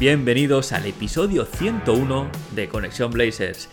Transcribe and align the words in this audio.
Bienvenidos 0.00 0.72
al 0.72 0.86
episodio 0.86 1.44
101 1.44 2.30
de 2.52 2.70
Conexión 2.70 3.10
Blazers. 3.10 3.68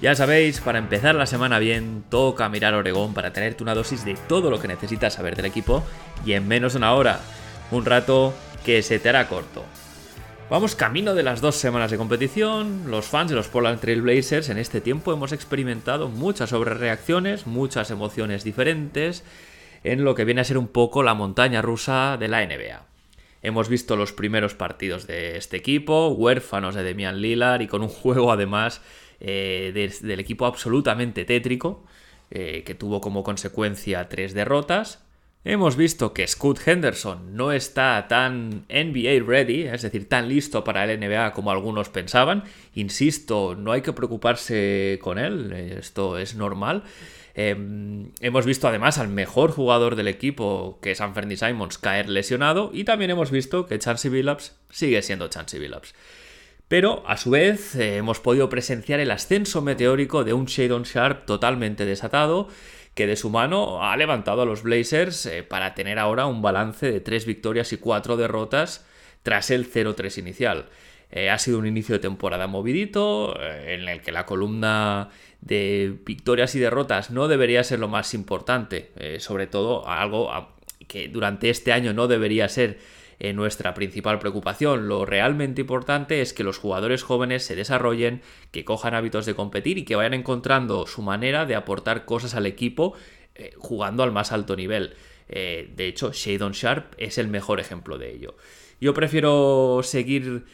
Ya 0.00 0.14
sabéis, 0.14 0.60
para 0.60 0.78
empezar 0.78 1.16
la 1.16 1.26
semana 1.26 1.58
bien, 1.58 2.04
toca 2.08 2.48
mirar 2.48 2.74
Oregón 2.74 3.14
para 3.14 3.32
tenerte 3.32 3.64
una 3.64 3.74
dosis 3.74 4.04
de 4.04 4.14
todo 4.28 4.48
lo 4.48 4.60
que 4.60 4.68
necesitas 4.68 5.14
saber 5.14 5.34
del 5.34 5.46
equipo 5.46 5.82
y 6.24 6.34
en 6.34 6.46
menos 6.46 6.74
de 6.74 6.78
una 6.78 6.94
hora. 6.94 7.18
Un 7.72 7.84
rato 7.84 8.32
que 8.64 8.80
se 8.82 9.00
te 9.00 9.08
hará 9.08 9.26
corto. 9.26 9.64
Vamos 10.48 10.76
camino 10.76 11.16
de 11.16 11.24
las 11.24 11.40
dos 11.40 11.56
semanas 11.56 11.90
de 11.90 11.98
competición. 11.98 12.84
Los 12.88 13.06
fans 13.06 13.30
de 13.30 13.36
los 13.36 13.48
Portland 13.48 13.80
Trail 13.80 14.02
Blazers 14.02 14.50
en 14.50 14.58
este 14.58 14.80
tiempo 14.80 15.12
hemos 15.12 15.32
experimentado 15.32 16.08
muchas 16.08 16.50
sobrereacciones, 16.50 17.48
muchas 17.48 17.90
emociones 17.90 18.44
diferentes 18.44 19.24
en 19.82 20.04
lo 20.04 20.14
que 20.14 20.24
viene 20.24 20.42
a 20.42 20.44
ser 20.44 20.58
un 20.58 20.68
poco 20.68 21.02
la 21.02 21.14
montaña 21.14 21.60
rusa 21.60 22.16
de 22.20 22.28
la 22.28 22.46
NBA. 22.46 22.91
Hemos 23.42 23.68
visto 23.68 23.96
los 23.96 24.12
primeros 24.12 24.54
partidos 24.54 25.06
de 25.06 25.36
este 25.36 25.56
equipo, 25.56 26.08
huérfanos 26.08 26.74
de 26.74 26.82
Demian 26.84 27.20
Lillard 27.20 27.60
y 27.62 27.66
con 27.66 27.82
un 27.82 27.88
juego 28.02 28.32
además 28.32 28.80
eh, 29.20 29.72
de- 29.74 30.06
del 30.06 30.20
equipo 30.20 30.46
absolutamente 30.46 31.24
tétrico, 31.24 31.84
eh, 32.30 32.62
que 32.64 32.74
tuvo 32.74 33.00
como 33.00 33.22
consecuencia 33.22 34.08
tres 34.08 34.32
derrotas. 34.34 35.04
Hemos 35.44 35.76
visto 35.76 36.12
que 36.14 36.24
Scoot 36.28 36.60
Henderson 36.68 37.34
no 37.34 37.50
está 37.50 38.06
tan 38.08 38.64
NBA 38.68 39.24
ready, 39.26 39.62
es 39.62 39.82
decir, 39.82 40.08
tan 40.08 40.28
listo 40.28 40.62
para 40.62 40.84
el 40.84 41.00
NBA 41.00 41.32
como 41.32 41.50
algunos 41.50 41.88
pensaban. 41.88 42.44
Insisto, 42.74 43.56
no 43.56 43.72
hay 43.72 43.82
que 43.82 43.92
preocuparse 43.92 45.00
con 45.02 45.18
él, 45.18 45.52
esto 45.52 46.16
es 46.16 46.36
normal. 46.36 46.84
Eh, 47.34 47.56
hemos 48.20 48.46
visto 48.46 48.68
además 48.68 48.98
al 48.98 49.08
mejor 49.08 49.52
jugador 49.52 49.96
del 49.96 50.08
equipo, 50.08 50.78
que 50.82 50.92
es 50.92 51.00
Anthony 51.00 51.36
Simons, 51.36 51.78
caer 51.78 52.08
lesionado. 52.08 52.70
Y 52.72 52.84
también 52.84 53.10
hemos 53.10 53.30
visto 53.30 53.66
que 53.66 53.78
Chansey 53.78 54.10
Billups 54.10 54.56
sigue 54.70 55.02
siendo 55.02 55.28
Chansey 55.28 55.60
Billups. 55.60 55.94
Pero, 56.68 57.02
a 57.06 57.18
su 57.18 57.30
vez, 57.30 57.74
eh, 57.74 57.98
hemos 57.98 58.20
podido 58.20 58.48
presenciar 58.48 58.98
el 59.00 59.10
ascenso 59.10 59.60
meteórico 59.60 60.24
de 60.24 60.32
un 60.32 60.46
Shadon 60.46 60.84
Sharp 60.84 61.26
totalmente 61.26 61.84
desatado, 61.84 62.48
que 62.94 63.06
de 63.06 63.16
su 63.16 63.30
mano 63.30 63.84
ha 63.84 63.96
levantado 63.96 64.42
a 64.42 64.46
los 64.46 64.62
Blazers 64.62 65.26
eh, 65.26 65.42
para 65.42 65.74
tener 65.74 65.98
ahora 65.98 66.26
un 66.26 66.40
balance 66.40 66.90
de 66.90 67.00
3 67.00 67.26
victorias 67.26 67.72
y 67.72 67.78
4 67.78 68.16
derrotas 68.16 68.86
tras 69.22 69.50
el 69.50 69.70
0-3 69.70 70.18
inicial. 70.18 70.66
Eh, 71.14 71.28
ha 71.28 71.38
sido 71.38 71.58
un 71.58 71.66
inicio 71.66 71.94
de 71.94 71.98
temporada 71.98 72.46
movidito, 72.46 73.38
eh, 73.38 73.74
en 73.74 73.86
el 73.86 74.00
que 74.00 74.12
la 74.12 74.24
columna 74.24 75.10
de 75.42 75.94
victorias 76.06 76.54
y 76.54 76.58
derrotas 76.58 77.10
no 77.10 77.28
debería 77.28 77.62
ser 77.64 77.80
lo 77.80 77.88
más 77.88 78.14
importante, 78.14 78.92
eh, 78.96 79.20
sobre 79.20 79.46
todo 79.46 79.86
algo 79.86 80.32
a- 80.32 80.56
que 80.88 81.08
durante 81.08 81.50
este 81.50 81.72
año 81.72 81.92
no 81.92 82.08
debería 82.08 82.48
ser 82.48 82.78
nuestra 83.34 83.72
principal 83.72 84.18
preocupación. 84.18 84.88
Lo 84.88 85.06
realmente 85.06 85.60
importante 85.60 86.22
es 86.22 86.32
que 86.32 86.42
los 86.42 86.58
jugadores 86.58 87.04
jóvenes 87.04 87.44
se 87.44 87.54
desarrollen, 87.54 88.20
que 88.50 88.64
cojan 88.64 88.94
hábitos 88.94 89.26
de 89.26 89.34
competir 89.36 89.78
y 89.78 89.84
que 89.84 89.94
vayan 89.94 90.14
encontrando 90.14 90.88
su 90.88 91.02
manera 91.02 91.46
de 91.46 91.54
aportar 91.54 92.04
cosas 92.04 92.34
al 92.34 92.46
equipo 92.46 92.94
jugando 93.58 94.02
al 94.02 94.10
más 94.10 94.32
alto 94.32 94.56
nivel. 94.56 94.96
De 95.28 95.86
hecho, 95.86 96.10
Shadon 96.12 96.50
Sharp 96.50 96.94
es 96.98 97.16
el 97.16 97.28
mejor 97.28 97.60
ejemplo 97.60 97.96
de 97.96 98.12
ello. 98.12 98.34
Yo 98.80 98.92
prefiero 98.92 99.82
seguir 99.84 100.44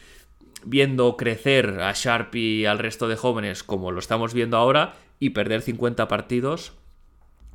viendo 0.65 1.17
crecer 1.17 1.79
a 1.81 1.93
Sharp 1.93 2.35
y 2.35 2.65
al 2.65 2.79
resto 2.79 3.07
de 3.07 3.15
jóvenes 3.15 3.63
como 3.63 3.91
lo 3.91 3.99
estamos 3.99 4.33
viendo 4.33 4.57
ahora 4.57 4.95
y 5.19 5.31
perder 5.31 5.61
50 5.61 6.07
partidos 6.07 6.73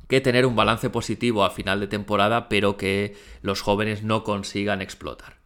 que 0.07 0.21
tener 0.21 0.45
un 0.45 0.55
balance 0.55 0.89
positivo 0.89 1.43
a 1.43 1.49
final 1.49 1.79
de 1.79 1.87
temporada, 1.87 2.47
pero 2.49 2.77
que 2.77 3.15
los 3.41 3.61
jóvenes 3.61 4.03
no 4.03 4.23
consigan 4.23 4.81
explotar. 4.81 5.37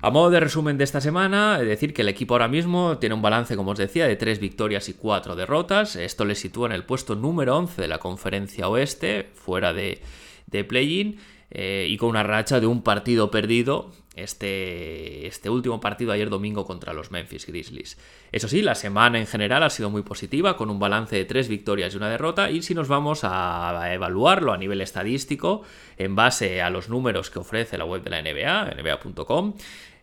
A 0.00 0.10
modo 0.10 0.30
de 0.30 0.40
resumen 0.40 0.78
de 0.78 0.84
esta 0.84 1.00
semana, 1.00 1.58
es 1.60 1.68
decir 1.68 1.94
que 1.94 2.02
el 2.02 2.08
equipo 2.08 2.34
ahora 2.34 2.48
mismo 2.48 2.98
tiene 2.98 3.14
un 3.14 3.22
balance, 3.22 3.54
como 3.54 3.70
os 3.70 3.78
decía, 3.78 4.08
de 4.08 4.16
3 4.16 4.40
victorias 4.40 4.88
y 4.88 4.94
4 4.94 5.36
derrotas. 5.36 5.94
Esto 5.94 6.24
le 6.24 6.34
sitúa 6.34 6.66
en 6.66 6.72
el 6.72 6.84
puesto 6.84 7.14
número 7.14 7.56
11 7.56 7.80
de 7.80 7.86
la 7.86 7.98
conferencia 7.98 8.68
oeste, 8.68 9.30
fuera 9.34 9.72
de, 9.72 10.02
de 10.48 10.64
play-in, 10.64 11.20
eh, 11.52 11.86
y 11.88 11.96
con 11.98 12.08
una 12.08 12.24
racha 12.24 12.58
de 12.58 12.66
un 12.66 12.82
partido 12.82 13.30
perdido, 13.30 13.92
este, 14.14 15.26
este 15.26 15.50
último 15.50 15.80
partido 15.80 16.12
ayer 16.12 16.30
domingo 16.30 16.64
contra 16.64 16.92
los 16.92 17.10
Memphis 17.10 17.46
Grizzlies. 17.46 17.98
Eso 18.30 18.48
sí, 18.48 18.62
la 18.62 18.74
semana 18.74 19.18
en 19.18 19.26
general 19.26 19.62
ha 19.62 19.70
sido 19.70 19.90
muy 19.90 20.02
positiva, 20.02 20.56
con 20.56 20.70
un 20.70 20.78
balance 20.78 21.16
de 21.16 21.24
3 21.24 21.48
victorias 21.48 21.94
y 21.94 21.96
una 21.96 22.10
derrota, 22.10 22.50
y 22.50 22.62
si 22.62 22.74
nos 22.74 22.88
vamos 22.88 23.20
a 23.24 23.92
evaluarlo 23.92 24.52
a 24.52 24.58
nivel 24.58 24.80
estadístico, 24.80 25.62
en 25.96 26.14
base 26.14 26.62
a 26.62 26.70
los 26.70 26.88
números 26.88 27.30
que 27.30 27.38
ofrece 27.38 27.78
la 27.78 27.84
web 27.84 28.02
de 28.02 28.10
la 28.10 28.22
NBA, 28.22 28.74
nba.com, 28.82 29.54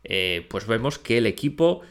eh, 0.04 0.48
pues 0.50 0.66
vemos 0.66 0.98
que 0.98 1.18
el 1.18 1.26
equipo, 1.26 1.82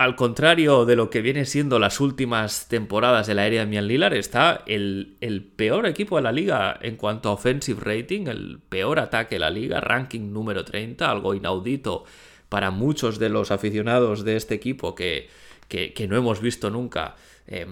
al 0.00 0.16
contrario 0.16 0.86
de 0.86 0.96
lo 0.96 1.10
que 1.10 1.20
viene 1.20 1.44
siendo 1.44 1.78
las 1.78 2.00
últimas 2.00 2.68
temporadas 2.68 3.26
de 3.26 3.34
la 3.34 3.46
era 3.46 3.60
de 3.60 3.66
Mian 3.66 3.86
Lillard, 3.86 4.14
está 4.14 4.64
el, 4.66 5.18
peor 5.56 5.84
equipo 5.84 6.16
de 6.16 6.22
la 6.22 6.32
liga 6.32 6.78
en 6.80 6.96
cuanto 6.96 7.28
a 7.28 7.32
offensive 7.32 7.82
rating, 7.82 8.26
el 8.26 8.60
peor 8.66 8.98
ataque 8.98 9.34
de 9.34 9.40
la 9.40 9.50
liga, 9.50 9.78
ranking 9.78 10.32
número 10.32 10.64
30, 10.64 11.10
algo 11.10 11.34
inaudito 11.34 12.04
para 12.48 12.70
muchos 12.70 13.18
de 13.18 13.28
los 13.28 13.50
aficionados 13.50 14.24
de 14.24 14.36
este 14.36 14.54
equipo 14.54 14.94
que, 14.94 15.28
que, 15.68 16.08
no 16.08 16.16
hemos 16.16 16.40
visto 16.40 16.70
nunca 16.70 17.16
eh, 17.46 17.66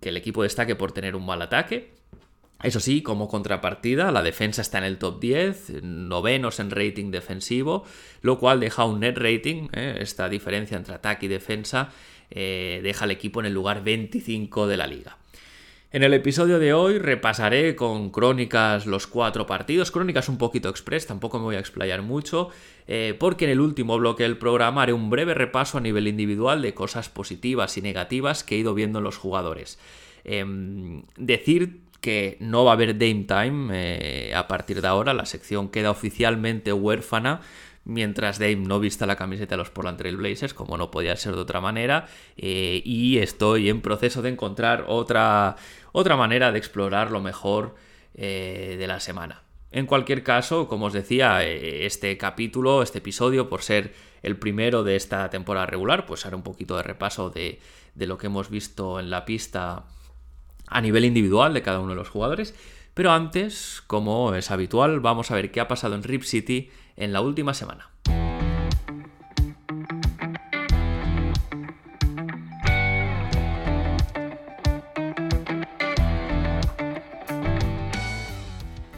que 0.00 0.10
el 0.10 0.16
equipo 0.16 0.44
destaque 0.44 0.76
por 0.76 0.92
tener 0.92 1.16
un 1.16 1.26
mal 1.26 1.42
ataque. 1.42 1.97
Eso 2.62 2.80
sí, 2.80 3.02
como 3.02 3.28
contrapartida, 3.28 4.10
la 4.10 4.22
defensa 4.22 4.62
está 4.62 4.78
en 4.78 4.84
el 4.84 4.98
top 4.98 5.20
10, 5.20 5.82
novenos 5.84 6.58
en 6.58 6.70
rating 6.70 7.12
defensivo, 7.12 7.84
lo 8.20 8.38
cual 8.40 8.58
deja 8.58 8.84
un 8.84 9.00
net 9.00 9.16
rating, 9.16 9.68
eh, 9.72 9.98
esta 10.00 10.28
diferencia 10.28 10.76
entre 10.76 10.94
ataque 10.94 11.26
y 11.26 11.28
defensa, 11.28 11.90
eh, 12.30 12.80
deja 12.82 13.04
al 13.04 13.12
equipo 13.12 13.38
en 13.38 13.46
el 13.46 13.54
lugar 13.54 13.84
25 13.84 14.66
de 14.66 14.76
la 14.76 14.88
liga. 14.88 15.18
En 15.90 16.02
el 16.02 16.12
episodio 16.12 16.58
de 16.58 16.74
hoy 16.74 16.98
repasaré 16.98 17.76
con 17.76 18.10
crónicas 18.10 18.86
los 18.86 19.06
cuatro 19.06 19.46
partidos, 19.46 19.90
crónicas 19.92 20.28
un 20.28 20.36
poquito 20.36 20.68
express, 20.68 21.06
tampoco 21.06 21.38
me 21.38 21.44
voy 21.44 21.56
a 21.56 21.60
explayar 21.60 22.02
mucho, 22.02 22.50
eh, 22.88 23.14
porque 23.18 23.44
en 23.44 23.52
el 23.52 23.60
último 23.60 23.96
bloque 23.96 24.24
del 24.24 24.36
programa 24.36 24.82
haré 24.82 24.92
un 24.92 25.10
breve 25.10 25.32
repaso 25.32 25.78
a 25.78 25.80
nivel 25.80 26.08
individual 26.08 26.60
de 26.60 26.74
cosas 26.74 27.08
positivas 27.08 27.78
y 27.78 27.82
negativas 27.82 28.42
que 28.42 28.56
he 28.56 28.58
ido 28.58 28.74
viendo 28.74 28.98
en 28.98 29.04
los 29.04 29.16
jugadores. 29.16 29.78
Em, 30.24 31.04
decir 31.16 31.87
que 32.00 32.36
no 32.40 32.64
va 32.64 32.72
a 32.72 32.74
haber 32.74 32.98
Dame 32.98 33.24
Time 33.24 33.70
eh, 33.72 34.34
a 34.34 34.46
partir 34.48 34.80
de 34.80 34.88
ahora, 34.88 35.14
la 35.14 35.26
sección 35.26 35.68
queda 35.68 35.90
oficialmente 35.90 36.72
huérfana 36.72 37.40
mientras 37.84 38.38
Dame 38.38 38.56
no 38.56 38.80
vista 38.80 39.06
la 39.06 39.16
camiseta 39.16 39.54
de 39.54 39.58
los 39.58 39.70
Portland 39.70 39.98
Trail 39.98 40.16
Blazers, 40.16 40.54
como 40.54 40.76
no 40.76 40.90
podía 40.90 41.16
ser 41.16 41.34
de 41.34 41.40
otra 41.40 41.60
manera, 41.60 42.06
eh, 42.36 42.82
y 42.84 43.18
estoy 43.18 43.70
en 43.70 43.80
proceso 43.80 44.20
de 44.20 44.28
encontrar 44.28 44.84
otra, 44.88 45.56
otra 45.92 46.16
manera 46.16 46.52
de 46.52 46.58
explorar 46.58 47.10
lo 47.10 47.20
mejor 47.20 47.76
eh, 48.14 48.76
de 48.78 48.86
la 48.86 49.00
semana. 49.00 49.42
En 49.70 49.86
cualquier 49.86 50.22
caso, 50.22 50.68
como 50.68 50.86
os 50.86 50.92
decía, 50.92 51.44
este 51.44 52.16
capítulo, 52.16 52.82
este 52.82 52.98
episodio, 52.98 53.48
por 53.48 53.62
ser 53.62 53.92
el 54.22 54.38
primero 54.38 54.82
de 54.82 54.96
esta 54.96 55.28
temporada 55.30 55.66
regular, 55.66 56.06
pues 56.06 56.24
haré 56.24 56.36
un 56.36 56.42
poquito 56.42 56.76
de 56.76 56.82
repaso 56.82 57.30
de, 57.30 57.58
de 57.94 58.06
lo 58.06 58.16
que 58.16 58.26
hemos 58.28 58.48
visto 58.48 58.98
en 58.98 59.10
la 59.10 59.24
pista 59.24 59.84
a 60.70 60.80
nivel 60.80 61.04
individual 61.04 61.54
de 61.54 61.62
cada 61.62 61.80
uno 61.80 61.90
de 61.90 61.96
los 61.96 62.08
jugadores. 62.08 62.54
Pero 62.94 63.12
antes, 63.12 63.82
como 63.86 64.34
es 64.34 64.50
habitual, 64.50 65.00
vamos 65.00 65.30
a 65.30 65.34
ver 65.34 65.52
qué 65.52 65.60
ha 65.60 65.68
pasado 65.68 65.94
en 65.94 66.02
Rip 66.02 66.22
City 66.22 66.70
en 66.96 67.12
la 67.12 67.20
última 67.20 67.54
semana. 67.54 67.90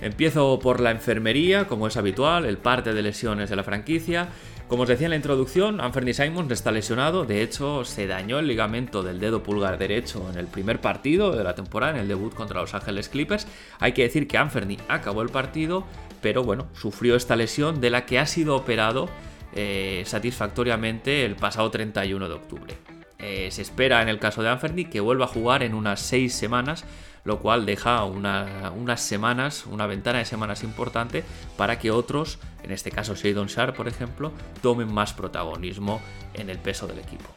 Empiezo 0.00 0.58
por 0.58 0.80
la 0.80 0.90
enfermería, 0.90 1.66
como 1.66 1.86
es 1.86 1.96
habitual, 1.96 2.46
el 2.46 2.58
parte 2.58 2.94
de 2.94 3.02
lesiones 3.02 3.50
de 3.50 3.56
la 3.56 3.64
franquicia. 3.64 4.28
Como 4.70 4.84
os 4.84 4.88
decía 4.88 5.08
en 5.08 5.10
la 5.10 5.16
introducción, 5.16 5.80
Anthony 5.80 6.12
Simons 6.12 6.52
está 6.52 6.70
lesionado, 6.70 7.24
de 7.24 7.42
hecho 7.42 7.84
se 7.84 8.06
dañó 8.06 8.38
el 8.38 8.46
ligamento 8.46 9.02
del 9.02 9.18
dedo 9.18 9.42
pulgar 9.42 9.78
derecho 9.78 10.30
en 10.30 10.38
el 10.38 10.46
primer 10.46 10.80
partido 10.80 11.32
de 11.32 11.42
la 11.42 11.56
temporada, 11.56 11.94
en 11.94 11.98
el 11.98 12.06
debut 12.06 12.32
contra 12.32 12.60
Los 12.60 12.72
Ángeles 12.72 13.08
Clippers. 13.08 13.48
Hay 13.80 13.94
que 13.94 14.04
decir 14.04 14.28
que 14.28 14.38
Anthony 14.38 14.76
acabó 14.86 15.22
el 15.22 15.28
partido, 15.30 15.84
pero 16.22 16.44
bueno, 16.44 16.68
sufrió 16.72 17.16
esta 17.16 17.34
lesión 17.34 17.80
de 17.80 17.90
la 17.90 18.06
que 18.06 18.20
ha 18.20 18.26
sido 18.26 18.54
operado 18.54 19.08
eh, 19.56 20.04
satisfactoriamente 20.06 21.24
el 21.24 21.34
pasado 21.34 21.68
31 21.72 22.28
de 22.28 22.34
octubre. 22.34 22.76
Eh, 23.18 23.48
se 23.50 23.62
espera 23.62 24.02
en 24.02 24.08
el 24.08 24.20
caso 24.20 24.40
de 24.40 24.50
Anferni 24.50 24.84
que 24.84 25.00
vuelva 25.00 25.24
a 25.24 25.28
jugar 25.28 25.64
en 25.64 25.74
unas 25.74 25.98
6 25.98 26.32
semanas, 26.32 26.84
lo 27.24 27.38
cual 27.40 27.66
deja 27.66 28.04
unas 28.04 29.00
semanas, 29.00 29.66
una 29.66 29.86
ventana 29.86 30.18
de 30.18 30.24
semanas 30.24 30.62
importante 30.62 31.24
para 31.56 31.78
que 31.78 31.90
otros, 31.90 32.38
en 32.62 32.72
este 32.72 32.90
caso 32.90 33.14
Shadon 33.14 33.48
Sharp 33.48 33.76
por 33.76 33.88
ejemplo, 33.88 34.32
tomen 34.62 34.92
más 34.92 35.12
protagonismo 35.12 36.00
en 36.34 36.50
el 36.50 36.58
peso 36.58 36.86
del 36.86 36.98
equipo. 36.98 37.28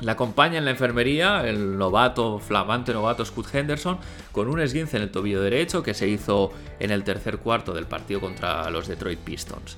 La 0.00 0.12
acompaña 0.12 0.58
en 0.58 0.64
la 0.64 0.72
enfermería 0.72 1.48
el 1.48 1.78
novato, 1.78 2.40
flamante 2.40 2.92
novato 2.92 3.24
Scott 3.24 3.54
Henderson, 3.54 3.98
con 4.32 4.48
un 4.48 4.58
esguince 4.60 4.96
en 4.96 5.04
el 5.04 5.12
tobillo 5.12 5.40
derecho 5.40 5.82
que 5.82 5.94
se 5.94 6.08
hizo 6.08 6.50
en 6.80 6.90
el 6.90 7.04
tercer 7.04 7.38
cuarto 7.38 7.72
del 7.72 7.86
partido 7.86 8.20
contra 8.20 8.68
los 8.70 8.88
Detroit 8.88 9.20
Pistons. 9.20 9.76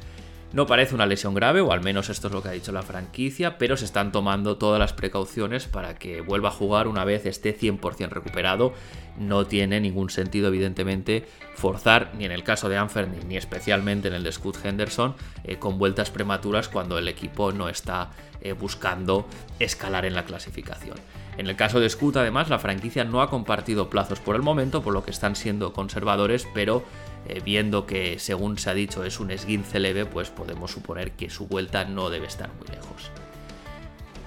No 0.54 0.68
parece 0.68 0.94
una 0.94 1.06
lesión 1.06 1.34
grave, 1.34 1.60
o 1.62 1.72
al 1.72 1.80
menos 1.80 2.10
esto 2.10 2.28
es 2.28 2.32
lo 2.32 2.40
que 2.40 2.48
ha 2.48 2.52
dicho 2.52 2.70
la 2.70 2.82
franquicia, 2.82 3.58
pero 3.58 3.76
se 3.76 3.84
están 3.84 4.12
tomando 4.12 4.56
todas 4.56 4.78
las 4.78 4.92
precauciones 4.92 5.66
para 5.66 5.96
que 5.96 6.20
vuelva 6.20 6.50
a 6.50 6.52
jugar 6.52 6.86
una 6.86 7.04
vez 7.04 7.26
esté 7.26 7.58
100% 7.58 8.10
recuperado. 8.10 8.72
No 9.18 9.46
tiene 9.46 9.80
ningún 9.80 10.10
sentido, 10.10 10.46
evidentemente, 10.46 11.26
forzar, 11.56 12.12
ni 12.16 12.24
en 12.24 12.30
el 12.30 12.44
caso 12.44 12.68
de 12.68 12.76
Anferni, 12.76 13.18
ni 13.26 13.36
especialmente 13.36 14.06
en 14.06 14.14
el 14.14 14.22
de 14.22 14.30
Scott 14.30 14.64
Henderson, 14.64 15.16
eh, 15.42 15.56
con 15.56 15.76
vueltas 15.76 16.12
prematuras 16.12 16.68
cuando 16.68 16.98
el 16.98 17.08
equipo 17.08 17.50
no 17.50 17.68
está 17.68 18.12
eh, 18.40 18.52
buscando 18.52 19.26
escalar 19.58 20.06
en 20.06 20.14
la 20.14 20.24
clasificación. 20.24 20.98
En 21.36 21.48
el 21.48 21.56
caso 21.56 21.80
de 21.80 21.90
Scoot, 21.90 22.16
además, 22.16 22.48
la 22.48 22.60
franquicia 22.60 23.02
no 23.02 23.22
ha 23.22 23.28
compartido 23.28 23.90
plazos 23.90 24.20
por 24.20 24.36
el 24.36 24.42
momento, 24.42 24.82
por 24.82 24.94
lo 24.94 25.04
que 25.04 25.10
están 25.10 25.34
siendo 25.34 25.72
conservadores, 25.72 26.46
pero 26.54 26.84
eh, 27.26 27.40
viendo 27.44 27.86
que, 27.86 28.18
según 28.18 28.58
se 28.58 28.70
ha 28.70 28.74
dicho, 28.74 29.04
es 29.04 29.20
un 29.20 29.30
esguince 29.30 29.80
leve, 29.80 30.06
pues 30.06 30.30
podemos 30.30 30.70
suponer 30.70 31.12
que 31.12 31.30
su 31.30 31.46
vuelta 31.46 31.84
no 31.84 32.10
debe 32.10 32.26
estar 32.26 32.50
muy 32.58 32.68
lejos. 32.68 33.10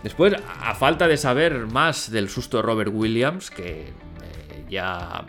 Después, 0.03 0.35
a 0.61 0.75
falta 0.75 1.07
de 1.07 1.17
saber 1.17 1.67
más 1.67 2.11
del 2.11 2.29
susto 2.29 2.57
de 2.57 2.63
Robert 2.63 2.91
Williams, 2.93 3.49
que 3.49 3.81
eh, 3.81 4.65
ya 4.69 5.25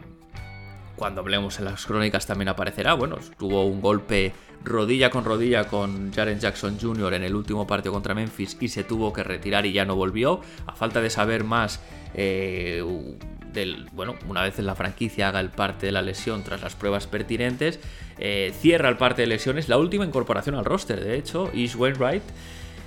cuando 0.97 1.21
hablemos 1.21 1.59
en 1.59 1.67
las 1.67 1.87
crónicas 1.87 2.27
también 2.27 2.49
aparecerá, 2.49 2.95
bueno, 2.95 3.19
tuvo 3.39 3.65
un 3.65 3.81
golpe 3.81 4.33
rodilla 4.65 5.11
con 5.11 5.25
rodilla 5.25 5.65
con 5.65 6.13
Jaren 6.13 6.41
Jackson 6.41 6.79
Jr. 6.81 7.15
en 7.15 7.25
el 7.25 7.35
último 7.35 7.67
partido 7.67 7.93
contra 7.93 8.15
Memphis 8.15 8.57
y 8.61 8.69
se 8.69 8.85
tuvo 8.85 9.13
que 9.13 9.23
retirar 9.23 9.67
y 9.67 9.73
ya 9.73 9.85
no 9.85 9.97
volvió. 9.97 10.41
A 10.67 10.75
falta 10.75 11.01
de 11.01 11.11
saber 11.11 11.45
más 11.45 11.81
eh, 12.15 12.83
del, 13.53 13.89
bueno, 13.93 14.17
una 14.29 14.43
vez 14.43 14.59
en 14.59 14.67
la 14.67 14.75
franquicia 14.75 15.29
haga 15.29 15.41
el 15.41 15.51
parte 15.51 15.87
de 15.87 15.93
la 15.93 16.03
lesión 16.03 16.43
tras 16.45 16.63
las 16.63 16.75
pruebas 16.75 17.07
pertinentes, 17.07 17.81
eh, 18.19 18.53
cierra 18.61 18.89
el 18.89 18.97
parte 18.97 19.23
de 19.23 19.29
lesiones, 19.29 19.69
la 19.69 19.79
última 19.79 20.05
incorporación 20.05 20.55
al 20.55 20.65
roster, 20.65 21.03
de 21.03 21.17
hecho, 21.17 21.51
Ish 21.55 21.77
Wainwright, 21.77 22.23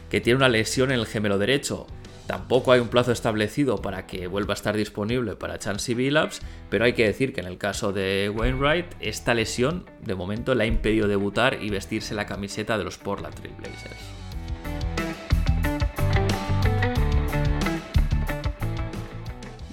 que 0.10 0.22
tiene 0.22 0.38
una 0.38 0.50
lesión 0.50 0.92
en 0.92 1.00
el 1.00 1.06
gemelo 1.06 1.38
derecho. 1.38 1.88
Tampoco 2.28 2.72
hay 2.72 2.80
un 2.80 2.88
plazo 2.88 3.12
establecido 3.12 3.82
para 3.82 4.06
que 4.08 4.28
vuelva 4.28 4.54
a 4.54 4.56
estar 4.56 4.78
disponible 4.78 5.36
para 5.36 5.60
Chansey 5.60 5.96
Billups, 5.96 6.42
pero 6.70 6.86
hay 6.86 6.94
que 6.94 7.06
decir 7.06 7.34
que 7.34 7.42
en 7.42 7.48
el 7.48 7.58
caso 7.58 7.92
de 7.92 8.32
Wainwright, 8.34 8.86
esta 9.00 9.34
lesión 9.34 9.86
de 10.02 10.16
momento 10.16 10.56
le 10.56 10.64
ha 10.64 10.68
impedido 10.68 11.08
debutar 11.08 11.62
y 11.62 11.70
vestirse 11.70 12.16
la 12.16 12.26
camiseta 12.26 12.78
de 12.78 12.84
los 12.84 12.98
Portland 12.98 13.36
Trail 13.36 13.56
Blazers. 13.58 14.22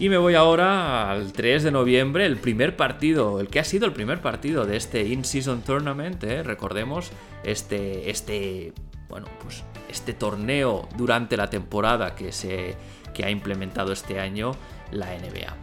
Y 0.00 0.08
me 0.08 0.16
voy 0.16 0.34
ahora 0.34 1.10
al 1.10 1.32
3 1.32 1.64
de 1.64 1.70
noviembre, 1.72 2.24
el 2.24 2.36
primer 2.36 2.76
partido, 2.76 3.40
el 3.40 3.48
que 3.48 3.58
ha 3.58 3.64
sido 3.64 3.84
el 3.84 3.92
primer 3.92 4.20
partido 4.20 4.64
de 4.64 4.76
este 4.76 5.04
In-Season 5.06 5.62
Tournament, 5.62 6.22
¿eh? 6.22 6.44
recordemos, 6.44 7.10
este, 7.42 8.08
este, 8.08 8.72
bueno, 9.08 9.26
pues 9.42 9.64
este 9.88 10.12
torneo 10.12 10.88
durante 10.96 11.36
la 11.36 11.50
temporada 11.50 12.14
que, 12.14 12.32
se, 12.32 12.76
que 13.14 13.24
ha 13.24 13.30
implementado 13.30 13.92
este 13.92 14.20
año 14.20 14.52
la 14.90 15.06
NBA. 15.06 15.56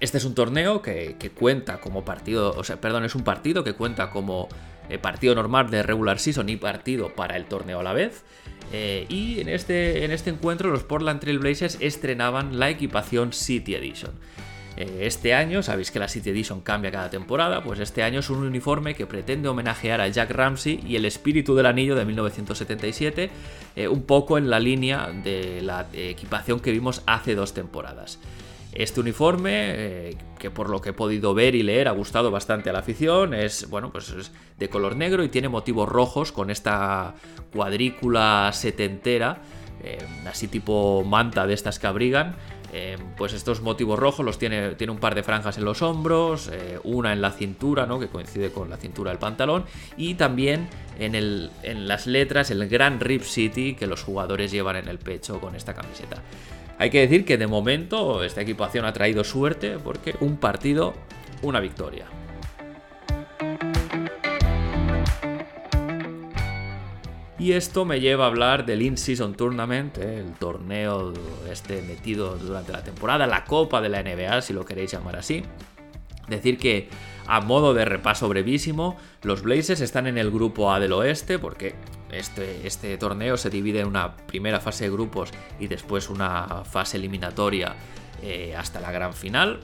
Este 0.00 0.18
es 0.18 0.24
un 0.24 0.34
torneo 0.34 0.82
que, 0.82 1.32
cuenta 1.38 1.80
como 1.80 2.04
partido, 2.04 2.54
o 2.56 2.64
sea, 2.64 2.80
perdón, 2.80 3.04
es 3.04 3.14
un 3.14 3.22
partido 3.22 3.62
que 3.62 3.74
cuenta 3.74 4.10
como 4.10 4.48
eh, 4.88 4.98
partido 4.98 5.34
normal 5.36 5.70
de 5.70 5.84
regular 5.84 6.18
season 6.18 6.48
y 6.48 6.56
partido 6.56 7.14
para 7.14 7.36
el 7.36 7.44
torneo 7.44 7.80
a 7.80 7.82
la 7.84 7.92
vez. 7.92 8.24
Eh, 8.72 9.06
y 9.08 9.40
en 9.40 9.48
este, 9.48 10.04
en 10.04 10.10
este 10.10 10.30
encuentro 10.30 10.70
los 10.70 10.82
Portland 10.82 11.20
Trail 11.20 11.38
Blazers 11.38 11.78
estrenaban 11.80 12.58
la 12.58 12.68
equipación 12.68 13.32
City 13.32 13.76
Edition. 13.76 14.12
Eh, 14.76 15.00
este 15.02 15.34
año, 15.34 15.62
sabéis 15.62 15.90
que 15.90 15.98
la 15.98 16.08
City 16.08 16.30
Edition 16.30 16.60
cambia 16.60 16.90
cada 16.90 17.10
temporada, 17.10 17.62
pues 17.62 17.78
este 17.80 18.02
año 18.02 18.20
es 18.20 18.30
un 18.30 18.38
uniforme 18.38 18.94
que 18.94 19.06
pretende 19.06 19.48
homenajear 19.48 20.00
a 20.00 20.08
Jack 20.08 20.30
Ramsey 20.30 20.80
y 20.86 20.96
el 20.96 21.04
espíritu 21.04 21.54
del 21.54 21.66
anillo 21.66 21.94
de 21.94 22.04
1977, 22.04 23.30
eh, 23.76 23.88
un 23.88 24.04
poco 24.04 24.38
en 24.38 24.48
la 24.48 24.60
línea 24.60 25.10
de 25.12 25.60
la 25.62 25.86
equipación 25.92 26.60
que 26.60 26.72
vimos 26.72 27.02
hace 27.06 27.34
dos 27.34 27.52
temporadas. 27.52 28.18
Este 28.72 29.00
uniforme, 29.00 29.50
eh, 29.52 30.16
que 30.38 30.50
por 30.50 30.70
lo 30.70 30.80
que 30.80 30.90
he 30.90 30.94
podido 30.94 31.34
ver 31.34 31.54
y 31.54 31.62
leer 31.62 31.88
ha 31.88 31.92
gustado 31.92 32.30
bastante 32.30 32.70
a 32.70 32.72
la 32.72 32.78
afición, 32.78 33.34
es 33.34 33.68
bueno, 33.68 33.92
pues 33.92 34.08
es 34.08 34.32
de 34.58 34.70
color 34.70 34.96
negro 34.96 35.22
y 35.22 35.28
tiene 35.28 35.50
motivos 35.50 35.86
rojos 35.86 36.32
con 36.32 36.50
esta 36.50 37.14
cuadrícula 37.52 38.50
setentera, 38.54 39.42
así 40.26 40.48
tipo 40.48 41.04
manta 41.04 41.46
de 41.46 41.52
estas 41.52 41.78
que 41.78 41.86
abrigan. 41.86 42.36
Eh, 42.72 42.96
pues 43.16 43.34
estos 43.34 43.60
motivos 43.60 43.98
rojos 43.98 44.24
los 44.24 44.38
tiene, 44.38 44.74
tiene 44.76 44.92
un 44.92 44.98
par 44.98 45.14
de 45.14 45.22
franjas 45.22 45.58
en 45.58 45.64
los 45.64 45.82
hombros, 45.82 46.50
una 46.84 47.12
en 47.12 47.20
la 47.20 47.30
cintura, 47.30 47.84
¿no? 47.84 48.00
que 48.00 48.08
coincide 48.08 48.50
con 48.50 48.70
la 48.70 48.78
cintura 48.78 49.10
del 49.10 49.18
pantalón, 49.18 49.64
y 49.98 50.14
también 50.14 50.68
en, 50.98 51.14
el, 51.14 51.50
en 51.62 51.86
las 51.86 52.06
letras 52.06 52.50
el 52.50 52.68
Gran 52.68 53.00
Rip 53.00 53.22
City 53.22 53.74
que 53.74 53.86
los 53.86 54.02
jugadores 54.02 54.50
llevan 54.50 54.76
en 54.76 54.88
el 54.88 54.98
pecho 54.98 55.40
con 55.40 55.54
esta 55.54 55.74
camiseta. 55.74 56.22
Hay 56.78 56.90
que 56.90 57.00
decir 57.00 57.24
que 57.24 57.38
de 57.38 57.46
momento 57.46 58.24
esta 58.24 58.40
equipación 58.40 58.84
ha 58.84 58.92
traído 58.92 59.22
suerte 59.22 59.78
porque 59.78 60.14
un 60.20 60.36
partido, 60.36 60.94
una 61.42 61.60
victoria. 61.60 62.06
Y 67.42 67.54
esto 67.54 67.84
me 67.84 67.98
lleva 67.98 68.22
a 68.22 68.28
hablar 68.28 68.66
del 68.66 68.82
In-Season 68.82 69.34
Tournament, 69.34 69.98
eh, 69.98 70.20
el 70.20 70.32
torneo 70.34 71.12
este 71.50 71.82
metido 71.82 72.36
durante 72.36 72.70
la 72.70 72.84
temporada, 72.84 73.26
la 73.26 73.44
copa 73.44 73.80
de 73.80 73.88
la 73.88 74.00
NBA, 74.00 74.42
si 74.42 74.52
lo 74.52 74.64
queréis 74.64 74.92
llamar 74.92 75.16
así. 75.16 75.42
Decir 76.28 76.56
que, 76.56 76.88
a 77.26 77.40
modo 77.40 77.74
de 77.74 77.84
repaso 77.84 78.28
brevísimo, 78.28 78.96
los 79.22 79.42
Blazers 79.42 79.80
están 79.80 80.06
en 80.06 80.18
el 80.18 80.30
grupo 80.30 80.72
A 80.72 80.78
del 80.78 80.92
oeste, 80.92 81.40
porque 81.40 81.74
este, 82.12 82.64
este, 82.64 82.96
torneo 82.96 83.36
se 83.36 83.50
divide 83.50 83.80
en 83.80 83.88
una 83.88 84.16
primera 84.16 84.60
fase 84.60 84.84
de 84.84 84.90
grupos 84.90 85.30
y 85.58 85.66
después 85.66 86.10
una 86.10 86.62
fase 86.62 86.96
eliminatoria 86.96 87.74
eh, 88.22 88.54
hasta 88.56 88.80
la 88.80 88.92
gran 88.92 89.14
final. 89.14 89.58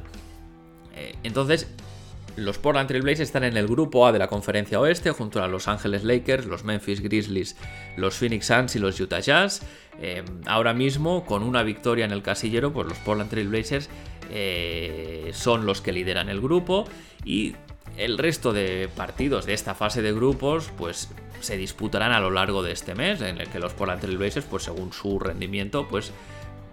Eh, 0.97 1.15
entonces, 1.23 1.73
los 2.39 2.59
Portland 2.59 2.89
Trail 2.89 3.03
Blazers 3.03 3.29
están 3.29 3.45
en 3.45 3.57
el 3.57 3.67
grupo 3.67 4.07
A 4.07 4.13
de 4.13 4.19
la 4.19 4.29
conferencia 4.29 4.81
oeste 4.81 5.11
junto 5.11 5.43
a 5.43 5.49
Los 5.49 5.69
Angeles 5.69 6.05
Lakers, 6.05 6.47
los 6.47 6.65
Memphis 6.65 7.01
Grizzlies, 7.01 7.57
los 7.97 8.15
Phoenix 8.15 8.47
Suns 8.47 8.77
y 8.77 8.79
los 8.79 8.99
Utah 9.01 9.21
Jazz. 9.21 9.63
Eh, 10.01 10.23
ahora 10.47 10.73
mismo, 10.73 11.27
con 11.27 11.43
una 11.43 11.63
victoria 11.63 12.05
en 12.05 12.13
el 12.13 12.23
casillero, 12.23 12.73
pues 12.73 12.87
los 12.89 12.99
Portland 12.99 13.31
Trail 13.31 13.49
Blazers 13.49 13.89
son 15.33 15.65
los 15.65 15.81
que 15.81 15.91
lideran 15.91 16.29
el 16.29 16.41
grupo 16.41 16.85
y 17.25 17.55
el 17.97 18.19
resto 18.19 18.53
de 18.53 18.89
partidos 18.95 19.47
de 19.47 19.55
esta 19.55 19.75
fase 19.75 20.03
de 20.03 20.13
grupos, 20.13 20.71
pues 20.77 21.09
se 21.41 21.57
disputarán 21.57 22.13
a 22.13 22.21
lo 22.21 22.31
largo 22.31 22.63
de 22.63 22.73
este 22.73 22.95
mes, 22.95 23.21
en 23.21 23.41
el 23.41 23.49
que 23.49 23.59
los 23.59 23.73
Portland 23.73 24.01
Trail 24.01 24.19
Blazers, 24.19 24.47
pues 24.47 24.65
según 24.65 24.93
su 24.93 25.19
rendimiento, 25.19 25.89
pues 25.89 26.13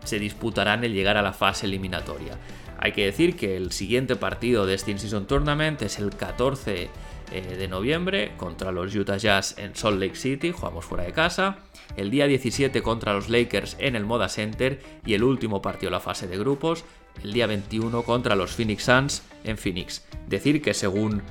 se 0.03 0.19
disputarán 0.19 0.83
el 0.83 0.93
llegar 0.93 1.17
a 1.17 1.21
la 1.21 1.33
fase 1.33 1.65
eliminatoria. 1.65 2.37
Hay 2.77 2.91
que 2.91 3.05
decir 3.05 3.35
que 3.35 3.57
el 3.57 3.71
siguiente 3.71 4.15
partido 4.15 4.65
de 4.65 4.73
este 4.73 4.91
In-Season 4.91 5.27
Tournament 5.27 5.81
es 5.81 5.99
el 5.99 6.15
14 6.15 6.89
eh, 7.31 7.55
de 7.57 7.67
noviembre 7.67 8.33
contra 8.37 8.71
los 8.71 8.93
Utah 8.95 9.17
Jazz 9.17 9.55
en 9.57 9.75
Salt 9.75 9.99
Lake 9.99 10.15
City, 10.15 10.51
jugamos 10.51 10.85
fuera 10.85 11.03
de 11.03 11.11
casa. 11.11 11.57
El 11.97 12.11
día 12.11 12.27
17 12.27 12.81
contra 12.81 13.13
los 13.13 13.29
Lakers 13.29 13.77
en 13.79 13.95
el 13.95 14.05
Moda 14.05 14.29
Center 14.29 14.81
y 15.05 15.13
el 15.13 15.23
último 15.23 15.61
partido 15.61 15.89
de 15.89 15.95
la 15.95 15.99
fase 15.99 16.27
de 16.27 16.37
grupos, 16.37 16.83
el 17.23 17.33
día 17.33 17.47
21 17.47 18.03
contra 18.03 18.35
los 18.35 18.51
Phoenix 18.51 18.83
Suns 18.83 19.23
en 19.43 19.57
Phoenix. 19.57 20.05
Decir 20.27 20.61
que 20.61 20.73
según 20.73 21.23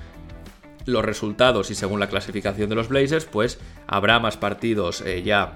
los 0.86 1.04
resultados 1.04 1.70
y 1.70 1.74
según 1.74 2.00
la 2.00 2.08
clasificación 2.08 2.68
de 2.68 2.74
los 2.74 2.88
Blazers, 2.88 3.24
pues 3.24 3.58
habrá 3.86 4.18
más 4.18 4.36
partidos 4.36 5.00
eh, 5.02 5.22
ya 5.22 5.54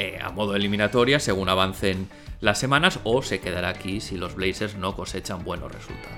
eh, 0.00 0.18
a 0.18 0.30
modo 0.30 0.56
eliminatoria 0.56 1.20
según 1.20 1.50
avancen 1.50 2.08
las 2.40 2.58
semanas 2.58 3.00
o 3.04 3.20
se 3.20 3.38
quedará 3.38 3.68
aquí 3.68 4.00
si 4.00 4.16
los 4.16 4.34
Blazers 4.34 4.76
no 4.76 4.96
cosechan 4.96 5.44
buenos 5.44 5.70
resultados. 5.70 6.16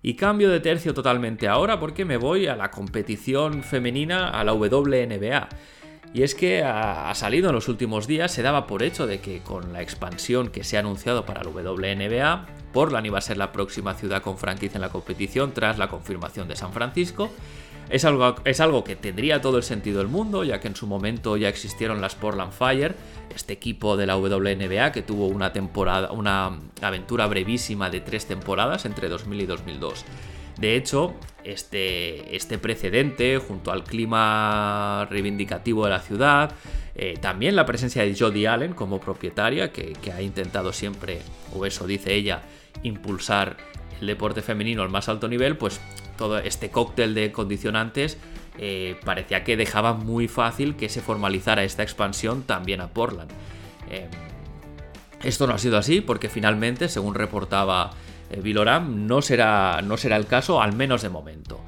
Y 0.00 0.14
cambio 0.14 0.48
de 0.48 0.60
tercio 0.60 0.94
totalmente 0.94 1.46
ahora 1.46 1.78
porque 1.78 2.06
me 2.06 2.16
voy 2.16 2.46
a 2.46 2.56
la 2.56 2.70
competición 2.70 3.62
femenina, 3.62 4.30
a 4.30 4.44
la 4.44 4.54
WNBA. 4.54 5.50
Y 6.14 6.22
es 6.22 6.34
que 6.34 6.62
ha, 6.62 7.14
salido 7.14 7.50
en 7.50 7.54
los 7.54 7.68
últimos 7.68 8.06
días, 8.06 8.32
se 8.32 8.40
daba 8.40 8.66
por 8.66 8.82
hecho 8.82 9.06
de 9.06 9.20
que 9.20 9.40
con 9.40 9.74
la 9.74 9.82
expansión 9.82 10.48
que 10.48 10.64
se 10.64 10.78
ha 10.78 10.80
anunciado 10.80 11.26
para 11.26 11.42
el 11.42 11.48
WNBA, 11.48 12.46
Portland 12.72 13.06
iba 13.06 13.18
a 13.18 13.20
ser 13.20 13.36
la 13.36 13.52
próxima 13.52 13.92
ciudad 13.92 14.22
con 14.22 14.38
franquicia 14.38 14.78
en 14.78 14.82
la 14.82 14.88
competición 14.88 15.52
tras 15.52 15.76
la 15.76 15.88
confirmación 15.88 16.48
de 16.48 16.56
San 16.56 16.72
Francisco. 16.72 17.30
Es 17.90 18.04
algo, 18.04 18.36
es 18.44 18.60
algo 18.60 18.82
que 18.82 18.96
tendría 18.96 19.40
todo 19.40 19.58
el 19.58 19.62
sentido 19.62 19.98
del 19.98 20.08
mundo, 20.08 20.44
ya 20.44 20.60
que 20.60 20.68
en 20.68 20.76
su 20.76 20.86
momento 20.86 21.36
ya 21.36 21.48
existieron 21.48 22.00
las 22.00 22.14
Portland 22.14 22.52
Fire, 22.52 22.94
este 23.34 23.52
equipo 23.52 23.96
de 23.96 24.06
la 24.06 24.16
WNBA 24.16 24.92
que 24.92 25.02
tuvo 25.02 25.26
una 25.26 25.52
temporada, 25.52 26.12
una 26.12 26.58
aventura 26.80 27.26
brevísima 27.26 27.90
de 27.90 28.00
tres 28.00 28.26
temporadas 28.26 28.84
entre 28.86 29.08
2000 29.08 29.40
y 29.40 29.46
2002. 29.46 30.04
De 30.58 30.76
hecho, 30.76 31.14
este, 31.42 32.36
este 32.36 32.58
precedente, 32.58 33.38
junto 33.38 33.72
al 33.72 33.84
clima 33.84 35.06
reivindicativo 35.10 35.84
de 35.84 35.90
la 35.90 36.00
ciudad, 36.00 36.52
eh, 36.94 37.18
también 37.20 37.56
la 37.56 37.66
presencia 37.66 38.02
de 38.02 38.14
Jodie 38.16 38.46
Allen 38.46 38.72
como 38.72 39.00
propietaria, 39.00 39.72
que, 39.72 39.94
ha 40.12 40.22
intentado 40.22 40.72
siempre, 40.72 41.20
o 41.52 41.66
eso 41.66 41.86
dice 41.86 42.14
ella, 42.14 42.42
impulsar 42.82 43.56
el 44.04 44.06
deporte 44.06 44.42
femenino 44.42 44.82
al 44.82 44.90
más 44.90 45.08
alto 45.08 45.28
nivel, 45.28 45.56
pues 45.56 45.80
todo 46.16 46.38
este 46.38 46.70
cóctel 46.70 47.14
de 47.14 47.32
condicionantes 47.32 48.18
eh, 48.58 48.96
parecía 49.04 49.42
que 49.42 49.56
dejaba 49.56 49.94
muy 49.94 50.28
fácil 50.28 50.76
que 50.76 50.88
se 50.88 51.00
formalizara 51.00 51.64
esta 51.64 51.82
expansión 51.82 52.42
también 52.42 52.80
a 52.80 52.88
Portland. 52.88 53.30
Eh, 53.90 54.08
esto 55.22 55.46
no 55.46 55.54
ha 55.54 55.58
sido 55.58 55.78
así 55.78 56.00
porque 56.00 56.28
finalmente, 56.28 56.88
según 56.88 57.14
reportaba 57.14 57.92
eh, 58.30 58.40
Viloram 58.40 59.06
no 59.06 59.22
será, 59.22 59.80
no 59.82 59.96
será 59.96 60.16
el 60.16 60.26
caso, 60.26 60.60
al 60.60 60.74
menos 60.74 61.02
de 61.02 61.08
momento. 61.08 61.60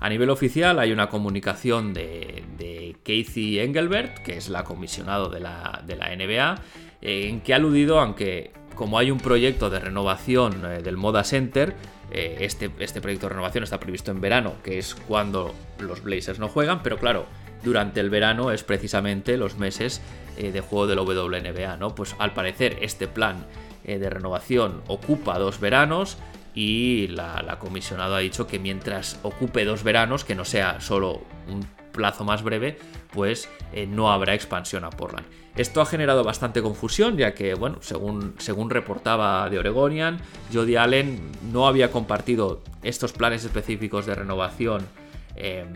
A 0.00 0.08
nivel 0.08 0.30
oficial 0.30 0.78
hay 0.78 0.92
una 0.92 1.10
comunicación 1.10 1.92
de, 1.92 2.44
de 2.56 2.96
Casey 3.02 3.58
Engelbert, 3.58 4.22
que 4.22 4.38
es 4.38 4.48
la 4.48 4.64
comisionado 4.64 5.28
de 5.28 5.40
la, 5.40 5.82
NBA, 5.86 6.54
en 7.02 7.40
que 7.42 7.52
ha 7.52 7.56
aludido, 7.56 8.00
aunque 8.00 8.52
como 8.80 8.98
hay 8.98 9.10
un 9.10 9.18
proyecto 9.18 9.68
de 9.68 9.78
renovación 9.78 10.64
eh, 10.64 10.80
del 10.80 10.96
Moda 10.96 11.22
Center, 11.22 11.74
eh, 12.10 12.38
este, 12.40 12.70
este 12.78 13.02
proyecto 13.02 13.26
de 13.26 13.34
renovación 13.34 13.62
está 13.62 13.78
previsto 13.78 14.10
en 14.10 14.22
verano, 14.22 14.54
que 14.64 14.78
es 14.78 14.94
cuando 14.94 15.54
los 15.78 16.02
Blazers 16.02 16.38
no 16.38 16.48
juegan, 16.48 16.82
pero 16.82 16.96
claro, 16.96 17.26
durante 17.62 18.00
el 18.00 18.08
verano 18.08 18.52
es 18.52 18.64
precisamente 18.64 19.36
los 19.36 19.58
meses 19.58 20.00
de 20.38 20.60
juego 20.62 20.86
del 20.86 21.00
WNBA, 21.00 21.76
¿no? 21.76 21.94
Pues 21.94 22.16
al 22.18 22.32
parecer 22.32 22.78
este 22.80 23.06
plan 23.06 23.44
eh, 23.84 23.98
de 23.98 24.08
renovación 24.08 24.80
ocupa 24.86 25.38
dos 25.38 25.60
veranos 25.60 26.16
y 26.54 27.08
la, 27.08 27.58
comisionada 27.58 28.16
ha 28.16 28.20
dicho 28.20 28.46
que 28.46 28.58
mientras 28.58 29.20
ocupe 29.22 29.66
dos 29.66 29.82
veranos, 29.84 30.24
que 30.24 30.34
no 30.34 30.46
sea 30.46 30.80
solo 30.80 31.20
un 31.48 31.66
plazo 31.92 32.24
más 32.24 32.42
breve, 32.42 32.78
pues 33.12 33.48
eh, 33.72 33.86
no 33.86 34.12
habrá 34.12 34.34
expansión 34.34 34.84
a 34.84 34.90
Portland. 34.90 35.26
Esto 35.56 35.80
ha 35.80 35.86
generado 35.86 36.22
bastante 36.22 36.62
confusión, 36.62 37.16
ya 37.16 37.34
que, 37.34 37.54
bueno, 37.54 37.78
según, 37.80 38.34
según 38.38 38.70
reportaba 38.70 39.48
de 39.50 39.58
Oregonian, 39.58 40.20
Jody 40.52 40.76
Allen 40.76 41.32
no 41.52 41.66
había 41.66 41.90
compartido 41.90 42.62
estos 42.82 43.12
planes 43.12 43.44
específicos 43.44 44.06
de 44.06 44.14
renovación 44.14 44.86
em, 45.34 45.74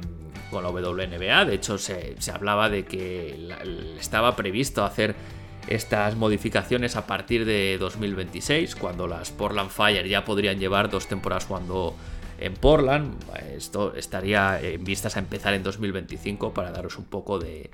con 0.50 0.62
la 0.62 0.70
WNBA. 0.70 1.44
De 1.44 1.54
hecho, 1.54 1.76
se, 1.78 2.16
hablaba 2.32 2.70
de 2.70 2.84
que 2.84 3.48
estaba 3.98 4.36
previsto 4.36 4.84
hacer 4.84 5.16
estas 5.66 6.14
modificaciones 6.16 6.94
a 6.96 7.06
partir 7.06 7.44
de 7.44 7.76
2026, 7.78 8.76
cuando 8.76 9.08
las 9.08 9.30
Portland 9.30 9.70
Fire 9.70 10.06
ya 10.06 10.24
podrían 10.24 10.58
llevar 10.58 10.88
dos 10.88 11.08
temporadas 11.08 11.46
jugando 11.46 11.96
en 12.38 12.54
Portland. 12.54 13.14
Esto 13.56 13.94
estaría 13.94 14.60
en 14.60 14.84
vistas 14.84 15.16
a 15.16 15.20
empezar 15.20 15.54
en 15.54 15.62
2025 15.62 16.52
para 16.52 16.70
daros 16.70 16.98
un 16.98 17.04
poco 17.04 17.38
de, 17.38 17.70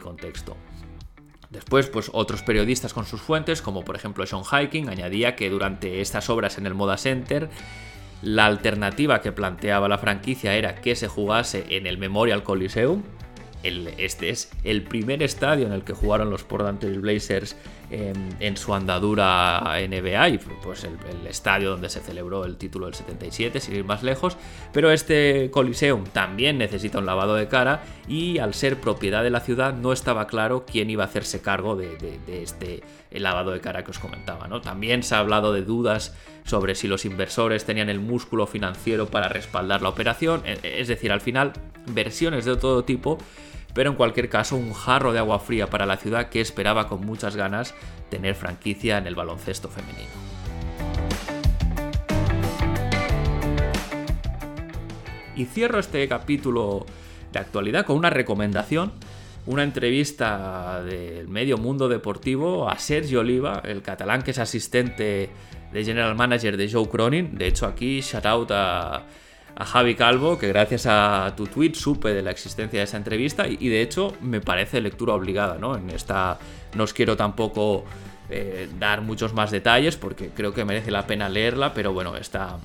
contexto. 0.00 0.56
Después, 1.50 1.86
pues 1.88 2.10
otros 2.12 2.42
periodistas 2.42 2.92
con 2.92 3.06
sus 3.06 3.20
fuentes, 3.20 3.62
como 3.62 3.84
por 3.84 3.96
ejemplo 3.96 4.26
Sean 4.26 4.42
Hiking, 4.44 4.88
añadía 4.88 5.36
que 5.36 5.48
durante 5.48 6.00
estas 6.00 6.28
obras 6.28 6.58
en 6.58 6.66
el 6.66 6.74
Moda 6.74 6.98
Center, 6.98 7.48
la 8.22 8.46
alternativa 8.46 9.20
que 9.20 9.32
planteaba 9.32 9.88
la 9.88 9.98
franquicia 9.98 10.54
era 10.54 10.80
que 10.80 10.96
se 10.96 11.08
jugase 11.08 11.64
en 11.70 11.86
el 11.86 11.98
Memorial 11.98 12.42
Coliseum, 12.42 13.02
este 13.62 14.30
es 14.30 14.50
el 14.64 14.82
primer 14.82 15.22
estadio 15.22 15.66
en 15.66 15.72
el 15.72 15.82
que 15.82 15.92
jugaron 15.92 16.30
los 16.30 16.44
Portland 16.44 16.78
Trail 16.78 17.02
Blazers 17.88 18.16
en, 18.40 18.56
su 18.56 18.74
andadura 18.74 19.76
NBA 19.88 20.28
y 20.30 20.38
pues 20.38 20.84
el, 20.84 20.96
estadio 21.26 21.70
donde 21.70 21.88
se 21.88 22.00
celebró 22.00 22.44
el 22.44 22.56
título 22.56 22.86
del 22.86 22.94
77, 22.94 23.60
sin 23.60 23.76
ir 23.76 23.84
más 23.84 24.02
lejos. 24.02 24.36
Pero 24.72 24.90
este 24.90 25.50
Coliseum 25.50 26.04
también 26.04 26.58
necesita 26.58 26.98
un 26.98 27.06
lavado 27.06 27.34
de 27.34 27.48
cara 27.48 27.82
y 28.08 28.38
al 28.38 28.54
ser 28.54 28.80
propiedad 28.80 29.22
de 29.22 29.30
la 29.30 29.40
ciudad 29.40 29.74
no 29.74 29.92
estaba 29.92 30.26
claro 30.26 30.64
quién 30.66 30.90
iba 30.90 31.04
a 31.04 31.06
hacerse 31.06 31.40
cargo 31.40 31.76
de, 31.76 31.96
este 32.28 32.82
lavado 33.10 33.52
de 33.52 33.60
cara 33.60 33.84
que 33.84 33.90
os 33.90 33.98
comentaba. 33.98 34.48
¿no? 34.48 34.60
También 34.60 35.02
se 35.02 35.14
ha 35.14 35.18
hablado 35.18 35.52
de 35.52 35.62
dudas 35.62 36.14
sobre 36.44 36.74
si 36.74 36.88
los 36.88 37.04
inversores 37.04 37.64
tenían 37.64 37.88
el 37.88 38.00
músculo 38.00 38.46
financiero 38.46 39.06
para 39.06 39.28
respaldar 39.28 39.82
la 39.82 39.88
operación. 39.88 40.42
E, 40.44 40.80
es 40.80 40.88
decir, 40.88 41.12
al 41.12 41.20
final, 41.20 41.52
versiones 41.86 42.44
de 42.44 42.56
todo 42.56 42.84
tipo 42.84 43.18
pero 43.76 43.90
en 43.90 43.96
cualquier 43.96 44.30
caso 44.30 44.56
un 44.56 44.72
jarro 44.72 45.12
de 45.12 45.18
agua 45.18 45.38
fría 45.38 45.68
para 45.68 45.84
la 45.84 45.98
ciudad 45.98 46.30
que 46.30 46.40
esperaba 46.40 46.88
con 46.88 47.04
muchas 47.04 47.36
ganas 47.36 47.74
tener 48.08 48.34
franquicia 48.34 48.96
en 48.96 49.06
el 49.06 49.14
baloncesto 49.14 49.68
femenino. 49.68 50.08
Y 55.36 55.44
cierro 55.44 55.78
este 55.78 56.08
capítulo 56.08 56.86
de 57.30 57.38
actualidad 57.38 57.84
con 57.84 57.98
una 57.98 58.08
recomendación, 58.08 58.92
una 59.44 59.62
entrevista 59.62 60.82
del 60.82 61.28
medio 61.28 61.58
mundo 61.58 61.90
deportivo 61.90 62.70
a 62.70 62.78
Sergio 62.78 63.20
Oliva, 63.20 63.60
el 63.62 63.82
catalán 63.82 64.22
que 64.22 64.30
es 64.30 64.38
asistente 64.38 65.28
de 65.70 65.84
general 65.84 66.14
manager 66.14 66.56
de 66.56 66.72
Joe 66.72 66.88
Cronin. 66.88 67.36
De 67.36 67.46
hecho, 67.46 67.66
aquí 67.66 68.00
shout 68.00 68.24
out 68.24 68.50
a 68.52 69.04
a 69.56 69.64
Javi 69.64 69.94
Calvo, 69.94 70.38
que 70.38 70.48
gracias 70.48 70.84
a 70.86 71.32
tu 71.34 71.46
tweet 71.46 71.74
supe 71.74 72.12
de 72.12 72.20
la 72.20 72.30
existencia 72.30 72.78
de 72.78 72.84
esa 72.84 72.98
entrevista 72.98 73.48
y, 73.48 73.68
de 73.68 73.80
hecho 73.80 74.14
me 74.20 74.42
parece 74.42 74.82
lectura 74.82 75.14
obligada, 75.14 75.56
¿no? 75.58 75.76
En 75.76 75.88
esta 75.88 76.38
no 76.74 76.84
os 76.84 76.92
quiero 76.92 77.16
tampoco 77.16 77.84
eh, 78.28 78.68
dar 78.78 79.00
muchos 79.00 79.32
más 79.32 79.50
detalles 79.50 79.96
porque 79.96 80.28
creo 80.28 80.52
que 80.52 80.66
merece 80.66 80.90
la 80.90 81.06
pena 81.06 81.30
leerla, 81.30 81.72
pero 81.72 81.94
bueno, 81.94 82.16
esta, 82.16 82.58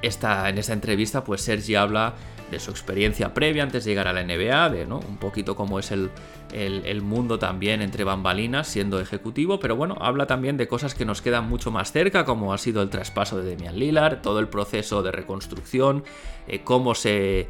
esta, 0.00 0.48
en 0.48 0.58
esta 0.58 0.72
entrevista 0.72 1.24
pues 1.24 1.40
Sergi 1.40 1.74
habla 1.74 2.14
de 2.50 2.60
su 2.60 2.70
experiencia 2.70 3.34
previa 3.34 3.62
antes 3.62 3.84
de 3.84 3.90
llegar 3.90 4.08
a 4.08 4.12
la 4.12 4.22
NBA, 4.22 4.70
de 4.70 4.86
¿no? 4.86 5.00
un 5.00 5.18
poquito 5.18 5.54
cómo 5.54 5.78
es 5.78 5.90
el, 5.90 6.10
el, 6.52 7.02
mundo 7.02 7.38
también 7.38 7.82
entre 7.82 8.04
bambalinas 8.04 8.68
siendo 8.68 9.00
ejecutivo, 9.00 9.60
pero 9.60 9.76
bueno, 9.76 9.96
habla 10.00 10.26
también 10.26 10.56
de 10.56 10.68
cosas 10.68 10.94
que 10.94 11.04
nos 11.04 11.22
quedan 11.22 11.48
mucho 11.48 11.70
más 11.70 11.92
cerca, 11.92 12.24
como 12.24 12.52
ha 12.52 12.58
sido 12.58 12.82
el 12.82 12.90
traspaso 12.90 13.38
de 13.38 13.50
Demian 13.50 13.78
Lillard, 13.78 14.22
todo 14.22 14.38
el 14.40 14.48
proceso 14.48 15.02
de 15.02 15.12
reconstrucción, 15.12 16.04
eh, 16.46 16.60
cómo 16.64 16.94
se 16.94 17.48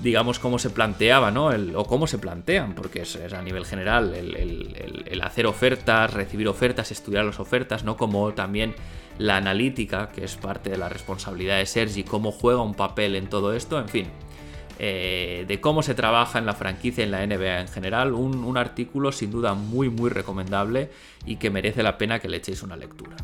digamos, 0.00 0.38
cómo 0.38 0.58
se 0.58 0.70
planteaba, 0.70 1.30
¿no? 1.30 1.50
o 1.74 1.84
cómo 1.84 2.06
se 2.06 2.18
plantean, 2.18 2.74
porque 2.74 3.02
es, 3.02 3.16
a 3.16 3.42
nivel 3.42 3.64
general 3.64 4.14
el, 4.14 5.04
el, 5.06 5.20
hacer 5.22 5.46
ofertas, 5.46 6.14
recibir 6.14 6.46
ofertas, 6.46 6.92
estudiar 6.92 7.24
las 7.24 7.40
ofertas, 7.40 7.82
¿no? 7.82 7.96
Como 7.96 8.32
también 8.32 8.74
la 9.18 9.36
analítica, 9.36 10.10
que 10.10 10.24
es 10.24 10.36
parte 10.36 10.70
de 10.70 10.78
la 10.78 10.88
responsabilidad 10.88 11.58
de 11.58 11.66
Sergi, 11.66 12.04
cómo 12.04 12.30
juega 12.30 12.62
un 12.62 12.74
papel 12.74 13.16
en 13.16 13.28
todo 13.28 13.52
esto, 13.52 13.78
en 13.80 13.88
fin. 13.88 14.06
Eh, 14.80 15.44
de 15.48 15.60
cómo 15.60 15.82
se 15.82 15.94
trabaja 15.94 16.38
en 16.38 16.46
la 16.46 16.54
franquicia 16.54 17.02
en 17.02 17.10
la 17.10 17.26
NBA 17.26 17.60
en 17.60 17.68
general. 17.68 18.12
Un, 18.12 18.56
artículo 18.56 19.12
sin 19.12 19.30
duda 19.30 19.54
muy 19.54 19.88
muy 19.88 20.10
recomendable 20.10 20.90
y 21.26 21.36
que 21.36 21.50
merece 21.50 21.82
la 21.82 21.98
pena 21.98 22.18
que 22.18 22.28
le 22.28 22.38
echéis 22.38 22.62
una 22.62 22.76
lectura. 22.76 23.16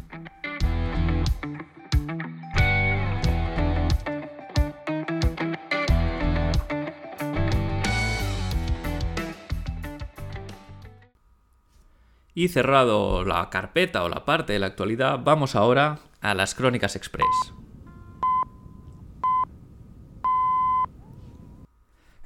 Y 12.36 12.48
cerrado 12.48 13.24
la 13.24 13.48
carpeta 13.48 14.02
o 14.02 14.08
la 14.08 14.24
parte 14.24 14.52
de 14.52 14.58
la 14.58 14.66
actualidad, 14.66 15.20
vamos 15.22 15.54
ahora 15.54 16.00
a 16.20 16.34
las 16.34 16.56
Crónicas 16.56 16.96
Express. 16.96 17.63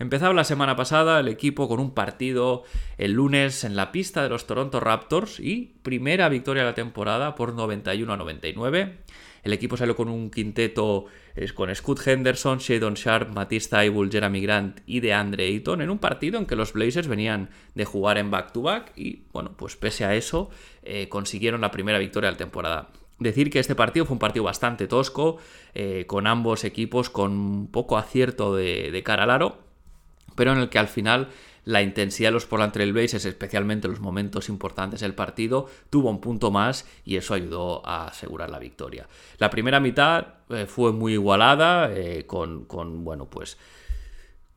Empezaba 0.08 0.32
la 0.32 0.44
semana 0.44 0.74
pasada 0.74 1.20
el 1.20 1.28
equipo 1.28 1.68
con 1.68 1.80
un 1.80 1.90
partido 1.90 2.62
el 2.96 3.12
lunes 3.12 3.62
en 3.64 3.76
la 3.76 3.92
pista 3.92 4.22
de 4.22 4.30
los 4.30 4.46
Toronto 4.46 4.80
Raptors 4.80 5.38
y 5.38 5.74
primera 5.82 6.30
victoria 6.30 6.62
de 6.62 6.70
la 6.70 6.74
temporada 6.74 7.34
por 7.34 7.52
91 7.52 8.10
a 8.10 8.16
99. 8.16 9.00
El 9.42 9.52
equipo 9.52 9.76
salió 9.76 9.94
con 9.94 10.08
un 10.08 10.30
quinteto 10.30 11.04
con 11.54 11.74
Scott 11.74 12.06
Henderson, 12.06 12.56
Shadon 12.56 12.94
Sharp, 12.94 13.34
Matisse 13.34 13.68
Thybulle, 13.68 14.10
Jeremy 14.10 14.40
Grant 14.40 14.80
y 14.86 15.00
de 15.00 15.12
Andre 15.12 15.44
Ayton 15.44 15.82
en 15.82 15.90
un 15.90 15.98
partido 15.98 16.38
en 16.38 16.46
que 16.46 16.56
los 16.56 16.72
Blazers 16.72 17.06
venían 17.06 17.50
de 17.74 17.84
jugar 17.84 18.16
en 18.16 18.30
back-to-back 18.30 18.92
y, 18.96 19.24
bueno, 19.34 19.52
pues 19.58 19.76
pese 19.76 20.06
a 20.06 20.14
eso 20.14 20.48
eh, 20.84 21.10
consiguieron 21.10 21.60
la 21.60 21.70
primera 21.70 21.98
victoria 21.98 22.28
de 22.28 22.32
la 22.32 22.38
temporada. 22.38 22.88
Decir 23.18 23.50
que 23.50 23.58
este 23.58 23.74
partido 23.74 24.06
fue 24.06 24.14
un 24.14 24.20
partido 24.20 24.44
bastante 24.44 24.86
tosco, 24.86 25.36
eh, 25.74 26.06
con 26.06 26.26
ambos 26.26 26.64
equipos 26.64 27.10
con 27.10 27.66
poco 27.66 27.98
acierto 27.98 28.56
de, 28.56 28.90
de 28.90 29.02
cara 29.02 29.24
al 29.24 29.32
aro, 29.32 29.67
pero 30.38 30.52
en 30.52 30.58
el 30.58 30.68
que 30.68 30.78
al 30.78 30.86
final 30.86 31.30
la 31.64 31.82
intensidad 31.82 32.28
de 32.28 32.34
los 32.34 32.46
Portland 32.46 32.72
Trail 32.72 32.92
Blazers, 32.92 33.24
especialmente 33.24 33.88
en 33.88 33.90
los 33.90 34.00
momentos 34.00 34.48
importantes 34.48 35.00
del 35.00 35.14
partido, 35.14 35.66
tuvo 35.90 36.10
un 36.10 36.20
punto 36.20 36.52
más 36.52 36.86
y 37.04 37.16
eso 37.16 37.34
ayudó 37.34 37.84
a 37.84 38.06
asegurar 38.06 38.48
la 38.48 38.60
victoria. 38.60 39.08
La 39.38 39.50
primera 39.50 39.80
mitad 39.80 40.26
eh, 40.48 40.66
fue 40.66 40.92
muy 40.92 41.14
igualada, 41.14 41.90
eh, 41.92 42.24
con, 42.24 42.66
con, 42.66 43.02
bueno, 43.02 43.26
pues, 43.28 43.58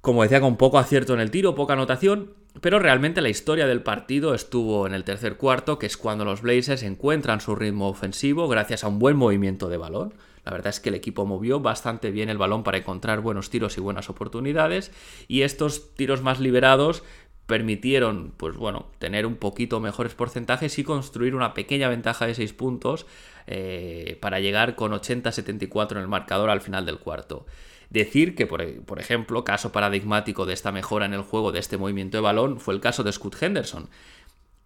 como 0.02 0.22
decía, 0.22 0.40
con 0.40 0.56
poco 0.56 0.78
acierto 0.78 1.16
en 1.16 1.20
el 1.20 1.32
tiro, 1.32 1.56
poca 1.56 1.74
anotación, 1.74 2.36
pero 2.62 2.78
realmente 2.78 3.22
la 3.22 3.30
historia 3.30 3.66
del 3.66 3.82
partido 3.82 4.36
estuvo 4.36 4.86
en 4.86 4.94
el 4.94 5.04
tercer 5.04 5.36
cuarto, 5.38 5.80
que 5.80 5.88
es 5.88 5.98
cuando 5.98 6.26
los 6.26 6.44
Blazers 6.44 6.84
encuentran 6.84 7.42
su 7.42 7.56
ritmo 7.56 7.90
ofensivo 7.90 8.48
gracias 8.48 8.84
a 8.84 8.88
un 8.88 9.00
buen 9.00 9.18
movimiento 9.18 9.68
de 9.68 9.78
balón. 9.78 10.14
La 10.44 10.52
verdad 10.52 10.70
es 10.70 10.80
que 10.80 10.90
el 10.90 10.96
equipo 10.96 11.26
movió 11.26 11.60
bastante 11.60 12.12
bien 12.12 12.30
el 12.30 12.38
balón 12.38 12.64
para 12.64 12.78
encontrar 12.78 13.22
buenos 13.22 13.50
tiros 13.50 13.78
y 13.78 13.82
buenas 13.82 14.10
oportunidades 14.10 14.92
y 15.28 15.44
estos 15.44 15.94
tiros 15.96 16.22
más 16.22 16.40
liberados 16.40 17.04
permitieron, 17.46 18.34
pues 18.38 18.56
bueno, 18.56 18.88
tener 18.98 19.26
un 19.26 19.36
poquito 19.36 19.80
mejores 19.80 20.14
porcentajes 20.14 20.80
y 20.80 20.84
construir 20.84 21.36
una 21.36 21.54
pequeña 21.54 21.90
ventaja 21.90 22.26
de 22.26 22.34
6 22.34 22.54
puntos 22.54 23.06
eh, 23.46 24.18
para 24.22 24.40
llegar 24.40 24.76
con 24.76 24.94
80-74 24.94 25.92
en 25.92 25.98
el 25.98 26.08
marcador 26.08 26.50
al 26.50 26.62
final 26.62 26.86
del 26.86 27.00
cuarto. 27.00 27.46
Decir 27.90 28.36
que, 28.36 28.48
por, 28.48 28.66
por, 28.84 29.02
ejemplo, 29.02 29.44
caso 29.44 29.74
paradigmático 29.74 30.46
de 30.46 30.54
esta 30.54 30.72
mejora 30.72 31.06
en 31.06 31.14
el 31.14 31.24
juego, 31.24 31.52
de 31.52 31.60
este 31.60 31.78
movimiento 31.78 32.18
de 32.18 32.22
balón, 32.22 32.58
fue 32.58 32.74
el 32.74 32.80
caso 32.80 33.04
de 33.04 33.12
Scott 33.12 33.36
Henderson, 33.42 33.90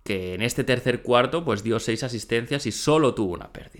que 0.03 0.35
en 0.35 0.43
este 0.43 0.63
tercer 0.63 1.01
cuarto 1.01 1.43
pues 1.43 1.63
dio 1.63 1.79
6 1.79 2.03
asistencias 2.03 2.67
y 2.67 2.71
solo 2.71 3.15
tuvo 3.15 3.33
una 3.33 3.51
pérdida. 3.51 3.74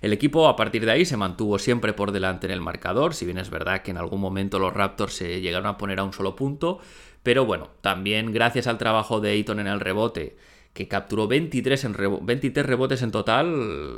El 0.00 0.14
equipo 0.14 0.48
a 0.48 0.56
partir 0.56 0.86
de 0.86 0.92
ahí 0.92 1.04
se 1.04 1.18
mantuvo 1.18 1.58
siempre 1.58 1.92
por 1.92 2.10
delante 2.10 2.46
en 2.46 2.52
el 2.52 2.62
marcador, 2.62 3.12
si 3.14 3.26
bien 3.26 3.36
es 3.36 3.50
verdad 3.50 3.82
que 3.82 3.90
en 3.90 3.98
algún 3.98 4.20
momento 4.20 4.58
los 4.58 4.72
Raptors 4.72 5.12
se 5.14 5.42
llegaron 5.42 5.66
a 5.66 5.76
poner 5.76 5.98
a 5.98 6.04
un 6.04 6.14
solo 6.14 6.36
punto, 6.36 6.78
pero 7.22 7.44
bueno, 7.44 7.68
también 7.82 8.32
gracias 8.32 8.66
al 8.66 8.78
trabajo 8.78 9.20
de 9.20 9.32
Ayton 9.32 9.60
en 9.60 9.66
el 9.66 9.78
rebote, 9.78 10.36
que 10.72 10.88
capturó 10.88 11.28
23, 11.28 11.84
en 11.84 11.96
23 12.22 12.64
rebotes 12.64 13.02
en 13.02 13.10
total, 13.10 13.46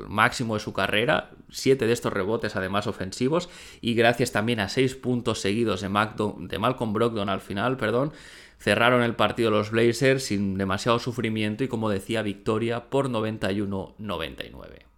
máximo 0.09 0.55
de 0.55 0.61
su 0.61 0.73
carrera, 0.73 1.31
7 1.51 1.87
de 1.87 1.93
estos 1.93 2.13
rebotes 2.13 2.57
además 2.57 2.89
ofensivos, 2.89 3.49
y 3.81 3.95
gracias 3.95 4.33
también 4.33 4.59
a 4.59 4.69
6 4.69 4.97
puntos 4.97 5.41
seguidos 5.41 5.83
de, 5.83 5.89
de 5.89 6.59
Malcolm 6.59 6.93
Brogdon 6.93 7.29
al 7.29 7.41
final, 7.41 7.77
perdón, 7.77 8.13
cerraron 8.59 9.03
el 9.03 9.15
partido 9.15 9.53
los 9.53 9.71
Blazers 9.71 10.25
sin 10.25 10.59
demasiado 10.59 10.99
sufrimiento 10.99 11.63
y 11.63 11.69
como 11.69 11.91
decía, 11.91 12.23
victoria 12.23 12.91
por 12.91 13.09
91-99. 13.09 14.92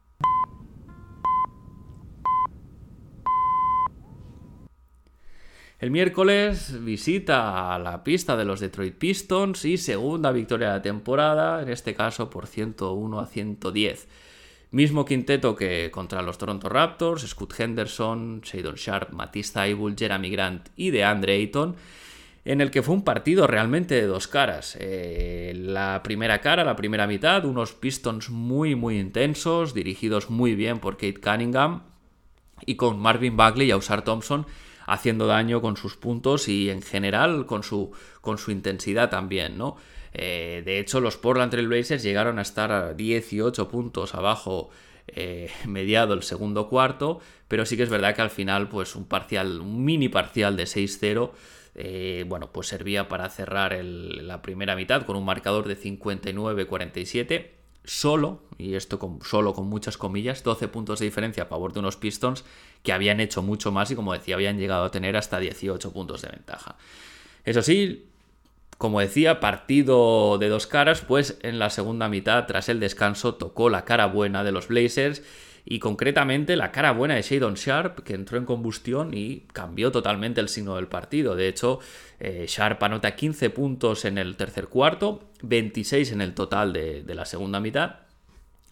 El 5.85 5.91
miércoles 5.91 6.83
visita 6.83 7.75
a 7.75 7.79
la 7.79 8.03
pista 8.03 8.39
de 8.39 8.47
los 8.47 8.61
Detroit 8.61 8.95
Pistons 8.95 9.67
y 9.67 9.77
segunda 9.77 10.33
victoria 10.33 10.69
de 10.69 10.73
la 10.77 10.81
temporada, 10.81 11.61
en 11.61 11.69
este 11.69 11.95
caso 11.95 12.31
por 12.31 12.47
101 12.47 13.21
a 13.21 13.27
110. 13.27 14.09
Mismo 14.71 15.05
quinteto 15.05 15.55
que 15.55 15.91
contra 15.91 16.23
los 16.23 16.39
Toronto 16.39 16.71
Raptors, 16.71 17.29
Scott 17.29 17.61
Henderson, 17.61 18.41
Shadon 18.41 18.77
Sharp, 18.77 19.13
Matisse 19.13 19.53
Thybulle, 19.53 19.97
Jeremy 19.99 20.31
Grant 20.31 20.71
y 20.75 20.91
DeAndre 20.91 21.35
Ayton, 21.35 21.77
en 22.47 22.63
el 22.63 22.71
que 22.71 22.83
fue 22.83 22.95
un 22.95 23.05
partido 23.05 23.47
realmente 23.47 23.95
de 23.95 24.07
dos 24.07 24.27
caras. 24.27 24.79
Eh, 24.81 25.53
la 25.55 26.01
primera 26.03 26.41
cara, 26.41 26.65
la 26.65 26.77
primera 26.77 27.07
mitad, 27.07 27.45
unos 27.45 27.75
Pistons 27.75 28.31
muy 28.31 28.75
muy 28.75 28.99
intensos, 28.99 29.75
dirigidos 29.75 30.31
muy 30.31 30.55
bien 30.55 30.79
por 30.79 30.95
Kate 30.95 31.21
Cunningham 31.21 31.83
y 32.65 32.77
con 32.77 32.99
Marvin 32.99 33.37
Bagley 33.37 33.69
y 33.69 33.73
Ausar 33.73 34.03
Thompson 34.03 34.47
haciendo 34.87 35.27
daño 35.27 35.61
con 35.61 35.77
sus 35.77 35.97
puntos 35.97 36.49
y 36.49 36.71
en 36.71 36.83
general 36.83 37.47
con 37.47 37.63
su, 37.63 37.93
con 38.21 38.39
su 38.39 38.51
intensidad 38.51 39.11
también, 39.11 39.59
¿no? 39.59 39.77
Eh, 40.13 40.63
de 40.65 40.79
hecho, 40.79 41.01
los 41.01 41.17
Portland 41.17 41.51
Trail 41.51 41.69
Blazers 41.69 42.03
llegaron 42.03 42.39
a 42.39 42.43
estar 42.43 42.71
a 42.71 42.95
18 42.95 43.69
puntos 43.69 44.15
abajo 44.15 44.71
eh, 45.09 45.51
mediado 45.67 46.15
el 46.15 46.23
segundo 46.23 46.69
cuarto, 46.69 47.21
pero 47.49 47.67
sí 47.67 47.77
que 47.77 47.83
es 47.83 47.91
verdad 47.91 48.15
que 48.15 48.23
al 48.23 48.31
final, 48.31 48.69
pues 48.69 48.95
un 48.95 49.07
parcial, 49.07 49.61
un 49.61 49.85
mini 49.85 50.09
parcial 50.09 50.57
de 50.57 50.65
6-0, 50.65 51.33
eh, 51.77 52.25
bueno, 52.29 52.53
pues 52.53 52.69
servía 52.69 53.09
para 53.09 53.29
cerrar 53.29 53.77
la 53.83 54.41
primera 54.43 54.77
mitad 54.77 55.05
con 55.05 55.17
un 55.17 55.25
marcador 55.25 55.67
de 55.67 55.77
59-47 55.77 57.51
solo, 57.85 58.45
y 58.57 58.75
esto 58.75 58.99
con, 58.99 59.21
solo 59.23 59.53
con 59.53 59.67
muchas 59.67 59.99
comillas, 59.99 60.43
12 60.43 60.69
puntos 60.69 61.01
de 61.01 61.07
diferencia 61.07 61.43
a 61.43 61.47
favor 61.47 61.73
de 61.73 61.81
unos 61.81 61.97
Pistons 61.97 62.45
que 62.85 62.93
habían 62.93 63.19
hecho 63.19 63.43
mucho 63.43 63.73
más 63.73 63.91
y 63.91 63.97
como 63.97 64.13
decía 64.13 64.37
habían 64.37 64.59
llegado 64.59 64.85
a 64.85 64.91
tener 64.93 65.17
hasta 65.17 65.41
18 65.41 65.93
puntos 65.93 66.23
de 66.23 66.29
ventaja. 66.29 66.77
Eso 67.45 67.63
sí, 67.63 68.07
como 68.79 69.01
decía, 69.01 69.41
partido 69.41 70.39
de 70.39 70.49
dos 70.49 70.69
caras, 70.69 71.01
pues 71.01 71.39
en 71.43 71.59
la 71.59 71.71
segunda 71.71 72.09
mitad, 72.09 72.47
tras 72.47 72.69
el 72.69 72.79
descanso, 72.79 73.35
tocó 73.35 73.71
la 73.71 73.85
cara 73.85 74.07
buena 74.07 74.45
de 74.45 74.53
los 74.53 74.69
Blazers 74.69 75.23
y 75.65 75.79
concretamente 75.79 76.57
la 76.57 76.73
cara 76.73 76.93
buena 76.93 77.15
de 77.15 77.23
Shadon 77.23 77.55
Sharp, 77.55 78.01
que 78.01 78.15
entró 78.15 78.37
en 78.37 78.45
combustión 78.45 79.15
y 79.15 79.41
cambió 79.53 79.91
totalmente 79.91 80.41
el 80.41 80.49
signo 80.49 80.77
del 80.77 80.89
partido. 80.89 81.37
De 81.37 81.49
hecho, 81.49 81.81
eh, 82.21 82.45
Sharp 82.47 82.83
anota 82.83 83.17
15 83.17 83.49
puntos 83.51 84.05
en 84.05 84.19
el 84.19 84.37
tercer 84.37 84.69
cuarto, 84.69 85.23
26 85.43 86.13
en 86.13 86.21
el 86.21 86.35
total 86.35 86.75
de, 86.75 87.03
la 87.07 87.25
segunda 87.25 87.61
mitad, 87.61 88.01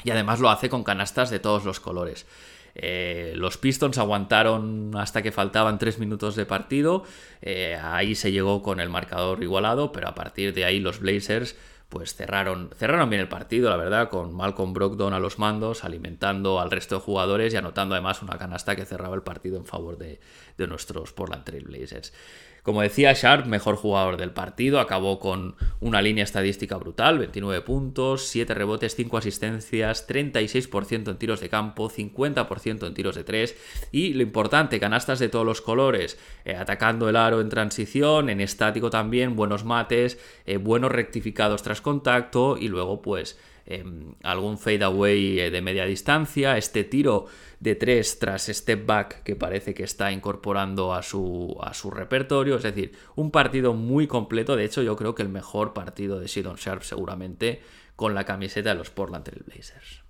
y 0.04 0.10
además 0.10 0.40
lo 0.40 0.50
hace 0.50 0.68
con 0.68 0.84
canastas 0.84 1.30
de 1.30 1.38
todos 1.38 1.64
los 1.64 1.80
colores. 1.80 2.26
Eh, 2.74 3.32
los 3.36 3.58
Pistons 3.58 3.98
aguantaron 3.98 4.92
hasta 4.96 5.22
que 5.22 5.32
faltaban 5.32 5.78
3 5.78 5.98
minutos 5.98 6.36
de 6.36 6.46
partido. 6.46 7.04
Eh, 7.40 7.78
ahí 7.82 8.14
se 8.14 8.32
llegó 8.32 8.62
con 8.62 8.80
el 8.80 8.88
marcador 8.88 9.42
igualado, 9.42 9.92
pero 9.92 10.08
a 10.08 10.14
partir 10.14 10.54
de 10.54 10.64
ahí 10.64 10.80
los 10.80 11.00
Blazers 11.00 11.56
pues 11.88 12.14
cerraron, 12.14 12.70
cerraron 12.74 13.10
bien 13.10 13.20
el 13.20 13.28
partido, 13.28 13.68
la 13.68 13.76
verdad, 13.76 14.08
con 14.08 14.34
Malcolm 14.34 14.72
Brogdon 14.72 15.12
a 15.12 15.18
los 15.18 15.38
mandos, 15.38 15.84
alimentando 15.84 16.58
al 16.58 16.70
resto 16.70 16.94
de 16.94 17.02
jugadores 17.02 17.52
y 17.52 17.58
anotando 17.58 17.94
además 17.94 18.22
una 18.22 18.38
canasta 18.38 18.74
que 18.74 18.86
cerraba 18.86 19.14
el 19.14 19.20
partido 19.20 19.58
en 19.58 19.66
favor 19.66 19.98
de, 19.98 20.18
de 20.56 20.66
nuestros 20.66 21.12
Portland 21.12 21.44
Trail 21.44 21.64
Blazers. 21.64 22.14
Como 22.62 22.82
decía 22.82 23.12
Sharp, 23.12 23.46
mejor 23.46 23.74
jugador 23.74 24.16
del 24.16 24.30
partido, 24.30 24.78
acabó 24.78 25.18
con 25.18 25.56
una 25.80 26.00
línea 26.00 26.22
estadística 26.22 26.76
brutal, 26.76 27.18
29 27.18 27.60
puntos, 27.62 28.28
7 28.28 28.54
rebotes, 28.54 28.94
5 28.94 29.18
asistencias, 29.18 30.08
36% 30.08 31.10
en 31.10 31.16
tiros 31.16 31.40
de 31.40 31.48
campo, 31.48 31.90
50% 31.90 32.86
en 32.86 32.94
tiros 32.94 33.16
de 33.16 33.24
3 33.24 33.56
y 33.90 34.14
lo 34.14 34.22
importante, 34.22 34.78
canastas 34.78 35.18
de 35.18 35.28
todos 35.28 35.44
los 35.44 35.60
colores, 35.60 36.20
eh, 36.44 36.54
atacando 36.54 37.08
el 37.08 37.16
aro 37.16 37.40
en 37.40 37.48
transición, 37.48 38.30
en 38.30 38.40
estático 38.40 38.90
también, 38.90 39.34
buenos 39.34 39.64
mates, 39.64 40.20
eh, 40.46 40.58
buenos 40.58 40.92
rectificados 40.92 41.64
tras 41.64 41.80
contacto 41.80 42.56
y 42.56 42.68
luego 42.68 43.02
pues 43.02 43.38
Em, 43.64 44.14
algún 44.24 44.58
fade 44.58 44.82
away 44.82 45.38
eh, 45.38 45.50
de 45.50 45.62
media 45.62 45.86
distancia, 45.86 46.58
este 46.58 46.82
tiro 46.82 47.26
de 47.62 47.76
tres 47.76 48.18
tras 48.18 48.46
step 48.46 48.86
back 48.86 49.22
que 49.22 49.36
parece 49.36 49.72
que 49.72 49.84
está 49.84 50.10
incorporando 50.10 50.92
a 50.92 51.02
su, 51.02 51.56
a 51.62 51.72
su 51.74 51.92
repertorio, 51.92 52.56
es 52.56 52.64
decir, 52.64 52.90
un 53.14 53.30
partido 53.30 53.72
muy 53.72 54.08
completo, 54.08 54.56
de 54.56 54.64
hecho 54.64 54.82
yo 54.82 54.96
creo 54.96 55.14
que 55.14 55.22
el 55.22 55.28
mejor 55.28 55.72
partido 55.72 56.18
de 56.18 56.26
Sidon 56.26 56.56
Sharp 56.56 56.82
seguramente 56.82 57.62
con 57.94 58.16
la 58.16 58.24
camiseta 58.24 58.70
de 58.70 58.74
los 58.74 58.90
Portland 58.90 59.24
Trail 59.24 59.44
Blazers. 59.46 60.02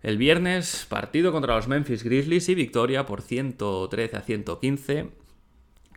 El 0.00 0.18
viernes, 0.18 0.86
partido 0.88 1.32
contra 1.32 1.56
los 1.56 1.66
Memphis 1.66 2.04
Grizzlies 2.04 2.48
y 2.48 2.54
victoria 2.54 3.06
por 3.06 3.22
113 3.22 4.16
a 4.16 4.20
115. 4.20 5.10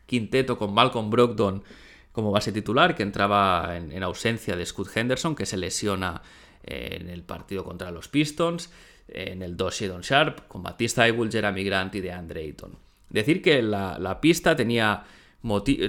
Quinteto 0.07 0.57
con 0.57 0.73
Malcolm 0.73 1.11
Brogdon 1.11 1.63
como 2.11 2.31
base 2.31 2.51
titular, 2.51 2.95
que 2.95 3.03
entraba 3.03 3.77
en, 3.77 4.03
ausencia 4.03 4.55
de 4.55 4.65
Scott 4.65 4.95
Henderson, 4.95 5.35
que 5.35 5.45
se 5.45 5.57
lesiona 5.57 6.21
en 6.63 7.09
el 7.09 7.23
partido 7.23 7.63
contra 7.63 7.91
los 7.91 8.07
Pistons, 8.07 8.71
en 9.07 9.41
el 9.41 9.57
2 9.57 9.81
Shadon 9.81 10.01
Sharp, 10.01 10.47
con 10.47 10.63
Batista 10.63 11.05
Eibull, 11.05 11.31
Jeremy 11.31 11.63
Grant 11.63 11.95
y 11.95 12.01
de 12.01 12.11
Andre 12.11 12.41
Ayton. 12.41 12.77
Decir 13.09 13.41
que 13.41 13.61
la, 13.61 14.19
pista 14.21 14.55
tenía, 14.55 15.03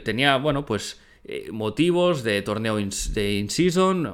tenía 0.04 0.36
bueno, 0.36 0.66
pues, 0.66 1.00
eh, 1.24 1.50
motivos 1.52 2.24
de 2.24 2.42
torneo 2.42 2.76
de 2.76 3.32
in-season, 3.34 4.06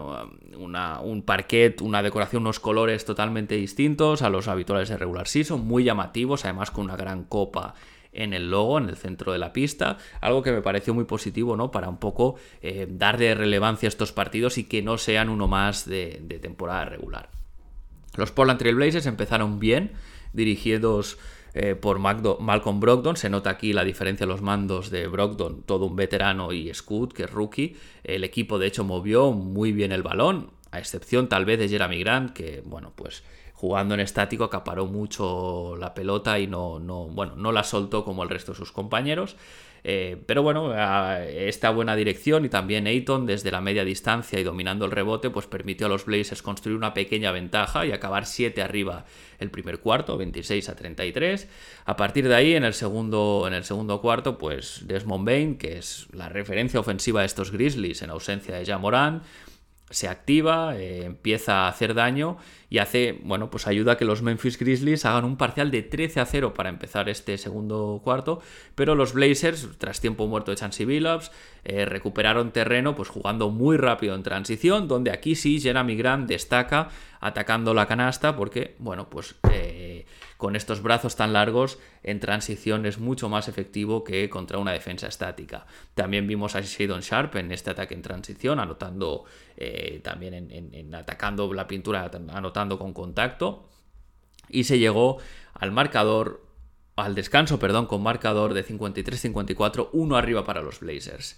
un 0.54 1.22
parquet, 1.24 1.80
una 1.80 2.02
decoración, 2.02 2.42
unos 2.42 2.60
colores 2.60 3.04
totalmente 3.04 3.54
distintos 3.54 4.20
a 4.20 4.28
los 4.28 4.48
habituales 4.48 4.90
de 4.90 4.98
regular 4.98 5.26
season, 5.26 5.66
muy 5.66 5.84
llamativos, 5.84 6.44
además 6.44 6.70
con 6.70 6.84
una 6.84 6.96
gran 6.96 7.24
copa 7.24 7.74
en 8.12 8.32
el 8.32 8.50
logo, 8.50 8.78
en 8.78 8.88
el 8.88 8.96
centro 8.96 9.32
de 9.32 9.38
la 9.38 9.52
pista, 9.52 9.98
algo 10.20 10.42
que 10.42 10.52
me 10.52 10.62
pareció 10.62 10.94
muy 10.94 11.04
positivo, 11.04 11.56
¿no? 11.56 11.70
Para 11.70 11.88
un 11.88 11.98
poco 11.98 12.36
eh, 12.62 12.86
darle 12.90 13.34
relevancia 13.34 13.86
a 13.86 13.90
estos 13.90 14.12
partidos 14.12 14.58
y 14.58 14.64
que 14.64 14.82
no 14.82 14.98
sean 14.98 15.28
uno 15.28 15.48
más 15.48 15.86
de, 15.86 16.38
temporada 16.40 16.84
regular. 16.84 17.30
Los 18.16 18.32
Portland 18.32 18.58
Trail 18.58 18.74
Blazers 18.74 19.06
empezaron 19.06 19.58
bien, 19.58 19.92
dirigidos 20.32 21.18
eh, 21.54 21.74
por 21.74 21.98
Malcolm 21.98 22.80
Brogdon. 22.80 23.16
Se 23.16 23.30
nota 23.30 23.50
aquí 23.50 23.72
la 23.72 23.84
diferencia 23.84 24.26
de 24.26 24.32
los 24.32 24.42
mandos 24.42 24.90
de 24.90 25.06
Brogdon, 25.06 25.62
todo 25.62 25.86
un 25.86 25.96
veterano, 25.96 26.52
y 26.52 26.72
Scoot, 26.74 27.12
que 27.12 27.24
es 27.24 27.30
rookie. 27.30 27.76
El 28.02 28.24
equipo, 28.24 28.58
de 28.58 28.66
hecho, 28.66 28.84
movió 28.84 29.32
muy 29.32 29.72
bien 29.72 29.92
el 29.92 30.02
balón, 30.02 30.50
a 30.70 30.78
excepción 30.78 31.28
tal 31.28 31.44
vez 31.44 31.58
de 31.58 31.68
Jeremy 31.68 32.00
Grant, 32.00 32.32
que, 32.32 32.62
bueno, 32.64 32.92
pues 32.94 33.22
jugando 33.58 33.94
en 33.94 34.00
estático 34.00 34.44
acaparó 34.44 34.86
mucho 34.86 35.74
la 35.80 35.92
pelota 35.92 36.38
y 36.38 36.46
no, 36.46 36.78
no, 36.78 37.06
bueno, 37.06 37.34
no 37.34 37.50
la 37.50 37.64
soltó 37.64 38.04
como 38.04 38.22
el 38.22 38.28
resto 38.28 38.52
de 38.52 38.58
sus 38.58 38.70
compañeros. 38.70 39.34
Eh, 39.82 40.16
pero 40.26 40.44
bueno, 40.44 40.72
esta 41.26 41.70
buena 41.70 41.96
dirección 41.96 42.44
y 42.44 42.48
también 42.48 42.86
Ayton 42.86 43.26
desde 43.26 43.50
la 43.50 43.60
media 43.60 43.84
distancia 43.84 44.38
y 44.38 44.44
dominando 44.44 44.84
el 44.84 44.92
rebote, 44.92 45.30
pues 45.30 45.46
permitió 45.46 45.86
a 45.86 45.88
los 45.88 46.04
Blazers 46.04 46.40
construir 46.40 46.76
una 46.76 46.94
pequeña 46.94 47.32
ventaja 47.32 47.84
y 47.84 47.90
acabar 47.90 48.26
7 48.26 48.62
arriba 48.62 49.06
el 49.40 49.50
primer 49.50 49.80
cuarto, 49.80 50.16
26 50.16 50.68
a 50.68 50.76
33. 50.76 51.48
A 51.84 51.96
partir 51.96 52.28
de 52.28 52.36
ahí, 52.36 52.54
en 52.54 52.62
el 52.62 52.74
segundo, 52.74 53.44
en 53.48 53.54
el 53.54 53.64
segundo 53.64 54.00
cuarto, 54.00 54.38
pues 54.38 54.82
Desmond 54.86 55.26
Bain, 55.26 55.58
que 55.58 55.78
es 55.78 56.06
la 56.12 56.28
referencia 56.28 56.78
ofensiva 56.78 57.20
de 57.20 57.26
estos 57.26 57.50
Grizzlies 57.50 58.02
en 58.02 58.10
ausencia 58.10 58.56
de 58.56 58.64
Jamoran, 58.64 59.22
se 59.90 60.08
activa, 60.08 60.76
eh, 60.76 61.04
empieza 61.04 61.64
a 61.64 61.68
hacer 61.68 61.94
daño 61.94 62.36
y 62.70 62.78
hace, 62.78 63.18
bueno, 63.22 63.50
pues 63.50 63.66
ayuda 63.66 63.92
a 63.92 63.96
que 63.96 64.04
los 64.04 64.22
Memphis 64.22 64.58
Grizzlies 64.58 65.04
hagan 65.06 65.24
un 65.24 65.36
parcial 65.36 65.70
de 65.70 65.82
13 65.82 66.20
a 66.20 66.26
0 66.26 66.52
para 66.52 66.68
empezar 66.68 67.08
este 67.08 67.38
segundo 67.38 68.00
cuarto, 68.04 68.42
pero 68.74 68.94
los 68.94 69.14
Blazers, 69.14 69.68
tras 69.78 70.00
tiempo 70.00 70.26
muerto 70.26 70.50
de 70.50 70.58
Chansey 70.58 70.84
Billups, 70.84 71.30
eh, 71.64 71.86
recuperaron 71.86 72.52
terreno 72.52 72.94
pues 72.94 73.08
jugando 73.08 73.48
muy 73.50 73.76
rápido 73.76 74.14
en 74.14 74.22
transición, 74.22 74.88
donde 74.88 75.10
aquí 75.10 75.34
sí 75.34 75.60
Jeremy 75.60 75.96
Grant 75.96 76.28
destaca 76.28 76.88
atacando 77.20 77.74
la 77.74 77.86
canasta 77.86 78.36
porque, 78.36 78.76
bueno, 78.78 79.08
pues 79.08 79.36
eh, 79.50 79.77
con 80.38 80.54
estos 80.54 80.82
brazos 80.82 81.16
tan 81.16 81.32
largos 81.32 81.78
en 82.04 82.20
transición 82.20 82.86
es 82.86 82.98
mucho 82.98 83.28
más 83.28 83.48
efectivo 83.48 84.04
que 84.04 84.30
contra 84.30 84.58
una 84.58 84.72
defensa 84.72 85.08
estática. 85.08 85.66
También 85.94 86.28
vimos 86.28 86.54
a 86.54 86.60
Shadon 86.60 87.00
Sharp 87.00 87.34
en 87.36 87.50
este 87.50 87.70
ataque 87.70 87.94
en 87.94 88.02
transición, 88.02 88.60
anotando 88.60 89.24
eh, 89.56 90.00
también 90.02 90.34
en, 90.34 90.94
atacando 90.94 91.52
la 91.52 91.66
pintura, 91.66 92.08
anotando 92.32 92.78
con 92.78 92.94
contacto. 92.94 93.68
Y 94.48 94.64
se 94.64 94.78
llegó 94.78 95.18
al 95.54 95.72
marcador, 95.72 96.46
al 96.94 97.16
descanso, 97.16 97.58
perdón, 97.58 97.86
con 97.86 98.00
marcador 98.00 98.54
de 98.54 98.64
53-54, 98.64 99.88
uno 99.92 100.16
arriba 100.16 100.44
para 100.44 100.62
los 100.62 100.78
Blazers. 100.78 101.36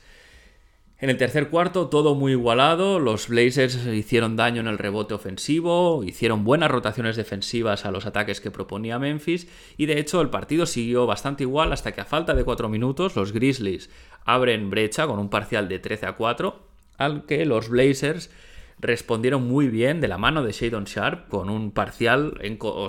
En 1.03 1.09
el 1.09 1.17
tercer 1.17 1.49
cuarto 1.49 1.89
todo 1.89 2.15
muy 2.15 2.33
igualado, 2.33 3.01
los 3.01 3.29
Blazers 3.29 3.87
hicieron 3.87 4.37
daño 4.37 4.61
en 4.61 4.67
el 4.67 4.77
rebote 4.77 5.15
ofensivo, 5.15 6.05
hicieron 6.05 6.45
buenas 6.45 6.71
rotaciones 6.71 7.17
defensivas 7.17 7.87
a 7.87 7.91
los 7.91 8.05
ataques 8.05 8.43
que 8.43 8.51
proponía 8.51 8.99
Memphis 8.99 9.49
y 9.79 9.87
de 9.87 9.99
hecho 9.99 10.21
el 10.21 10.29
partido 10.29 10.67
siguió 10.67 11.07
bastante 11.07 11.45
igual 11.45 11.73
hasta 11.73 11.93
que 11.93 12.03
a 12.03 12.05
falta 12.05 12.35
de 12.35 12.45
4 12.45 12.69
minutos 12.69 13.17
los 13.17 13.33
Grizzlies 13.33 13.89
abren 14.27 14.69
brecha 14.69 15.07
con 15.07 15.19
un 15.19 15.31
parcial 15.31 15.69
de 15.69 15.79
13 15.79 16.05
a 16.05 16.17
4, 16.17 16.61
al 16.99 17.25
que 17.25 17.47
los 17.47 17.71
Blazers 17.71 18.31
respondieron 18.79 19.47
muy 19.47 19.69
bien 19.69 20.03
de 20.03 20.09
la 20.09 20.19
mano 20.19 20.43
de 20.43 20.53
Shadon 20.53 20.85
Sharp 20.85 21.29
con 21.29 21.49
un 21.49 21.71
parcial, 21.71 22.39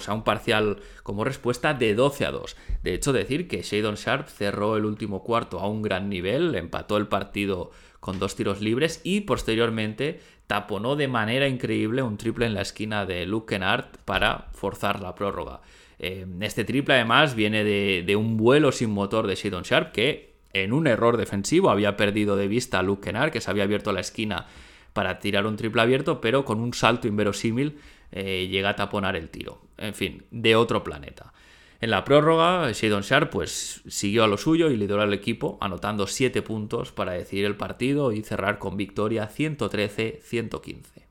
sea, 0.02 0.14
un 0.14 0.24
parcial 0.24 0.82
como 1.04 1.24
respuesta 1.24 1.74
de 1.74 1.96
12 1.96 2.26
a 2.26 2.32
2. 2.32 2.58
De 2.84 2.94
hecho, 2.94 3.14
decir 3.14 3.48
que 3.48 3.62
Shadon 3.62 3.96
Sharp 3.96 4.28
cerró 4.28 4.78
el 4.78 4.86
último 4.86 5.24
cuarto 5.24 5.60
a 5.60 5.68
un 5.68 5.82
gran 5.82 6.10
nivel, 6.10 6.56
empató 6.56 6.98
el 6.98 7.08
partido 7.08 7.72
con 8.02 8.20
dos 8.20 8.36
tiros 8.36 8.60
libres 8.60 9.00
y 9.04 9.22
posteriormente 9.22 10.20
taponó 10.48 10.98
de 10.98 11.08
manera 11.08 11.48
increíble 11.48 12.02
un 12.02 12.18
triple 12.18 12.48
en 12.48 12.56
la 12.56 12.62
esquina 12.62 13.06
de 13.06 13.26
Luke 13.26 13.54
Kennard 13.54 13.86
para 14.04 14.50
forzar 14.52 15.00
la 15.00 15.16
prórroga. 15.16 15.62
Eh, 16.00 16.26
este 16.42 16.66
triple 16.66 16.96
además 16.96 17.36
viene 17.36 17.64
de, 17.64 18.16
un 18.16 18.36
vuelo 18.36 18.72
sin 18.72 18.90
motor 18.90 19.28
de 19.28 19.36
Shadon 19.36 19.64
Sharp 19.64 19.94
que 19.94 20.34
en 20.52 20.74
un 20.74 20.88
error 20.88 21.16
defensivo 21.16 21.70
había 21.70 21.96
perdido 21.96 22.36
de 22.36 22.48
vista 22.48 22.80
a 22.80 22.84
Luke 22.84 23.06
Kennard 23.06 23.32
que 23.32 23.40
se 23.40 23.52
había 23.52 23.64
abierto 23.64 23.94
la 23.94 24.02
esquina 24.02 24.48
para 24.94 25.20
tirar 25.20 25.46
un 25.46 25.56
triple 25.56 25.84
abierto 25.84 26.20
pero 26.20 26.44
con 26.44 26.60
un 26.60 26.74
salto 26.74 27.08
inverosímil 27.08 27.78
eh, 28.12 28.48
llega 28.50 28.70
a 28.70 28.76
taponar 28.76 29.16
el 29.16 29.30
tiro. 29.30 29.62
En 29.78 29.94
fin, 29.94 30.26
de 30.32 30.56
otro 30.56 30.84
planeta. 30.84 31.34
En 31.82 31.90
la 31.90 32.04
prórroga, 32.04 32.72
Shadon 32.72 33.02
Sharp 33.02 33.32
pues, 33.32 33.82
siguió 33.88 34.24
a 34.24 34.28
lo 34.28 34.38
suyo 34.38 34.70
y 34.70 34.78
lideró 34.78 35.02
al 35.02 35.16
equipo, 35.16 35.58
anotando 35.62 36.06
7 36.06 36.44
puntos 36.44 36.92
para 36.92 37.14
decidir 37.14 37.46
el 37.46 37.58
partido 37.58 38.12
y 38.12 38.22
cerrar 38.22 38.60
con 38.60 38.78
victoria 38.78 39.28
113-115. 39.28 41.08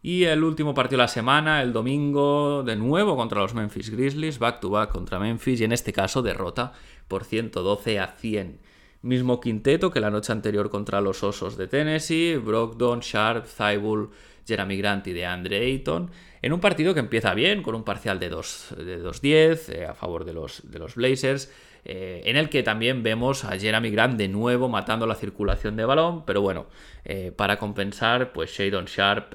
Y 0.00 0.24
el 0.24 0.42
último 0.42 0.72
partido 0.72 0.96
de 0.96 1.04
la 1.04 1.08
semana, 1.08 1.60
el 1.60 1.74
domingo, 1.74 2.62
de 2.62 2.76
nuevo 2.76 3.14
contra 3.14 3.42
los 3.42 3.52
Memphis 3.52 3.90
Grizzlies, 3.90 4.38
back 4.38 4.60
to 4.60 4.70
back 4.70 4.90
contra 4.90 5.18
Memphis 5.18 5.60
y 5.60 5.64
en 5.64 5.72
este 5.72 5.92
caso 5.92 6.22
derrota 6.22 6.72
por 7.08 7.24
112 7.24 8.00
a 8.00 8.06
100. 8.06 8.58
Mismo 9.02 9.40
quinteto 9.40 9.90
que 9.90 9.98
la 9.98 10.10
noche 10.10 10.30
anterior 10.30 10.68
contra 10.68 11.00
los 11.00 11.22
Osos 11.22 11.56
de 11.56 11.66
Tennessee, 11.66 12.36
Brogdon, 12.36 13.00
Sharp, 13.00 13.46
Thibault, 13.46 14.12
Jeremy 14.46 14.76
Grant 14.76 15.06
y 15.06 15.14
de 15.14 15.24
Andre 15.24 15.58
Ayton, 15.58 16.10
en 16.42 16.52
un 16.52 16.60
partido 16.60 16.92
que 16.92 17.00
empieza 17.00 17.32
bien, 17.32 17.62
con 17.62 17.74
un 17.74 17.82
parcial 17.82 18.18
de 18.18 18.30
2-10 18.30 19.66
de 19.66 19.80
eh, 19.80 19.86
a 19.86 19.94
favor 19.94 20.26
de 20.26 20.34
los, 20.34 20.70
de 20.70 20.78
los 20.78 20.96
Blazers, 20.96 21.50
eh, 21.86 22.20
en 22.26 22.36
el 22.36 22.50
que 22.50 22.62
también 22.62 23.02
vemos 23.02 23.44
a 23.44 23.58
Jeremy 23.58 23.90
Grant 23.90 24.18
de 24.18 24.28
nuevo 24.28 24.68
matando 24.68 25.06
la 25.06 25.14
circulación 25.14 25.76
de 25.76 25.86
balón, 25.86 26.26
pero 26.26 26.42
bueno, 26.42 26.66
eh, 27.06 27.32
para 27.34 27.58
compensar, 27.58 28.34
pues 28.34 28.50
Shadon 28.50 28.84
Sharp, 28.84 29.34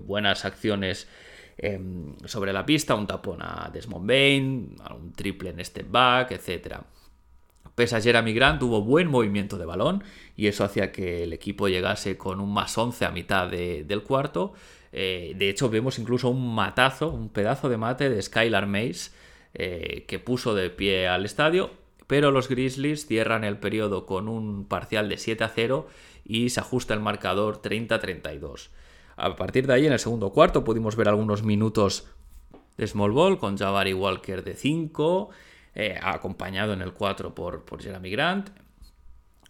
buenas 0.00 0.44
acciones 0.44 1.06
em, 1.56 2.16
sobre 2.24 2.52
la 2.52 2.66
pista, 2.66 2.96
un 2.96 3.06
tapón 3.06 3.42
a 3.42 3.70
Desmond 3.72 4.08
Bain, 4.08 4.76
un 4.90 5.12
triple 5.12 5.50
en 5.50 5.64
step 5.64 5.86
back, 5.88 6.32
etcétera. 6.32 6.82
Pese 7.78 7.94
a 7.94 8.00
Jeremy 8.00 8.32
Grant, 8.32 8.58
tuvo 8.58 8.82
buen 8.82 9.06
movimiento 9.06 9.56
de 9.56 9.64
balón 9.64 10.02
y 10.34 10.48
eso 10.48 10.64
hacía 10.64 10.90
que 10.90 11.22
el 11.22 11.32
equipo 11.32 11.68
llegase 11.68 12.18
con 12.18 12.40
un 12.40 12.52
más 12.52 12.76
11 12.76 13.04
a 13.04 13.12
mitad 13.12 13.46
del 13.46 14.02
cuarto. 14.02 14.52
Eh, 14.90 15.34
de 15.36 15.48
hecho, 15.48 15.70
vemos 15.70 16.00
incluso 16.00 16.28
un 16.28 16.56
matazo, 16.56 17.08
un 17.08 17.28
pedazo 17.28 17.68
de 17.68 17.76
mate 17.76 18.10
de 18.10 18.20
Skylar 18.20 18.66
Mace 18.66 19.12
eh, 19.54 20.06
que 20.08 20.18
puso 20.18 20.56
de 20.56 20.70
pie 20.70 21.06
al 21.06 21.24
estadio. 21.24 21.70
Pero 22.08 22.32
los 22.32 22.48
Grizzlies 22.48 23.06
cierran 23.06 23.44
el 23.44 23.58
periodo 23.58 24.06
con 24.06 24.26
un 24.26 24.64
parcial 24.66 25.08
de 25.08 25.16
7 25.16 25.44
a 25.44 25.48
0 25.48 25.86
y 26.24 26.50
se 26.50 26.58
ajusta 26.58 26.94
el 26.94 27.00
marcador 27.00 27.62
30-32. 27.62 28.70
A 29.14 29.36
partir 29.36 29.68
de 29.68 29.74
ahí, 29.74 29.86
en 29.86 29.92
el 29.92 30.00
segundo 30.00 30.30
cuarto, 30.30 30.64
pudimos 30.64 30.96
ver 30.96 31.08
algunos 31.08 31.44
minutos 31.44 32.08
de 32.76 32.88
small 32.88 33.12
ball 33.12 33.38
con 33.38 33.56
Jabari 33.56 33.94
Walker 33.94 34.42
de 34.42 34.54
5 34.54 35.30
eh, 35.80 35.96
acompañado 36.02 36.72
en 36.72 36.82
el 36.82 36.92
4 36.92 37.36
por, 37.36 37.64
por 37.64 37.80
Jeremy 37.80 38.10
Grant. 38.10 38.50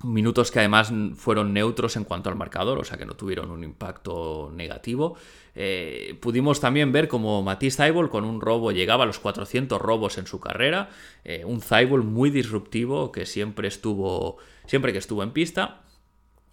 Minutos 0.05 0.51
que 0.51 0.59
además 0.59 0.93
fueron 1.17 1.55
neutros 1.55 1.97
en 1.97 2.05
cuanto 2.05 2.29
al 2.29 2.37
marcador, 2.37 2.79
o 2.79 2.85
sea 2.85 2.99
que 2.99 3.07
no 3.07 3.15
tuvieron 3.15 3.51
un 3.51 3.65
impacto 3.65 4.53
negativo. 4.55 5.17
Eh, 5.55 6.19
pudimos 6.21 6.61
también 6.61 6.93
ver 6.93 7.09
como 7.09 7.43
Matisse 7.43 7.77
Zaibol 7.77 8.11
con 8.11 8.27
un 8.27 8.43
robo 8.43 8.73
llegaba 8.73 9.05
a 9.05 9.07
los 9.07 9.19
400 9.21 9.81
robos 9.81 10.19
en 10.19 10.27
su 10.27 10.39
carrera. 10.39 10.91
Eh, 11.25 11.47
un 11.47 11.63
Zaibol 11.63 12.05
muy 12.05 12.29
disruptivo 12.29 13.11
que 13.11 13.25
siempre 13.25 13.67
estuvo, 13.67 14.37
siempre 14.67 14.93
que 14.93 14.99
estuvo 14.99 15.23
en 15.23 15.33
pista. 15.33 15.81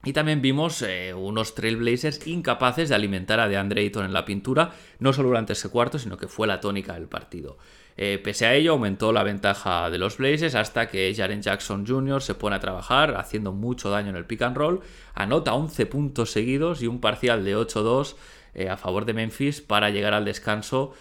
Y 0.05 0.13
también 0.13 0.41
vimos 0.41 0.85
unos 1.17 1.55
Trailblazers 1.55 2.27
incapaces 2.27 2.89
de 2.89 2.95
alimentar 2.95 3.39
a 3.39 3.49
DeAndre 3.49 3.81
Ayton 3.81 4.05
en 4.05 4.13
la 4.13 4.23
pintura, 4.23 4.75
no 4.99 5.11
solo 5.13 5.29
durante 5.29 5.53
ese 5.53 5.69
cuarto, 5.69 5.97
sino 5.97 6.15
que 6.15 6.27
fue 6.27 6.45
la 6.45 6.61
tónica 6.61 6.93
del 6.93 7.07
partido. 7.07 7.57
Eh, 7.97 8.19
pese 8.21 8.45
a 8.45 8.53
ello, 8.53 8.73
aumentó 8.73 9.13
la 9.13 9.23
ventaja 9.23 9.89
de 9.89 9.97
los 9.97 10.17
Blazers 10.17 10.55
hasta 10.55 10.87
que 10.89 11.13
Jaren 11.15 11.41
Jackson 11.41 11.85
Jr. 11.87 12.21
se 12.21 12.35
pone 12.35 12.57
a 12.57 12.59
trabajar, 12.59 13.15
haciendo 13.15 13.53
mucho 13.53 13.89
daño 13.89 14.09
en 14.09 14.17
el 14.17 14.25
pick 14.25 14.41
and 14.41 14.57
roll, 14.57 14.81
anota 15.13 15.53
11 15.53 15.85
puntos 15.85 16.31
seguidos 16.31 16.81
y 16.81 16.87
un 16.87 16.99
parcial 16.99 17.45
de 17.45 17.55
8-2 17.55 18.15
eh, 18.53 18.69
a 18.69 18.75
favor 18.75 19.05
de 19.05 19.13
Memphis 19.13 19.61
para 19.61 19.91
llegar 19.91 20.13
al 20.13 20.25
descanso 20.25 20.93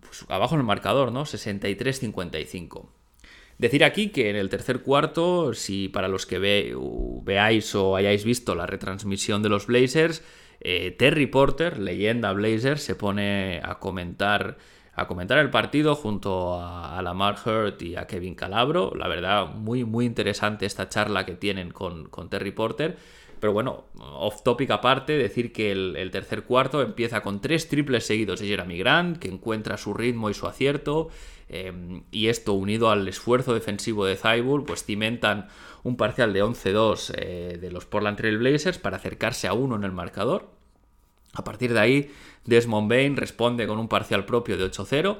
pues, 0.00 0.24
abajo 0.28 0.54
en 0.54 0.60
el 0.60 0.66
marcador, 0.66 1.12
¿no? 1.12 1.24
63-55. 1.24 2.86
Decir 3.58 3.84
aquí 3.84 4.08
que 4.08 4.30
en 4.30 4.36
el 4.36 4.48
tercer 4.48 4.80
cuarto, 4.80 5.52
si 5.54 5.88
para 5.88 6.08
los 6.08 6.26
que 6.26 6.38
veáis 6.38 7.74
o 7.74 7.94
hayáis 7.94 8.24
visto 8.24 8.54
la 8.54 8.66
retransmisión 8.66 9.42
de 9.42 9.50
los 9.50 9.66
Blazers, 9.66 10.24
eh, 10.60 10.90
Terry 10.98 11.26
Porter, 11.26 11.78
leyenda 11.78 12.32
Blazer, 12.32 12.78
se 12.78 12.94
pone 12.94 13.60
a 13.62 13.78
comentar 13.78 14.58
a 14.94 15.06
comentar 15.06 15.38
el 15.38 15.50
partido 15.50 15.94
junto 15.94 16.60
a, 16.60 17.00
Lamar 17.02 17.36
Hurt 17.44 17.80
y 17.82 17.96
a 17.96 18.06
Kevin 18.06 18.34
Calabro. 18.34 18.92
La 18.94 19.08
verdad, 19.08 19.54
muy, 19.54 19.84
muy 19.84 20.04
interesante 20.04 20.66
esta 20.66 20.88
charla 20.88 21.24
que 21.24 21.34
tienen 21.34 21.70
con, 21.70 22.08
Terry 22.28 22.52
Porter. 22.52 22.96
Pero 23.40 23.52
bueno, 23.52 23.86
off 23.98 24.42
topic 24.44 24.70
aparte, 24.70 25.16
decir 25.16 25.52
que 25.52 25.72
el, 25.72 26.10
tercer 26.12 26.44
cuarto 26.44 26.82
empieza 26.82 27.22
con 27.22 27.40
tres 27.40 27.68
triples 27.68 28.06
seguidos 28.06 28.38
de 28.38 28.46
Jeremy 28.46 28.78
Grant, 28.78 29.18
que 29.18 29.28
encuentra 29.28 29.76
su 29.78 29.94
ritmo 29.94 30.30
y 30.30 30.34
su 30.34 30.46
acierto. 30.46 31.08
Em, 31.48 32.04
y 32.12 32.28
esto 32.28 32.52
unido 32.52 32.90
al 32.90 33.08
esfuerzo 33.08 33.52
defensivo 33.52 34.04
de 34.06 34.16
Thibault, 34.16 34.66
pues 34.66 34.84
cimentan 34.84 35.48
un 35.82 35.96
parcial 35.96 36.32
de 36.32 36.44
11-2 36.44 37.12
eh, 37.16 37.58
de 37.60 37.70
los 37.70 37.84
Portland 37.84 38.16
Trail 38.16 38.38
Blazers 38.38 38.78
para 38.78 38.96
acercarse 38.96 39.48
a 39.48 39.54
uno 39.54 39.74
en 39.74 39.84
el 39.84 39.92
marcador. 39.92 40.50
A 41.34 41.44
partir 41.44 41.72
de 41.72 41.80
ahí, 41.80 42.10
Desmond 42.44 42.88
Bain 42.88 43.16
responde 43.16 43.66
con 43.66 43.78
un 43.78 43.88
parcial 43.88 44.24
propio 44.24 44.56
de 44.56 44.70
8-0, 44.70 45.18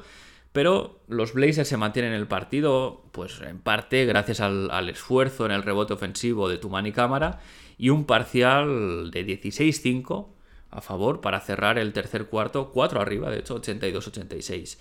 pero 0.52 1.00
los 1.08 1.32
Blazers 1.32 1.68
se 1.68 1.76
mantienen 1.76 2.12
en 2.12 2.20
el 2.20 2.28
partido, 2.28 3.04
pues 3.12 3.40
en 3.40 3.58
parte 3.58 4.04
gracias 4.04 4.40
al, 4.40 4.88
esfuerzo 4.88 5.46
en 5.46 5.52
el 5.52 5.62
rebote 5.62 5.94
ofensivo 5.94 6.48
de 6.48 6.58
Tumani 6.58 6.92
Cámara 6.92 7.40
y 7.78 7.88
un 7.88 8.04
parcial 8.04 9.11
de 9.11 9.26
16-5 9.26 10.28
a 10.70 10.80
favor 10.80 11.20
para 11.20 11.40
cerrar 11.40 11.78
el 11.78 11.92
tercer 11.92 12.26
cuarto, 12.26 12.70
4 12.70 13.00
arriba, 13.00 13.30
de 13.30 13.38
hecho 13.38 13.61
82-86. 13.61 14.78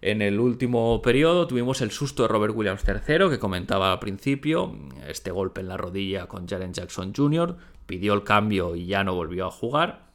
En 0.00 0.20
el 0.20 0.38
último 0.38 1.00
periodo 1.00 1.46
tuvimos 1.46 1.80
el 1.80 1.90
susto 1.90 2.24
de 2.24 2.28
Robert 2.28 2.54
Williams 2.54 2.84
III, 2.86 3.30
que 3.30 3.38
comentaba 3.38 3.92
al 3.92 4.00
principio, 4.00 4.76
este 5.08 5.30
golpe 5.30 5.60
en 5.60 5.68
la 5.68 5.76
rodilla 5.76 6.26
con 6.26 6.46
Jaren 6.46 6.74
Jackson 6.74 7.14
Jr., 7.14 7.56
pidió 7.86 8.14
el 8.14 8.22
cambio 8.22 8.76
y 8.76 8.86
ya 8.86 9.04
no 9.04 9.14
volvió 9.14 9.46
a 9.46 9.50
jugar. 9.50 10.13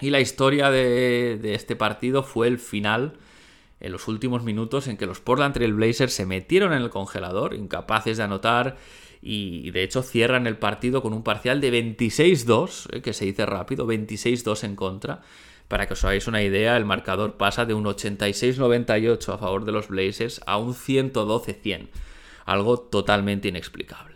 Y 0.00 0.10
la 0.10 0.20
historia 0.20 0.70
de, 0.70 1.54
este 1.54 1.76
partido 1.76 2.22
fue 2.22 2.48
el 2.48 2.58
final, 2.58 3.14
en 3.80 3.92
los 3.92 4.08
últimos 4.08 4.42
minutos, 4.42 4.88
en 4.88 4.96
que 4.96 5.06
los 5.06 5.20
Portland 5.20 5.54
Trail 5.54 5.72
Blazers 5.72 6.12
se 6.12 6.26
metieron 6.26 6.72
en 6.72 6.82
el 6.82 6.90
congelador, 6.90 7.54
incapaces 7.54 8.16
de 8.16 8.22
anotar 8.22 8.76
y 9.26 9.70
de 9.70 9.82
hecho 9.82 10.02
cierran 10.02 10.46
el 10.46 10.58
partido 10.58 11.00
con 11.00 11.14
un 11.14 11.22
parcial 11.22 11.60
de 11.60 11.72
26-2, 11.72 12.88
eh, 12.92 13.00
que 13.00 13.14
se 13.14 13.24
dice 13.24 13.46
rápido, 13.46 13.86
26-2 13.86 14.64
en 14.64 14.76
contra. 14.76 15.22
Para 15.68 15.86
que 15.86 15.94
os 15.94 16.04
hagáis 16.04 16.26
una 16.26 16.42
idea, 16.42 16.76
el 16.76 16.84
marcador 16.84 17.38
pasa 17.38 17.64
de 17.64 17.72
un 17.72 17.84
86-98 17.84 19.32
a 19.32 19.38
favor 19.38 19.64
de 19.64 19.72
los 19.72 19.88
Blazers 19.88 20.42
a 20.46 20.58
un 20.58 20.74
112-100, 20.74 21.88
algo 22.44 22.78
totalmente 22.78 23.48
inexplicable. 23.48 24.13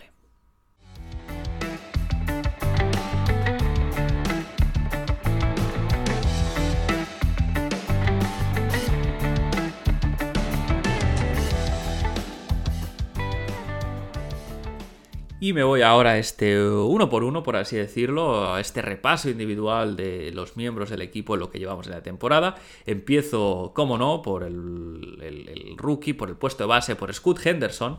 Y 15.48 15.54
me 15.54 15.64
voy 15.64 15.80
ahora 15.80 16.10
a 16.10 16.18
este 16.18 16.62
uno 16.62 17.08
por 17.08 17.24
uno, 17.24 17.42
por 17.42 17.56
así 17.56 17.74
decirlo, 17.74 18.52
a 18.52 18.60
este 18.60 18.82
repaso 18.82 19.30
individual 19.30 19.96
de 19.96 20.30
los 20.30 20.58
miembros 20.58 20.90
del 20.90 21.00
equipo 21.00 21.32
en 21.32 21.40
lo 21.40 21.50
que 21.50 21.58
llevamos 21.58 21.86
en 21.86 21.94
la 21.94 22.02
temporada. 22.02 22.56
Empiezo, 22.84 23.72
como 23.74 23.96
no, 23.96 24.20
por 24.20 24.42
el, 24.42 25.74
rookie, 25.78 26.12
por 26.12 26.28
el 26.28 26.36
puesto 26.36 26.64
de 26.64 26.68
base, 26.68 26.96
por 26.96 27.14
Scott 27.14 27.46
Henderson, 27.46 27.96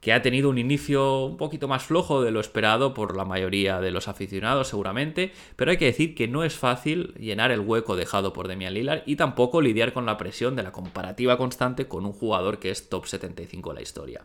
que 0.00 0.14
ha 0.14 0.22
tenido 0.22 0.48
un 0.48 0.56
inicio 0.56 1.26
un 1.26 1.36
poquito 1.36 1.68
más 1.68 1.82
flojo 1.82 2.22
de 2.22 2.30
lo 2.30 2.40
esperado 2.40 2.94
por 2.94 3.14
la 3.18 3.26
mayoría 3.26 3.82
de 3.82 3.90
los 3.90 4.08
aficionados 4.08 4.68
seguramente, 4.68 5.32
pero 5.56 5.70
hay 5.70 5.76
que 5.76 5.84
decir 5.84 6.14
que 6.14 6.26
no 6.26 6.42
es 6.42 6.56
fácil 6.56 7.12
llenar 7.18 7.50
el 7.50 7.60
hueco 7.60 7.96
dejado 7.96 8.32
por 8.32 8.48
Demian 8.48 8.72
Lillard 8.72 9.02
y 9.04 9.16
tampoco 9.16 9.60
lidiar 9.60 9.92
con 9.92 10.06
la 10.06 10.16
presión 10.16 10.56
de 10.56 10.62
la 10.62 10.72
comparativa 10.72 11.36
constante 11.36 11.86
con 11.86 12.06
un 12.06 12.14
jugador 12.14 12.58
que 12.58 12.70
es 12.70 12.88
top 12.88 13.04
75 13.04 13.68
de 13.68 13.74
la 13.74 13.82
historia. 13.82 14.24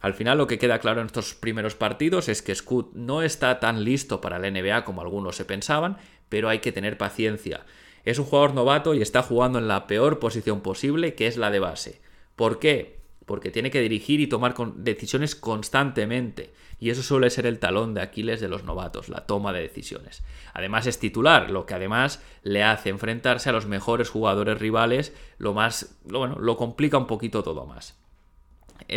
Al 0.00 0.14
final 0.14 0.38
lo 0.38 0.46
que 0.46 0.58
queda 0.58 0.78
claro 0.78 1.00
en 1.00 1.06
estos 1.06 1.34
primeros 1.34 1.74
partidos 1.74 2.28
es 2.28 2.42
que 2.42 2.54
Scoot 2.54 2.94
no 2.94 3.22
está 3.22 3.60
tan 3.60 3.84
listo 3.84 4.20
para 4.20 4.38
la 4.38 4.50
NBA 4.50 4.84
como 4.84 5.00
algunos 5.00 5.36
se 5.36 5.44
pensaban, 5.44 5.96
pero 6.28 6.48
hay 6.48 6.60
que 6.60 6.72
tener 6.72 6.98
paciencia. 6.98 7.64
Es 8.04 8.18
un 8.18 8.24
jugador 8.24 8.54
novato 8.54 8.94
y 8.94 9.02
está 9.02 9.22
jugando 9.22 9.58
en 9.58 9.68
la 9.68 9.86
peor 9.86 10.18
posición 10.18 10.60
posible, 10.60 11.14
que 11.14 11.26
es 11.26 11.36
la 11.36 11.50
de 11.50 11.58
base. 11.58 12.00
¿Por 12.36 12.58
qué? 12.60 13.00
Porque 13.24 13.50
tiene 13.50 13.72
que 13.72 13.80
dirigir 13.80 14.20
y 14.20 14.28
tomar 14.28 14.54
decisiones 14.76 15.34
constantemente. 15.34 16.52
Y 16.78 16.90
eso 16.90 17.02
suele 17.02 17.30
ser 17.30 17.46
el 17.46 17.58
talón 17.58 17.94
de 17.94 18.02
Aquiles 18.02 18.40
de 18.40 18.48
los 18.48 18.62
novatos, 18.62 19.08
la 19.08 19.26
toma 19.26 19.52
de 19.52 19.62
decisiones. 19.62 20.22
Además 20.52 20.86
es 20.86 21.00
titular, 21.00 21.50
lo 21.50 21.66
que 21.66 21.74
además 21.74 22.22
le 22.42 22.62
hace 22.62 22.90
enfrentarse 22.90 23.48
a 23.48 23.52
los 23.52 23.66
mejores 23.66 24.10
jugadores 24.10 24.58
rivales, 24.58 25.12
lo 25.38 25.52
más, 25.52 25.98
bueno, 26.04 26.38
lo 26.38 26.56
complica 26.56 26.98
un 26.98 27.08
poquito 27.08 27.42
todo 27.42 27.66
más. 27.66 27.98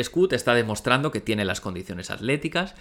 Scoot 0.01 0.33
está 0.33 0.53
demostrando 0.53 1.11
que 1.11 1.21
tiene 1.21 1.45
las 1.45 1.61
condiciones 1.61 2.11
atléticas, 2.11 2.75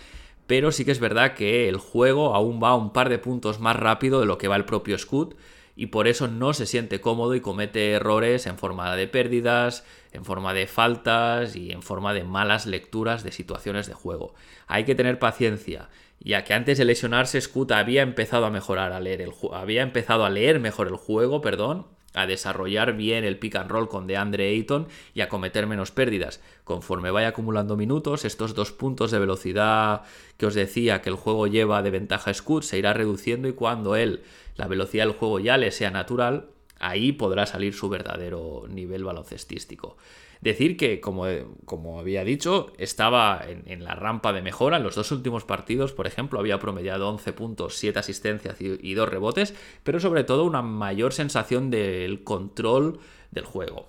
pero 0.46 0.72
sí 0.72 0.84
que 0.84 0.92
es 0.92 1.00
verdad 1.00 1.34
que 1.34 1.68
el 1.68 1.76
juego 1.76 2.34
aún 2.34 2.60
va 2.62 2.74
un 2.74 2.92
par 2.92 3.08
de 3.08 3.18
puntos 3.18 3.60
más 3.60 3.76
rápido 3.76 4.20
de 4.20 4.26
lo 4.26 4.38
que 4.38 4.48
va 4.48 4.56
el 4.56 4.64
propio 4.64 4.98
Scoot 4.98 5.36
y 5.76 5.86
por 5.86 6.08
eso 6.08 6.26
no 6.26 6.54
se 6.54 6.66
siente 6.66 7.00
cómodo 7.00 7.36
y 7.36 7.40
comete 7.40 7.92
errores 7.92 8.46
en 8.46 8.58
forma 8.58 8.96
de 8.96 9.06
pérdidas, 9.06 9.84
en 10.10 10.24
forma 10.24 10.52
de 10.52 10.66
faltas 10.66 11.54
y 11.54 11.70
en 11.70 11.82
forma 11.82 12.14
de 12.14 12.24
malas 12.24 12.66
lecturas 12.66 13.22
de 13.22 13.30
situaciones 13.30 13.86
de 13.86 13.94
juego. 13.94 14.34
Hay 14.66 14.84
que 14.84 14.96
tener 14.96 15.20
paciencia, 15.20 15.88
ya 16.18 16.42
que 16.42 16.54
antes 16.54 16.78
de 16.78 16.84
lesionarse 16.84 17.40
Scoot 17.40 17.70
había 17.70 18.02
empezado 18.02 18.46
a 18.46 18.50
mejorar 18.50 18.92
a 18.92 18.98
leer 18.98 19.20
el 19.20 19.32
había 19.52 19.82
empezado 19.82 20.24
a 20.24 20.30
leer 20.30 20.58
mejor 20.58 20.88
el 20.88 20.96
juego, 20.96 21.40
perdón, 21.42 21.86
a 22.14 22.26
desarrollar 22.26 22.96
bien 22.96 23.24
el 23.24 23.38
pick 23.38 23.56
and 23.56 23.70
roll 23.70 23.88
con 23.88 24.06
DeAndre 24.06 24.48
Ayton 24.48 24.88
y 25.14 25.20
a 25.20 25.28
cometer 25.28 25.66
menos 25.66 25.90
pérdidas. 25.90 26.40
Conforme 26.64 27.10
vaya 27.10 27.28
acumulando 27.28 27.76
minutos, 27.76 28.24
estos 28.24 28.54
dos 28.54 28.72
puntos 28.72 29.10
de 29.10 29.18
velocidad 29.18 30.02
que 30.36 30.46
os 30.46 30.54
decía 30.54 31.02
que 31.02 31.10
el 31.10 31.16
juego 31.16 31.46
lleva 31.46 31.82
de 31.82 31.90
ventaja 31.90 32.32
Scoot 32.32 32.62
se 32.62 32.78
irá 32.78 32.92
reduciendo 32.92 33.48
y 33.48 33.52
cuando 33.52 33.96
él, 33.96 34.22
la 34.56 34.68
velocidad 34.68 35.04
del 35.04 35.14
juego 35.14 35.38
ya 35.38 35.56
le 35.56 35.70
sea 35.70 35.90
natural, 35.90 36.46
ahí 36.78 37.12
podrá 37.12 37.46
salir 37.46 37.74
su 37.74 37.88
verdadero 37.88 38.64
nivel 38.68 39.04
baloncestístico. 39.04 39.96
Decir 40.40 40.76
que, 40.76 41.00
como, 41.00 41.26
como 41.64 41.98
había 41.98 42.24
dicho, 42.24 42.72
estaba 42.78 43.42
en, 43.44 43.84
la 43.84 43.94
rampa 43.94 44.32
de 44.32 44.42
mejora. 44.42 44.76
En 44.76 44.82
los 44.82 44.94
dos 44.94 45.10
últimos 45.10 45.44
partidos, 45.44 45.92
por 45.92 46.06
ejemplo, 46.06 46.38
había 46.38 46.58
promediado 46.58 47.08
11 47.08 47.32
puntos, 47.32 47.74
7 47.76 47.98
asistencias 47.98 48.60
y, 48.60 48.78
y 48.82 48.94
2 48.94 49.08
rebotes, 49.08 49.54
pero 49.82 50.00
sobre 50.00 50.24
todo 50.24 50.44
una 50.44 50.62
mayor 50.62 51.12
sensación 51.12 51.70
del 51.70 52.22
control 52.24 53.00
del 53.30 53.44
juego. 53.44 53.88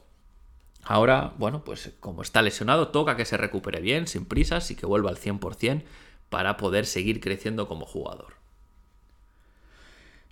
Ahora, 0.83 1.33
bueno, 1.37 1.63
pues 1.63 1.93
como 1.99 2.23
está 2.23 2.41
lesionado, 2.41 2.87
toca 2.87 3.15
que 3.15 3.25
se 3.25 3.37
recupere 3.37 3.79
bien, 3.79 4.07
sin 4.07 4.25
prisas 4.25 4.71
y 4.71 4.75
que 4.75 4.85
vuelva 4.85 5.11
al 5.11 5.17
100% 5.17 5.83
para 6.29 6.57
poder 6.57 6.85
seguir 6.85 7.19
creciendo 7.19 7.67
como 7.67 7.85
jugador. 7.85 8.38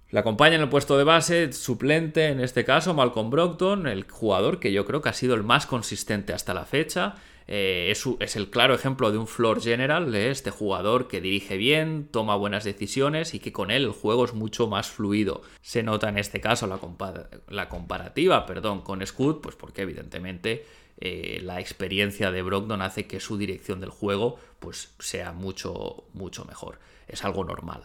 La 0.09 0.21
acompaña 0.21 0.55
en 0.55 0.61
el 0.61 0.69
puesto 0.69 0.97
de 0.97 1.03
base, 1.03 1.51
suplente 1.51 2.27
en 2.27 2.39
este 2.39 2.63
caso, 2.63 2.93
Malcolm 2.93 3.29
Brockton, 3.29 3.87
el 3.87 4.09
jugador 4.09 4.59
que 4.59 4.71
yo 4.71 4.85
creo 4.85 5.01
que 5.01 5.09
ha 5.09 5.13
sido 5.13 5.35
el 5.35 5.43
más 5.43 5.65
consistente 5.65 6.31
hasta 6.31 6.53
la 6.53 6.63
fecha. 6.63 7.15
Eh, 7.49 7.91
es, 7.91 8.35
el 8.37 8.49
claro 8.49 8.73
ejemplo 8.73 9.11
de 9.11 9.17
un 9.17 9.27
floor 9.27 9.61
general, 9.61 10.15
este 10.15 10.49
jugador 10.49 11.09
que 11.09 11.19
dirige 11.19 11.57
bien, 11.57 12.07
toma 12.09 12.37
buenas 12.37 12.63
decisiones 12.63 13.33
y 13.33 13.39
que 13.39 13.51
con 13.51 13.69
él 13.69 13.83
el 13.83 13.91
juego 13.91 14.23
es 14.23 14.33
mucho 14.33 14.67
más 14.67 14.87
fluido. 14.87 15.41
Se 15.61 15.83
nota 15.83 16.07
en 16.07 16.17
este 16.17 16.39
caso 16.39 16.67
la, 16.67 17.67
comparativa 17.69 18.45
perdón, 18.45 18.81
con 18.81 19.05
Scoot, 19.05 19.41
pues 19.41 19.57
porque 19.57 19.81
evidentemente 19.81 20.65
eh, 21.01 21.39
la 21.43 21.59
experiencia 21.59 22.31
de 22.31 22.41
Brogdon 22.43 22.81
hace 22.81 23.07
que 23.07 23.19
su 23.19 23.37
dirección 23.37 23.81
del 23.81 23.89
juego 23.89 24.39
pues, 24.59 24.93
sea 24.99 25.33
mucho, 25.33 26.05
mucho 26.13 26.45
mejor. 26.45 26.79
Es 27.09 27.25
algo 27.25 27.43
normal. 27.43 27.83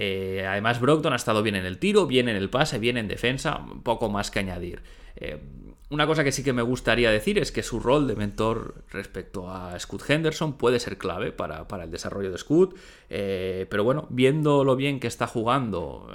Eh, 0.00 0.46
además, 0.46 0.80
Brockton 0.80 1.12
ha 1.12 1.16
estado 1.16 1.42
bien 1.42 1.56
en 1.56 1.66
el 1.66 1.78
tiro, 1.78 2.06
bien 2.06 2.28
en 2.28 2.36
el 2.36 2.50
pase, 2.50 2.78
bien 2.78 2.96
en 2.96 3.08
defensa, 3.08 3.66
poco 3.82 4.08
más 4.08 4.30
que 4.30 4.38
añadir. 4.38 4.80
Eh, 5.16 5.42
una 5.90 6.06
cosa 6.06 6.22
que 6.22 6.30
sí 6.30 6.44
que 6.44 6.52
me 6.52 6.62
gustaría 6.62 7.10
decir 7.10 7.36
es 7.36 7.50
que 7.50 7.64
su 7.64 7.80
rol 7.80 8.06
de 8.06 8.14
mentor 8.14 8.84
respecto 8.92 9.50
a 9.50 9.76
Scoot 9.76 10.08
Henderson 10.08 10.56
puede 10.56 10.78
ser 10.78 10.98
clave 10.98 11.32
para, 11.32 11.66
el 11.82 11.90
desarrollo 11.90 12.30
de 12.30 12.38
Scoot, 12.38 12.76
eh, 13.10 13.66
pero 13.68 13.82
bueno, 13.82 14.06
viendo 14.10 14.62
lo 14.62 14.76
bien 14.76 15.00
que 15.00 15.08
está 15.08 15.26
jugando, 15.26 16.08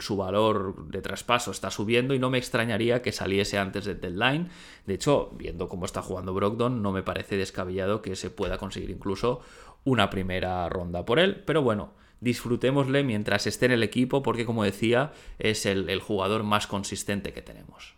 su 0.00 0.18
valor 0.18 0.88
de 0.88 1.00
traspaso 1.00 1.50
está 1.50 1.70
subiendo 1.70 2.12
y 2.12 2.18
no 2.18 2.28
me 2.28 2.36
extrañaría 2.36 3.00
que 3.00 3.12
saliese 3.12 3.56
antes 3.56 3.86
del 3.86 4.00
deadline. 4.00 4.50
De 4.84 4.94
hecho, 4.94 5.30
viendo 5.32 5.66
cómo 5.66 5.86
está 5.86 6.02
jugando 6.02 6.34
Brogdon, 6.34 6.82
no 6.82 6.92
me 6.92 7.02
parece 7.02 7.38
descabellado 7.38 8.02
que 8.02 8.16
se 8.16 8.28
pueda 8.28 8.58
conseguir 8.58 8.90
incluso 8.90 9.40
una 9.84 10.10
primera 10.10 10.68
ronda 10.68 11.06
por 11.06 11.18
él, 11.18 11.42
pero 11.46 11.62
bueno 11.62 12.00
disfrutémosle 12.20 13.02
mientras 13.02 13.46
esté 13.46 13.66
en 13.66 13.72
el 13.72 13.82
equipo 13.82 14.22
porque 14.22 14.44
como 14.44 14.64
decía 14.64 15.12
es 15.38 15.66
el, 15.66 16.00
jugador 16.00 16.42
más 16.42 16.66
consistente 16.66 17.32
que 17.32 17.42
tenemos. 17.42 17.94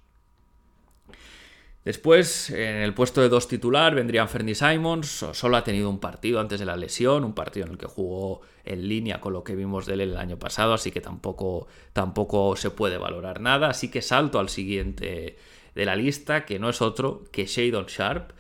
Después, 1.85 2.51
en 2.51 2.77
el 2.77 2.95
puesto 2.95 3.21
de 3.23 3.29
dos 3.29 3.49
titular 3.49 3.97
vendrían 3.97 4.29
Fernie 4.29 4.55
Simons. 4.55 5.27
Solo 5.33 5.57
ha 5.57 5.65
tenido 5.65 5.91
un 5.91 5.99
partido 5.99 6.39
antes 6.39 6.61
de 6.61 6.67
la 6.67 6.77
lesión, 6.77 7.25
un 7.25 7.35
partido 7.35 7.67
en 7.67 7.73
el 7.73 7.79
que 7.79 7.87
jugó 7.87 8.43
en 8.65 8.87
línea 8.87 9.21
con 9.21 9.33
lo 9.33 9.43
que 9.43 9.57
vimos 9.57 9.87
de 9.87 9.95
él 9.95 10.03
el 10.03 10.17
año 10.17 10.39
pasado, 10.39 10.75
así 10.75 10.93
que 10.93 11.01
tampoco, 11.01 11.67
tampoco 11.93 12.55
se 12.55 12.71
puede 12.71 12.99
valorar 12.99 13.41
nada. 13.41 13.71
Así 13.71 13.91
que 13.91 14.01
salto 14.01 14.39
al 14.39 14.49
siguiente 14.49 15.37
de 15.75 15.85
la 15.85 15.97
lista, 15.97 16.45
que 16.45 16.61
no 16.61 16.69
es 16.69 16.81
otro 16.83 17.25
que 17.33 17.47
Shadon 17.47 17.87
Sharp. 17.87 18.31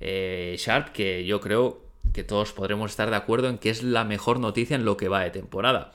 Eh, 0.00 0.56
Sharp, 0.58 0.88
que 0.88 1.24
yo 1.24 1.40
creo 1.40 1.87
que 2.12 2.24
todos 2.24 2.52
podremos 2.52 2.90
estar 2.90 3.10
de 3.10 3.16
acuerdo 3.16 3.48
en 3.48 3.58
que 3.58 3.70
es 3.70 3.82
la 3.82 4.04
mejor 4.04 4.40
noticia 4.40 4.76
en 4.76 4.84
lo 4.84 4.96
que 4.96 5.08
va 5.08 5.20
de 5.20 5.30
temporada. 5.30 5.92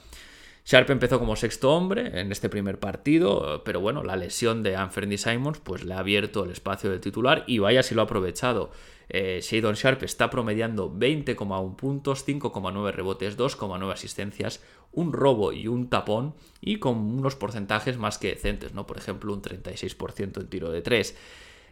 Sharp 0.65 0.89
empezó 0.91 1.19
como 1.19 1.35
sexto 1.35 1.73
hombre 1.73 2.21
en 2.21 2.31
este 2.31 2.47
primer 2.47 2.79
partido, 2.79 3.63
pero 3.65 3.81
bueno, 3.81 4.01
la 4.01 4.15
lesión 4.15 4.63
de 4.63 4.77
Anthony 4.77 5.17
Simons 5.17 5.59
pues 5.59 5.83
le 5.83 5.93
ha 5.93 5.99
abierto 5.99 6.45
el 6.45 6.51
espacio 6.51 6.89
del 6.89 7.01
titular 7.01 7.43
y 7.47 7.59
vaya 7.59 7.83
si 7.83 7.93
lo 7.95 8.01
ha 8.01 8.05
aprovechado. 8.05 8.71
Eh, 9.09 9.41
Shadon 9.43 9.75
Sharp 9.75 10.03
está 10.03 10.29
promediando 10.29 10.89
20,1 10.89 11.75
puntos, 11.75 12.25
5,9 12.25 12.93
rebotes, 12.93 13.37
2,9 13.37 13.91
asistencias, 13.91 14.63
un 14.93 15.11
robo 15.11 15.51
y 15.51 15.67
un 15.67 15.89
tapón 15.89 16.33
y 16.61 16.77
con 16.77 16.97
unos 16.97 17.35
porcentajes 17.35 17.97
más 17.97 18.17
que 18.17 18.29
decentes, 18.29 18.73
¿no? 18.73 18.87
Por 18.87 18.97
ejemplo, 18.97 19.33
un 19.33 19.41
36% 19.41 20.39
en 20.39 20.47
tiro 20.47 20.71
de 20.71 20.81
3. 20.81 21.17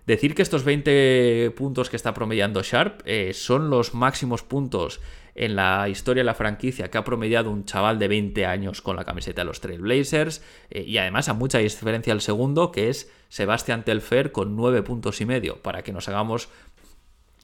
Decir 0.05 0.33
que 0.33 0.41
estos 0.41 0.63
20 0.63 1.51
puntos 1.55 1.89
que 1.89 1.95
está 1.95 2.13
promediando 2.13 2.63
Sharp 2.63 3.01
eh, 3.05 3.33
son 3.33 3.69
los 3.69 3.93
máximos 3.93 4.43
puntos 4.43 4.99
en 5.35 5.55
la 5.55 5.87
historia 5.89 6.21
de 6.21 6.25
la 6.25 6.33
franquicia 6.33 6.89
que 6.89 6.97
ha 6.97 7.03
promediado 7.03 7.51
un 7.51 7.65
chaval 7.65 7.99
de 7.99 8.07
20 8.07 8.45
años 8.45 8.81
con 8.81 8.95
la 8.95 9.05
camiseta 9.05 9.41
de 9.41 9.45
los 9.45 9.61
Trailblazers 9.61 10.43
eh, 10.69 10.83
y 10.85 10.97
además 10.97 11.29
a 11.29 11.33
mucha 11.33 11.59
diferencia 11.59 12.13
el 12.13 12.21
segundo 12.21 12.71
que 12.71 12.89
es 12.89 13.11
Sebastián 13.29 13.85
Telfer 13.85 14.31
con 14.31 14.55
9 14.55 14.83
puntos 14.83 15.21
y 15.21 15.25
medio. 15.25 15.61
Para 15.61 15.83
que 15.83 15.93
nos 15.93 16.07
hagamos 16.09 16.49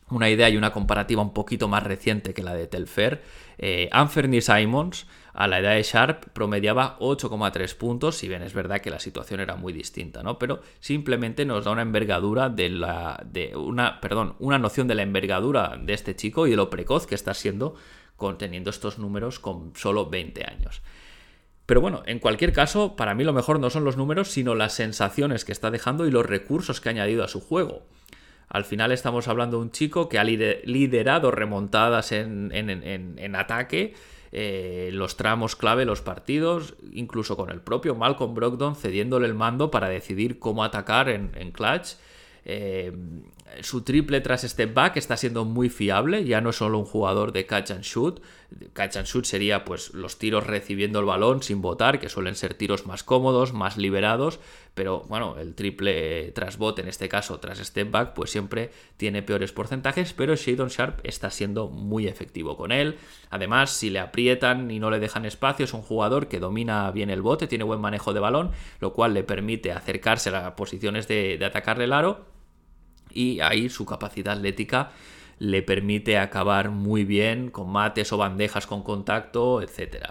una 0.10 0.30
idea 0.30 0.50
y 0.50 0.58
una 0.58 0.72
comparativa 0.72 1.22
un 1.22 1.34
poquito 1.34 1.68
más 1.68 1.84
reciente 1.84 2.34
que 2.34 2.44
la 2.44 2.54
de 2.56 2.68
Telfer, 2.68 3.22
eh, 3.58 3.90
Anthony 3.92 4.42
Simons 4.42 5.06
a 5.38 5.48
la 5.48 5.60
edad 5.60 5.76
de 5.76 5.84
Sharp 5.84 6.30
promediaba 6.34 6.98
8,3 6.98 7.78
puntos, 7.78 8.16
si 8.16 8.28
bien 8.28 8.42
es 8.42 8.56
verdad 8.56 8.82
que 8.82 8.90
la 8.90 9.00
situación 9.00 9.40
era 9.40 9.56
muy 9.56 9.72
distinta, 9.72 10.24
¿no? 10.24 10.40
Pero 10.40 10.62
simplemente 10.80 11.46
nos 11.46 11.64
da 11.64 11.70
una 11.70 11.84
envergadura 11.84 12.50
de 12.50 12.70
la. 12.70 13.24
de 13.24 13.56
una. 13.56 14.02
perdón, 14.02 14.36
una 14.40 14.58
noción 14.58 14.88
de 14.88 14.96
la 14.96 15.04
envergadura 15.04 15.78
de 15.80 15.94
este 15.94 16.16
chico 16.16 16.48
y 16.48 16.50
de 16.50 16.56
lo 16.56 16.72
precoz 16.72 17.06
que 17.06 17.14
está 17.14 17.36
siendo 17.36 17.76
conteniendo 18.16 18.72
estos 18.72 18.98
números 18.98 19.40
con 19.40 19.76
solo 19.76 20.10
20 20.10 20.44
años. 20.44 20.82
Pero 21.68 21.82
bueno, 21.82 22.02
en 22.08 22.18
cualquier 22.18 22.52
caso, 22.52 22.96
para 22.96 23.14
mí 23.14 23.24
lo 23.24 23.32
mejor 23.32 23.60
no 23.60 23.70
son 23.70 23.84
los 23.84 23.96
números, 23.96 24.30
sino 24.30 24.56
las 24.56 24.74
sensaciones 24.74 25.46
que 25.46 25.52
está 25.52 25.70
dejando 25.70 26.08
y 26.08 26.12
los 26.12 26.26
recursos 26.26 26.82
que 26.82 26.90
ha 26.90 26.94
añadido 26.94 27.24
a 27.24 27.28
su 27.28 27.42
juego. 27.42 27.84
Al 28.50 28.66
final 28.66 28.92
estamos 28.92 29.28
hablando 29.28 29.58
de 29.58 29.64
un 29.64 29.72
chico 29.72 30.10
que 30.10 30.18
ha 30.18 30.24
liderado 30.24 31.30
remontadas 31.30 32.12
en, 32.12 32.52
en, 32.54 33.36
ataque, 33.36 33.94
eh, 34.32 34.90
los 34.94 35.18
tramos 35.18 35.56
clave, 35.56 35.86
los 35.86 36.02
partidos, 36.02 36.76
incluso 36.92 37.38
con 37.38 37.50
el 37.50 37.62
propio 37.62 37.96
Malcolm 37.96 38.34
Brogdon 38.34 38.76
cediéndole 38.76 39.28
el 39.28 39.34
mando 39.34 39.72
para 39.72 39.90
decidir 39.90 40.40
cómo 40.40 40.64
atacar 40.64 41.10
en, 41.10 41.52
clutch. 41.52 41.96
Eh, 42.46 42.94
su 43.62 43.82
triple 43.82 44.22
tras 44.22 44.42
step 44.44 44.74
back 44.74 44.98
está 44.98 45.18
siendo 45.18 45.46
muy 45.46 45.70
fiable, 45.70 46.26
ya 46.26 46.42
no 46.42 46.50
es 46.50 46.58
solo 46.58 46.78
un 46.78 46.86
jugador 46.86 47.32
de 47.32 47.46
catch 47.46 47.72
and 47.72 47.84
shoot. 47.84 48.22
Catch 48.74 48.98
and 48.98 49.08
shoot 49.08 49.26
sería 49.26 49.66
pues 49.66 49.94
los 49.94 50.18
tiros 50.18 50.46
recibiendo 50.46 51.00
el 51.00 51.06
balón 51.06 51.44
sin 51.44 51.62
botar, 51.62 52.00
que 52.00 52.10
suelen 52.10 52.36
ser 52.36 52.54
tiros 52.54 52.86
más 52.86 53.04
cómodos, 53.04 53.54
más 53.54 53.78
liberados, 53.78 54.40
pero 54.78 55.06
bueno, 55.10 55.38
el 55.40 55.56
triple 55.56 56.32
tras 56.34 56.60
bot, 56.60 56.78
en 56.78 56.88
este 56.88 57.10
caso 57.10 57.40
tras 57.40 57.58
step 57.58 57.90
back, 57.90 58.14
pues 58.14 58.30
siempre 58.30 58.70
tiene 58.96 59.24
peores 59.24 59.52
porcentajes, 59.52 60.14
pero 60.14 60.36
Shadon 60.36 60.68
Sharp 60.68 61.00
está 61.04 61.32
siendo 61.32 61.68
muy 61.68 62.08
efectivo 62.08 62.56
con 62.56 62.72
él. 62.72 62.96
Además, 63.32 63.72
si 63.72 63.90
le 63.90 63.98
aprietan 63.98 64.70
y 64.70 64.78
no 64.78 64.92
le 64.92 65.00
dejan 65.00 65.26
espacio, 65.26 65.66
es 65.66 65.74
un 65.74 65.82
jugador 65.82 66.28
que 66.28 66.40
domina 66.40 66.92
bien 66.92 67.10
el 67.10 67.24
bote, 67.24 67.48
tiene 67.48 67.64
buen 67.64 67.82
manejo 67.82 68.14
de 68.14 68.20
balón, 68.20 68.52
lo 68.80 68.94
cual 68.94 69.16
le 69.16 69.24
permite 69.24 69.72
acercarse 69.72 70.30
a 70.30 70.56
posiciones 70.56 71.08
de, 71.08 71.40
de 71.40 71.46
atacarle 71.46 71.86
el 71.86 71.94
aro 71.94 72.28
y 73.12 73.40
ahí 73.40 73.70
su 73.70 73.84
capacidad 73.88 74.38
atlética 74.38 74.92
le 75.40 75.64
permite 75.64 76.20
acabar 76.20 76.70
muy 76.70 77.04
bien 77.04 77.50
con 77.50 77.72
mates 77.72 78.14
o 78.14 78.18
bandejas 78.18 78.68
con 78.68 78.84
contacto, 78.84 79.64
etc. 79.64 80.06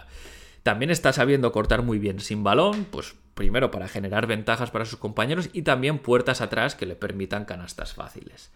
También 0.64 0.90
está 0.90 1.12
sabiendo 1.12 1.52
cortar 1.52 1.83
muy 1.83 2.00
bien 2.00 2.18
sin 2.18 2.42
balón, 2.42 2.85
pues 2.90 3.14
primero 3.37 3.70
para 3.70 3.87
generar 3.87 4.27
ventajas 4.27 4.70
para 4.70 4.87
sus 4.87 4.99
compañeros 4.99 5.51
y 5.53 5.61
también 5.61 5.99
puertas 5.99 6.40
atrás 6.40 6.75
que 6.75 6.87
le 6.87 6.96
permitan 6.96 7.44
canastas 7.44 7.92
fáciles. 7.92 8.51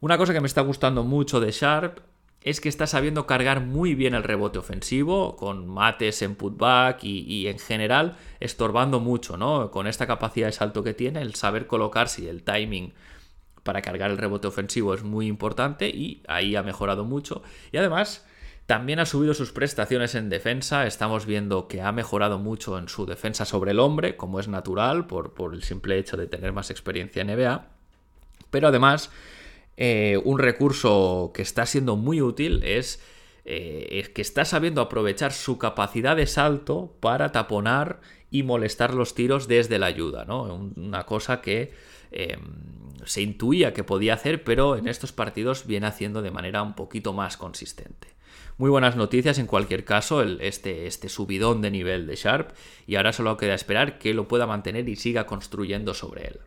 Una 0.00 0.18
cosa 0.18 0.34
que 0.34 0.40
me 0.42 0.46
está 0.46 0.60
gustando 0.60 1.02
mucho 1.02 1.40
de 1.40 1.50
Sharp 1.50 2.00
es 2.42 2.60
que 2.60 2.68
está 2.68 2.86
sabiendo 2.86 3.26
cargar 3.26 3.60
muy 3.60 3.94
bien 3.94 4.14
el 4.14 4.22
rebote 4.22 4.58
ofensivo, 4.58 5.36
con 5.36 5.66
mates 5.66 6.20
en 6.20 6.34
putback 6.34 7.02
y, 7.04 7.20
y, 7.20 7.46
en 7.48 7.58
general 7.58 8.16
estorbando 8.38 9.00
mucho, 9.00 9.38
¿no? 9.38 9.70
Con 9.70 9.86
esta 9.86 10.06
capacidad 10.06 10.48
de 10.48 10.52
salto 10.52 10.82
que 10.82 10.92
tiene, 10.92 11.22
el 11.22 11.34
saber 11.34 11.66
colocarse 11.66 12.22
y 12.22 12.26
el 12.26 12.42
timing 12.42 12.92
para 13.62 13.80
cargar 13.80 14.10
el 14.10 14.18
rebote 14.18 14.48
ofensivo 14.48 14.92
es 14.92 15.04
muy 15.04 15.26
importante 15.26 15.88
y 15.88 16.22
ahí 16.28 16.54
ha 16.54 16.62
mejorado 16.62 17.04
mucho. 17.04 17.42
Y 17.70 17.78
además 17.78 18.26
también 18.72 19.00
ha 19.00 19.04
subido 19.04 19.34
sus 19.34 19.52
prestaciones 19.52 20.14
en 20.14 20.30
defensa. 20.30 20.86
Estamos 20.86 21.26
viendo 21.26 21.68
que 21.68 21.82
ha 21.82 21.92
mejorado 21.92 22.38
mucho 22.38 22.78
en 22.78 22.88
su 22.88 23.04
defensa 23.04 23.44
sobre 23.44 23.72
el 23.72 23.78
hombre, 23.78 24.16
como 24.16 24.40
es 24.40 24.48
natural 24.48 25.06
por, 25.06 25.34
el 25.52 25.62
simple 25.62 25.98
hecho 25.98 26.16
de 26.16 26.26
tener 26.26 26.54
más 26.54 26.70
experiencia 26.70 27.20
en 27.20 27.36
NBA. 27.36 27.66
Pero 28.48 28.68
además, 28.68 29.10
eh, 29.76 30.18
un 30.24 30.38
recurso 30.38 31.32
que 31.34 31.42
está 31.42 31.66
siendo 31.66 31.96
muy 31.96 32.22
útil 32.22 32.62
es, 32.64 33.02
eh, 33.44 33.88
es 33.90 34.08
que 34.08 34.22
está 34.22 34.46
sabiendo 34.46 34.80
aprovechar 34.80 35.34
su 35.34 35.58
capacidad 35.58 36.16
de 36.16 36.26
salto 36.26 36.96
para 37.00 37.30
taponar 37.30 38.00
y 38.30 38.42
molestar 38.42 38.94
los 38.94 39.14
tiros 39.14 39.48
desde 39.48 39.78
la 39.78 39.84
ayuda. 39.84 40.24
¿no? 40.24 40.44
Una 40.76 41.04
cosa 41.04 41.42
que 41.42 41.74
Em, 42.12 42.40
se 43.06 43.22
intuía 43.22 43.72
que 43.72 43.84
podía 43.84 44.14
hacer, 44.14 44.44
pero 44.44 44.76
en 44.76 44.86
estos 44.86 45.12
partidos 45.12 45.66
viene 45.66 45.86
haciendo 45.86 46.20
de 46.20 46.30
manera 46.30 46.62
un 46.62 46.74
poquito 46.74 47.14
más 47.14 47.38
consistente. 47.38 48.08
Muy 48.58 48.70
buenas 48.70 48.96
noticias 48.96 49.38
en 49.38 49.46
cualquier 49.46 49.84
caso, 49.84 50.22
este, 50.22 50.86
este 50.86 51.08
subidón 51.08 51.62
de 51.62 51.70
nivel 51.70 52.06
de 52.06 52.16
Sharp, 52.16 52.50
y 52.86 52.96
ahora 52.96 53.12
solo 53.12 53.36
queda 53.36 53.54
esperar 53.54 53.98
que 53.98 54.14
lo 54.14 54.28
pueda 54.28 54.46
mantener 54.46 54.88
y 54.88 54.96
siga 54.96 55.26
construyendo 55.26 55.94
sobre 55.94 56.28
él. 56.28 56.40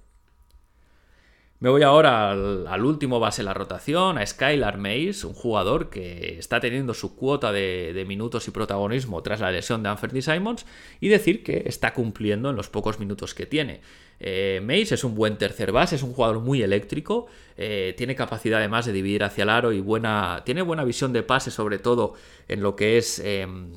Me 1.59 1.69
voy 1.69 1.83
ahora 1.83 2.31
al, 2.31 2.85
último 2.85 3.19
base 3.19 3.41
de 3.41 3.45
la 3.45 3.53
rotación, 3.53 4.17
a 4.17 4.25
Skylar 4.25 4.77
Mays, 4.77 5.23
un 5.23 5.33
jugador 5.33 5.89
que 5.89 6.37
está 6.37 6.59
teniendo 6.59 6.93
su 6.93 7.15
cuota 7.15 7.53
de, 7.53 8.03
minutos 8.07 8.47
y 8.47 8.51
protagonismo 8.51 9.23
tras 9.23 9.39
la 9.39 9.51
lesión 9.51 9.81
de 9.81 9.89
Anthony 9.89 10.21
Simons 10.21 10.65
y 10.99 11.07
decir 11.07 11.43
que 11.43 11.63
está 11.65 11.93
cumpliendo 11.93 12.49
en 12.49 12.57
los 12.57 12.69
pocos 12.69 12.99
minutos 12.99 13.33
que 13.33 13.45
tiene. 13.45 13.79
Eh, 14.27 14.59
Mays 14.63 14.91
es 14.91 15.03
un 15.03 15.13
buen 15.13 15.37
tercer 15.37 15.71
base, 15.71 15.95
es 15.95 16.01
un 16.01 16.11
jugador 16.11 16.39
muy 16.39 16.63
eléctrico, 16.63 17.27
eh, 17.57 17.93
tiene 17.95 18.15
capacidad 18.15 18.57
además 18.57 18.87
de 18.87 18.91
dividir 18.91 19.23
hacia 19.23 19.43
el 19.43 19.49
aro 19.49 19.71
y 19.71 19.81
buena, 19.81 20.41
tiene 20.43 20.63
buena 20.63 20.83
visión 20.83 21.13
de 21.13 21.21
pase, 21.21 21.51
sobre 21.51 21.77
todo 21.77 22.15
en 22.47 22.63
lo 22.63 22.75
que 22.75 22.97
es 22.97 23.19
em, 23.19 23.71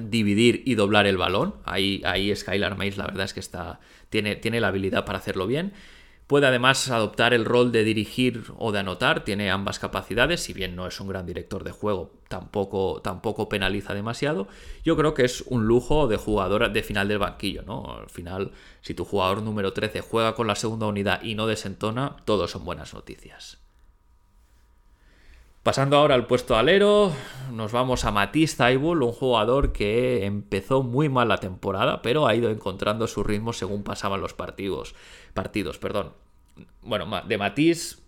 dividir 0.00 0.62
y 0.64 0.76
doblar 0.76 1.06
el 1.06 1.18
balón. 1.18 1.56
Ahí, 1.66 2.00
ahí 2.06 2.34
Skylar 2.34 2.78
Mays 2.78 2.96
la 2.96 3.04
verdad 3.04 3.26
es 3.26 3.34
que 3.34 3.40
está, 3.40 3.78
tiene, 4.08 4.36
tiene 4.36 4.60
la 4.60 4.68
habilidad 4.68 5.04
para 5.04 5.18
hacerlo 5.18 5.46
bien. 5.46 5.74
Puede 6.26 6.48
además 6.48 6.90
adoptar 6.90 7.34
el 7.34 7.44
rol 7.44 7.70
de 7.70 7.84
dirigir 7.84 8.44
o 8.58 8.72
de 8.72 8.80
anotar, 8.80 9.22
tiene 9.22 9.50
ambas 9.50 9.78
capacidades, 9.78 10.42
si 10.42 10.52
bien 10.52 10.74
no 10.74 10.88
es 10.88 10.98
un 11.00 11.06
gran 11.06 11.24
director 11.24 11.62
de 11.62 11.70
juego, 11.70 12.14
tampoco, 12.28 13.00
tampoco 13.00 13.48
penaliza 13.48 13.94
demasiado. 13.94 14.48
Yo 14.84 14.96
creo 14.96 15.14
que 15.14 15.24
es 15.24 15.42
un 15.42 15.66
lujo 15.66 16.08
de 16.08 16.16
jugador 16.16 16.72
de 16.72 16.82
final 16.82 17.06
del 17.06 17.18
banquillo, 17.18 17.62
¿no? 17.62 17.98
Al 18.00 18.10
final, 18.10 18.50
si 18.80 18.92
tu 18.92 19.04
jugador 19.04 19.40
número 19.42 19.72
13 19.72 20.00
juega 20.00 20.34
con 20.34 20.48
la 20.48 20.56
segunda 20.56 20.86
unidad 20.86 21.22
y 21.22 21.36
no 21.36 21.46
desentona, 21.46 22.16
todos 22.24 22.50
son 22.50 22.64
buenas 22.64 22.92
noticias. 22.92 23.65
Pasando 25.66 25.96
ahora 25.96 26.14
al 26.14 26.28
puesto 26.28 26.54
alero, 26.54 27.12
nos 27.50 27.72
vamos 27.72 28.04
a 28.04 28.12
Matisse 28.12 28.56
Taibul, 28.56 29.02
un 29.02 29.10
jugador 29.10 29.72
que 29.72 30.24
empezó 30.24 30.84
muy 30.84 31.08
mal 31.08 31.26
la 31.26 31.38
temporada, 31.38 32.02
pero 32.02 32.28
ha 32.28 32.36
ido 32.36 32.50
encontrando 32.50 33.08
su 33.08 33.24
ritmo 33.24 33.52
según 33.52 33.82
pasaban 33.82 34.20
los 34.20 34.32
partidos. 34.32 34.94
partidos 35.34 35.78
perdón. 35.78 36.12
Bueno, 36.82 37.08
de 37.26 37.36
Matisse 37.36 37.98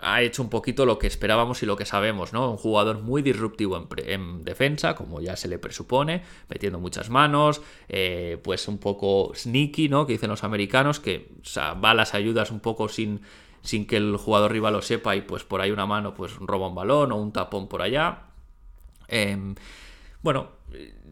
ha 0.00 0.22
hecho 0.22 0.42
un 0.42 0.48
poquito 0.48 0.86
lo 0.86 1.00
que 1.00 1.08
esperábamos 1.08 1.60
y 1.64 1.66
lo 1.66 1.74
que 1.74 1.86
sabemos, 1.86 2.32
¿no? 2.32 2.52
Un 2.52 2.56
jugador 2.56 3.00
muy 3.00 3.22
disruptivo 3.22 3.84
en, 3.96 4.44
defensa, 4.44 4.94
como 4.94 5.20
ya 5.20 5.34
se 5.34 5.48
le 5.48 5.58
presupone, 5.58 6.22
metiendo 6.48 6.78
muchas 6.78 7.10
manos, 7.10 7.62
eh, 7.88 8.38
pues 8.44 8.68
un 8.68 8.78
poco 8.78 9.32
sneaky, 9.34 9.88
¿no? 9.88 10.06
Que 10.06 10.12
dicen 10.12 10.30
los 10.30 10.44
americanos, 10.44 11.00
que 11.00 11.32
va 11.56 11.90
a 11.90 11.94
las 11.94 12.14
ayudas 12.14 12.52
un 12.52 12.60
poco 12.60 12.88
sin 12.88 13.22
sin 13.68 13.86
que 13.86 13.98
el 13.98 14.16
jugador 14.16 14.52
rival 14.52 14.72
lo 14.72 14.80
sepa 14.80 15.14
y 15.14 15.20
pues 15.20 15.44
por 15.44 15.60
ahí 15.60 15.70
una 15.70 15.84
mano 15.84 16.14
pues 16.14 16.36
roba 16.36 16.68
un 16.68 16.74
balón 16.74 17.12
o 17.12 17.16
un 17.16 17.32
tapón 17.32 17.68
por 17.68 17.82
allá. 17.82 18.22
Em, 19.08 19.56
bueno, 20.22 20.52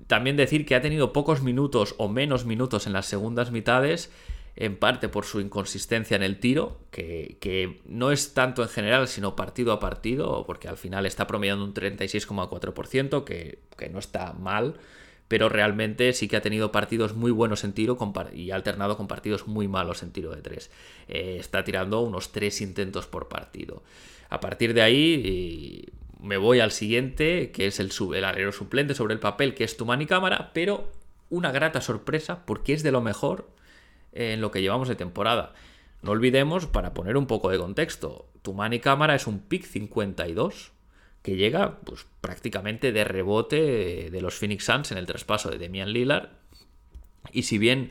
también 0.06 0.38
decir 0.38 0.64
que 0.64 0.74
ha 0.74 0.80
tenido 0.80 1.12
pocos 1.12 1.42
minutos 1.42 1.94
o 1.98 2.08
menos 2.08 2.46
minutos 2.46 2.86
en 2.86 2.94
las 2.94 3.04
segundas 3.04 3.50
mitades, 3.50 4.10
en 4.54 4.78
parte 4.78 5.10
por 5.10 5.26
su 5.26 5.42
inconsistencia 5.42 6.16
en 6.16 6.22
el 6.22 6.40
tiro, 6.40 6.78
que, 6.90 7.82
no 7.84 8.10
es 8.10 8.32
tanto 8.32 8.62
en 8.62 8.70
general, 8.70 9.06
sino 9.06 9.36
partido 9.36 9.70
a 9.74 9.78
partido, 9.78 10.46
porque 10.46 10.68
al 10.68 10.78
final 10.78 11.04
está 11.04 11.26
promediando 11.26 11.62
un 11.62 11.74
36,4%, 11.74 13.24
que, 13.24 13.58
que 13.76 13.90
no 13.90 13.98
está 13.98 14.32
mal 14.32 14.78
pero 15.28 15.48
realmente 15.48 16.12
sí 16.12 16.28
que 16.28 16.36
ha 16.36 16.42
tenido 16.42 16.72
partidos 16.72 17.14
muy 17.14 17.30
buenos 17.30 17.64
en 17.64 17.72
tiro 17.72 17.98
y 18.32 18.50
ha 18.50 18.54
alternado 18.54 18.96
con 18.96 19.08
partidos 19.08 19.46
muy 19.46 19.68
malos 19.68 20.02
en 20.02 20.12
tiro 20.12 20.34
de 20.34 20.42
tres. 20.42 20.70
Eh, 21.08 21.36
está 21.40 21.64
tirando 21.64 22.00
unos 22.00 22.32
tres 22.32 22.60
intentos 22.60 23.06
por 23.06 23.28
partido. 23.28 23.82
A 24.28 24.40
partir 24.40 24.74
de 24.74 24.82
ahí 24.82 25.86
me 26.20 26.36
voy 26.36 26.60
al 26.60 26.72
siguiente, 26.72 27.50
que 27.50 27.66
es 27.66 27.80
el, 27.80 27.90
el 28.14 28.24
alero 28.24 28.52
suplente 28.52 28.94
sobre 28.94 29.14
el 29.14 29.20
papel, 29.20 29.54
que 29.54 29.64
es 29.64 29.76
tu 29.76 29.92
y 29.92 30.06
cámara, 30.06 30.50
pero 30.54 30.90
una 31.28 31.50
grata 31.50 31.80
sorpresa 31.80 32.44
porque 32.46 32.72
es 32.72 32.82
de 32.82 32.92
lo 32.92 33.00
mejor 33.00 33.48
en 34.12 34.40
lo 34.40 34.50
que 34.50 34.62
llevamos 34.62 34.88
de 34.88 34.94
temporada. 34.94 35.54
No 36.02 36.12
olvidemos, 36.12 36.66
para 36.66 36.94
poner 36.94 37.16
un 37.16 37.26
poco 37.26 37.50
de 37.50 37.58
contexto, 37.58 38.26
tu 38.42 38.56
y 38.70 38.78
cámara 38.78 39.14
es 39.14 39.26
un 39.26 39.40
pick 39.40 39.64
52 39.64 40.72
que 41.26 41.34
llega 41.34 41.80
pues, 41.80 42.06
prácticamente 42.20 42.92
de 42.92 43.02
rebote 43.02 44.10
de 44.12 44.20
los 44.20 44.36
Phoenix 44.36 44.64
Suns 44.64 44.92
en 44.92 44.98
el 44.98 45.06
traspaso 45.06 45.50
de 45.50 45.58
Demian 45.58 45.92
Lillard. 45.92 46.28
Y 47.32 47.42
si 47.42 47.58
bien 47.58 47.90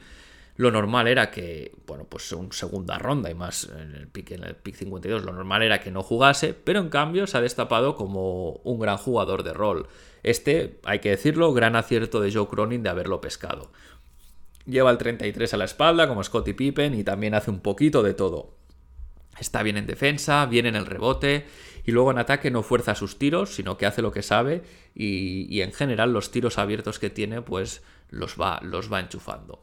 lo 0.55 0.71
normal 0.71 1.09
era 1.09 1.31
que, 1.31 1.73
bueno, 1.85 2.05
pues 2.05 2.31
un 2.31 2.53
segunda 2.53 2.97
ronda 2.97 3.29
y 3.29 3.33
más 3.33 3.69
en 3.77 3.93
el 3.93 4.07
pick, 4.07 4.31
en 4.31 4.45
el 4.45 4.55
pick 4.55 4.75
52, 4.75 5.25
lo 5.25 5.33
normal 5.33 5.63
era 5.63 5.81
que 5.81 5.91
no 5.91 6.01
jugase, 6.01 6.53
pero 6.53 6.79
en 6.79 6.87
cambio 6.87 7.27
se 7.27 7.37
ha 7.37 7.41
destapado 7.41 7.97
como 7.97 8.61
un 8.63 8.79
gran 8.79 8.95
jugador 8.95 9.43
de 9.43 9.51
rol. 9.51 9.89
Este, 10.23 10.79
hay 10.85 10.99
que 10.99 11.09
decirlo, 11.09 11.51
gran 11.51 11.75
acierto 11.75 12.21
de 12.21 12.31
Joe 12.31 12.47
Cronin 12.47 12.83
de 12.83 12.89
haberlo 12.89 13.19
pescado. 13.19 13.69
Lleva 14.65 14.91
el 14.91 14.97
33 14.97 15.53
a 15.53 15.57
la 15.57 15.65
espalda, 15.65 16.07
como 16.07 16.23
Scottie 16.23 16.53
Pippen, 16.53 16.93
y 16.93 17.03
también 17.03 17.33
hace 17.33 17.51
un 17.51 17.59
poquito 17.59 18.01
de 18.01 18.13
todo. 18.13 18.53
Está 19.37 19.61
bien 19.61 19.75
en 19.75 19.87
defensa, 19.87 20.45
bien 20.45 20.67
en 20.67 20.77
el 20.77 20.85
rebote, 20.85 21.45
y 21.85 21.91
luego 21.91 22.11
en 22.11 22.17
ataque 22.17 22.51
no 22.51 22.63
fuerza 22.63 22.95
sus 22.95 23.17
tiros, 23.17 23.55
sino 23.55 23.77
que 23.77 23.85
hace 23.85 24.01
lo 24.01 24.11
que 24.11 24.23
sabe, 24.23 24.63
y, 24.95 25.61
en 25.61 25.71
general 25.71 26.13
los 26.13 26.31
tiros 26.31 26.57
abiertos 26.57 26.99
que 26.99 27.09
tiene, 27.09 27.41
pues 27.41 27.83
los 28.09 28.39
va, 28.39 28.59
los 28.63 28.91
va 28.91 28.99
enchufando. 28.99 29.61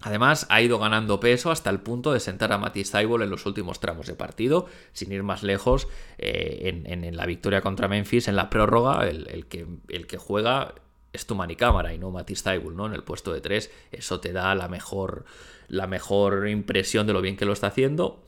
Además, 0.00 0.46
ha 0.48 0.62
ido 0.62 0.78
ganando 0.78 1.18
peso 1.18 1.50
hasta 1.50 1.70
el 1.70 1.80
punto 1.80 2.12
de 2.12 2.20
sentar 2.20 2.52
a 2.52 2.58
Matisse 2.58 2.94
en 2.94 3.30
los 3.30 3.46
últimos 3.46 3.80
tramos 3.80 4.06
de 4.06 4.14
partido, 4.14 4.66
sin 4.92 5.10
ir 5.10 5.24
más 5.24 5.42
lejos, 5.42 5.88
eh, 6.18 6.82
en, 6.86 7.16
la 7.16 7.26
victoria 7.26 7.60
contra 7.60 7.88
Memphis, 7.88 8.28
en 8.28 8.36
la 8.36 8.48
prórroga, 8.48 9.08
el, 9.08 9.46
que, 9.46 9.66
el 9.88 10.06
que, 10.06 10.16
juega 10.16 10.74
es 11.12 11.26
tu 11.26 11.34
manicámara 11.34 11.92
y 11.92 11.98
no 11.98 12.12
Matisse 12.12 12.62
¿no? 12.72 12.86
En 12.86 12.92
el 12.92 13.02
puesto 13.02 13.32
de 13.32 13.40
tres, 13.40 13.72
eso 13.90 14.20
te 14.20 14.32
da 14.32 14.54
la 14.54 14.68
mejor, 14.68 15.24
la 15.66 15.88
mejor 15.88 16.48
impresión 16.48 17.06
de 17.08 17.12
lo 17.12 17.20
bien 17.20 17.36
que 17.36 17.44
lo 17.44 17.52
está 17.52 17.66
haciendo. 17.66 18.27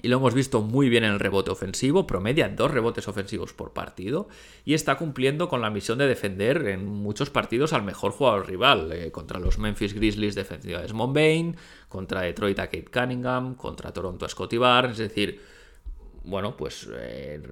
Y 0.00 0.08
lo 0.08 0.16
hemos 0.16 0.32
visto 0.32 0.62
muy 0.62 0.88
bien 0.88 1.04
en 1.04 1.12
el 1.12 1.20
rebote 1.20 1.50
ofensivo, 1.50 2.06
promedia 2.06 2.48
dos 2.48 2.70
rebotes 2.70 3.08
ofensivos 3.08 3.52
por 3.52 3.74
partido 3.74 4.28
y 4.64 4.72
está 4.72 4.96
cumpliendo 4.96 5.50
con 5.50 5.60
la 5.60 5.68
misión 5.68 5.98
de 5.98 6.06
defender 6.06 6.66
en 6.68 6.86
muchos 6.86 7.28
partidos 7.28 7.74
al 7.74 7.82
mejor 7.82 8.12
jugador 8.12 8.48
rival. 8.48 8.90
Eh, 8.92 9.10
contra 9.10 9.38
los 9.38 9.58
Memphis 9.58 9.92
Grizzlies 9.92 10.34
defensiva 10.34 10.78
de 10.78 10.84
Desmond 10.84 11.14
Bain, 11.14 11.56
contra 11.90 12.22
Detroit 12.22 12.58
a 12.58 12.66
Kate 12.68 12.90
Cunningham, 12.90 13.54
contra 13.54 13.92
Toronto 13.92 14.24
a 14.24 14.28
Scotty 14.30 14.56
Barnes, 14.56 14.98
es 14.98 15.10
decir, 15.10 15.40
bueno, 16.24 16.56
pues 16.56 16.88
eh, 16.90 17.42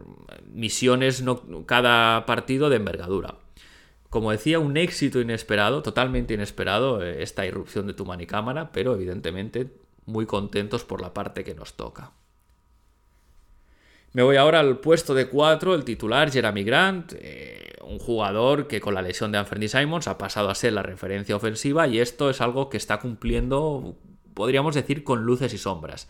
misiones 0.50 1.22
no, 1.22 1.66
cada 1.66 2.24
partido 2.24 2.70
de 2.70 2.76
envergadura. 2.76 3.34
Como 4.08 4.32
decía, 4.32 4.58
un 4.58 4.76
éxito 4.76 5.20
inesperado, 5.20 5.82
totalmente 5.82 6.34
inesperado, 6.34 7.02
eh, 7.02 7.22
esta 7.22 7.44
irrupción 7.46 7.86
de 7.86 7.94
tu 7.94 8.06
manicámara, 8.06 8.72
pero 8.72 8.94
evidentemente 8.94 9.70
muy 10.06 10.26
contentos 10.26 10.84
por 10.84 11.00
la 11.02 11.12
parte 11.12 11.44
que 11.44 11.54
nos 11.54 11.74
toca. 11.74 12.12
Me 14.12 14.22
voy 14.22 14.36
ahora 14.36 14.58
al 14.58 14.78
puesto 14.78 15.14
de 15.14 15.28
4, 15.28 15.74
el 15.74 15.84
titular 15.84 16.32
Jeremy 16.32 16.64
Grant, 16.64 17.12
eh, 17.16 17.74
un 17.82 18.00
jugador 18.00 18.66
que 18.66 18.80
con 18.80 18.94
la 18.94 19.02
lesión 19.02 19.30
de 19.30 19.38
Anthony 19.38 19.68
Simons 19.68 20.08
ha 20.08 20.18
pasado 20.18 20.50
a 20.50 20.54
ser 20.56 20.72
la 20.72 20.82
referencia 20.82 21.36
ofensiva 21.36 21.86
y 21.86 22.00
esto 22.00 22.28
es 22.28 22.40
algo 22.40 22.68
que 22.70 22.76
está 22.76 22.98
cumpliendo, 22.98 23.96
podríamos 24.34 24.74
decir, 24.74 25.04
con 25.04 25.22
luces 25.22 25.54
y 25.54 25.58
sombras. 25.58 26.08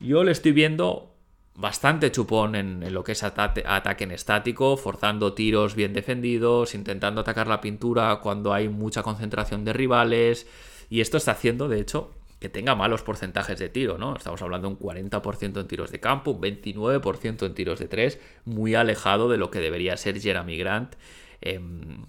Yo 0.00 0.22
le 0.22 0.32
estoy 0.32 0.52
viendo 0.52 1.14
bastante 1.54 2.12
chupón 2.12 2.54
en, 2.54 2.92
lo 2.92 3.02
que 3.04 3.12
es 3.12 3.22
ataque 3.22 4.04
en 4.04 4.12
estático, 4.12 4.76
forzando 4.76 5.32
tiros 5.32 5.74
bien 5.74 5.94
defendidos, 5.94 6.74
intentando 6.74 7.22
atacar 7.22 7.46
la 7.46 7.62
pintura 7.62 8.20
cuando 8.22 8.52
hay 8.52 8.68
mucha 8.68 9.02
concentración 9.02 9.64
de 9.64 9.72
rivales 9.72 10.46
y 10.90 11.00
esto 11.00 11.16
está 11.16 11.32
haciendo, 11.32 11.68
de 11.68 11.80
hecho, 11.80 12.12
que 12.38 12.48
tenga 12.48 12.74
malos 12.74 13.02
porcentajes 13.02 13.58
de 13.58 13.68
tiro, 13.68 13.98
¿no? 13.98 14.16
Estamos 14.16 14.40
hablando 14.42 14.68
de 14.68 14.74
un 14.74 14.80
40% 14.80 15.60
en 15.60 15.66
tiros 15.66 15.90
de 15.90 16.00
campo, 16.00 16.32
un 16.32 16.40
29% 16.40 17.46
en 17.46 17.54
tiros 17.54 17.78
de 17.80 17.88
3, 17.88 18.20
muy 18.44 18.74
alejado 18.74 19.28
de 19.28 19.38
lo 19.38 19.50
que 19.50 19.58
debería 19.58 19.96
ser 19.96 20.20
Jeremy 20.20 20.56
Grant. 20.56 20.94
Em, 21.40 22.04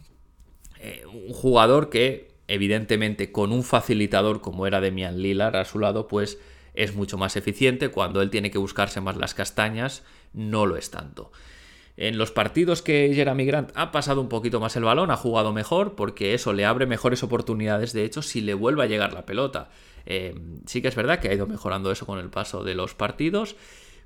eh, 0.80 1.04
un 1.12 1.34
jugador 1.34 1.90
que, 1.90 2.36
evidentemente, 2.48 3.32
con 3.32 3.52
un 3.52 3.64
facilitador 3.64 4.42
como 4.42 4.68
era 4.68 4.82
Demian 4.82 5.22
Lillard 5.22 5.56
a 5.56 5.66
su 5.66 5.80
lado, 5.80 6.08
pues 6.08 6.40
es 6.76 6.96
mucho 6.96 7.18
más 7.18 7.36
eficiente. 7.36 7.90
Cuando 7.90 8.22
él 8.22 8.30
tiene 8.30 8.52
que 8.52 8.60
buscarse 8.60 9.02
más 9.02 9.18
las 9.18 9.34
castañas, 9.34 10.04
no 10.34 10.66
lo 10.68 10.78
es 10.78 10.92
tanto. 10.92 11.32
En 12.02 12.18
los 12.18 12.32
partidos 12.32 12.82
que 12.82 13.12
Jeremy 13.14 13.44
Grant 13.44 13.72
ha 13.76 13.92
pasado 13.92 14.22
un 14.22 14.30
poquito 14.30 14.62
más 14.62 14.74
el 14.78 14.86
balón, 14.86 15.12
ha 15.12 15.18
jugado 15.18 15.52
mejor, 15.52 15.96
porque 15.96 16.34
eso 16.34 16.54
le 16.54 16.64
abre 16.64 16.86
mejores 16.86 17.24
oportunidades, 17.24 17.92
de 17.92 18.06
hecho, 18.06 18.22
si 18.22 18.40
le 18.40 18.54
vuelve 18.54 18.84
a 18.84 18.86
llegar 18.86 19.12
la 19.12 19.26
pelota. 19.26 19.70
Eh, 20.06 20.34
sí 20.66 20.82
que 20.82 20.88
es 20.88 20.96
verdad 20.96 21.20
que 21.20 21.28
ha 21.28 21.34
ido 21.34 21.46
mejorando 21.46 21.92
eso 21.92 22.06
con 22.06 22.18
el 22.18 22.30
paso 22.30 22.64
de 22.64 22.74
los 22.74 22.96
partidos, 22.96 23.58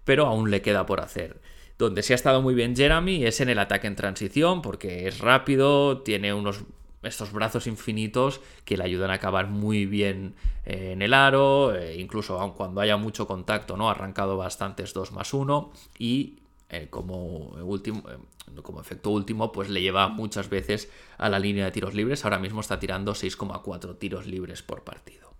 pero 0.05 0.25
aún 0.25 0.49
le 0.49 0.63
queda 0.63 0.87
por 0.87 1.01
hacer. 1.01 1.39
Donde 1.77 2.01
sí 2.01 2.13
ha 2.13 2.15
estado 2.15 2.41
muy 2.41 2.55
bien 2.55 2.75
Jeremy 2.75 3.25
es 3.25 3.41
en 3.41 3.49
el 3.49 3.59
ataque 3.59 3.85
en 3.85 3.95
transición, 3.95 4.63
porque 4.63 5.07
es 5.07 5.19
rápido, 5.19 6.01
tiene 6.01 6.33
unos 6.33 6.63
estos 7.03 7.31
brazos 7.31 7.67
infinitos 7.67 8.41
que 8.65 8.75
le 8.75 8.85
ayudan 8.85 9.11
a 9.11 9.15
acabar 9.15 9.49
muy 9.49 9.85
bien 9.85 10.33
eh, 10.65 10.93
en 10.93 11.03
el 11.03 11.13
aro, 11.13 11.75
eh, 11.75 11.97
incluso 11.99 12.39
aun 12.39 12.53
cuando 12.53 12.81
haya 12.81 12.97
mucho 12.97 13.27
contacto, 13.27 13.77
¿no? 13.77 13.89
Ha 13.89 13.91
arrancado 13.91 14.35
bastantes 14.35 14.95
2 14.95 15.11
más 15.11 15.31
1 15.31 15.71
y 15.99 16.39
como, 16.89 17.49
último, 17.63 18.03
como 18.61 18.81
efecto 18.81 19.09
último, 19.09 19.51
pues 19.51 19.69
le 19.69 19.81
lleva 19.81 20.07
muchas 20.07 20.49
veces 20.49 20.89
a 21.17 21.29
la 21.29 21.39
línea 21.39 21.65
de 21.65 21.71
tiros 21.71 21.93
libres. 21.93 22.23
Ahora 22.23 22.39
mismo 22.39 22.61
está 22.61 22.79
tirando 22.79 23.13
6,4 23.13 23.97
tiros 23.97 24.27
libres 24.27 24.61
por 24.63 24.83
partido. 24.83 25.33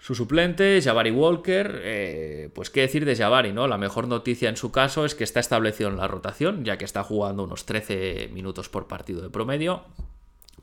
Su 0.00 0.14
suplente, 0.14 0.80
Jabari 0.82 1.10
Walker, 1.10 1.82
eh, 1.84 2.50
pues 2.54 2.70
qué 2.70 2.80
decir 2.80 3.04
de 3.04 3.14
Jabari, 3.14 3.52
¿no? 3.52 3.68
La 3.68 3.76
mejor 3.76 4.08
noticia 4.08 4.48
en 4.48 4.56
su 4.56 4.72
caso 4.72 5.04
es 5.04 5.14
que 5.14 5.24
está 5.24 5.40
establecido 5.40 5.90
en 5.90 5.98
la 5.98 6.08
rotación, 6.08 6.64
ya 6.64 6.78
que 6.78 6.86
está 6.86 7.04
jugando 7.04 7.44
unos 7.44 7.66
13 7.66 8.30
minutos 8.32 8.70
por 8.70 8.88
partido 8.88 9.20
de 9.20 9.28
promedio. 9.28 9.84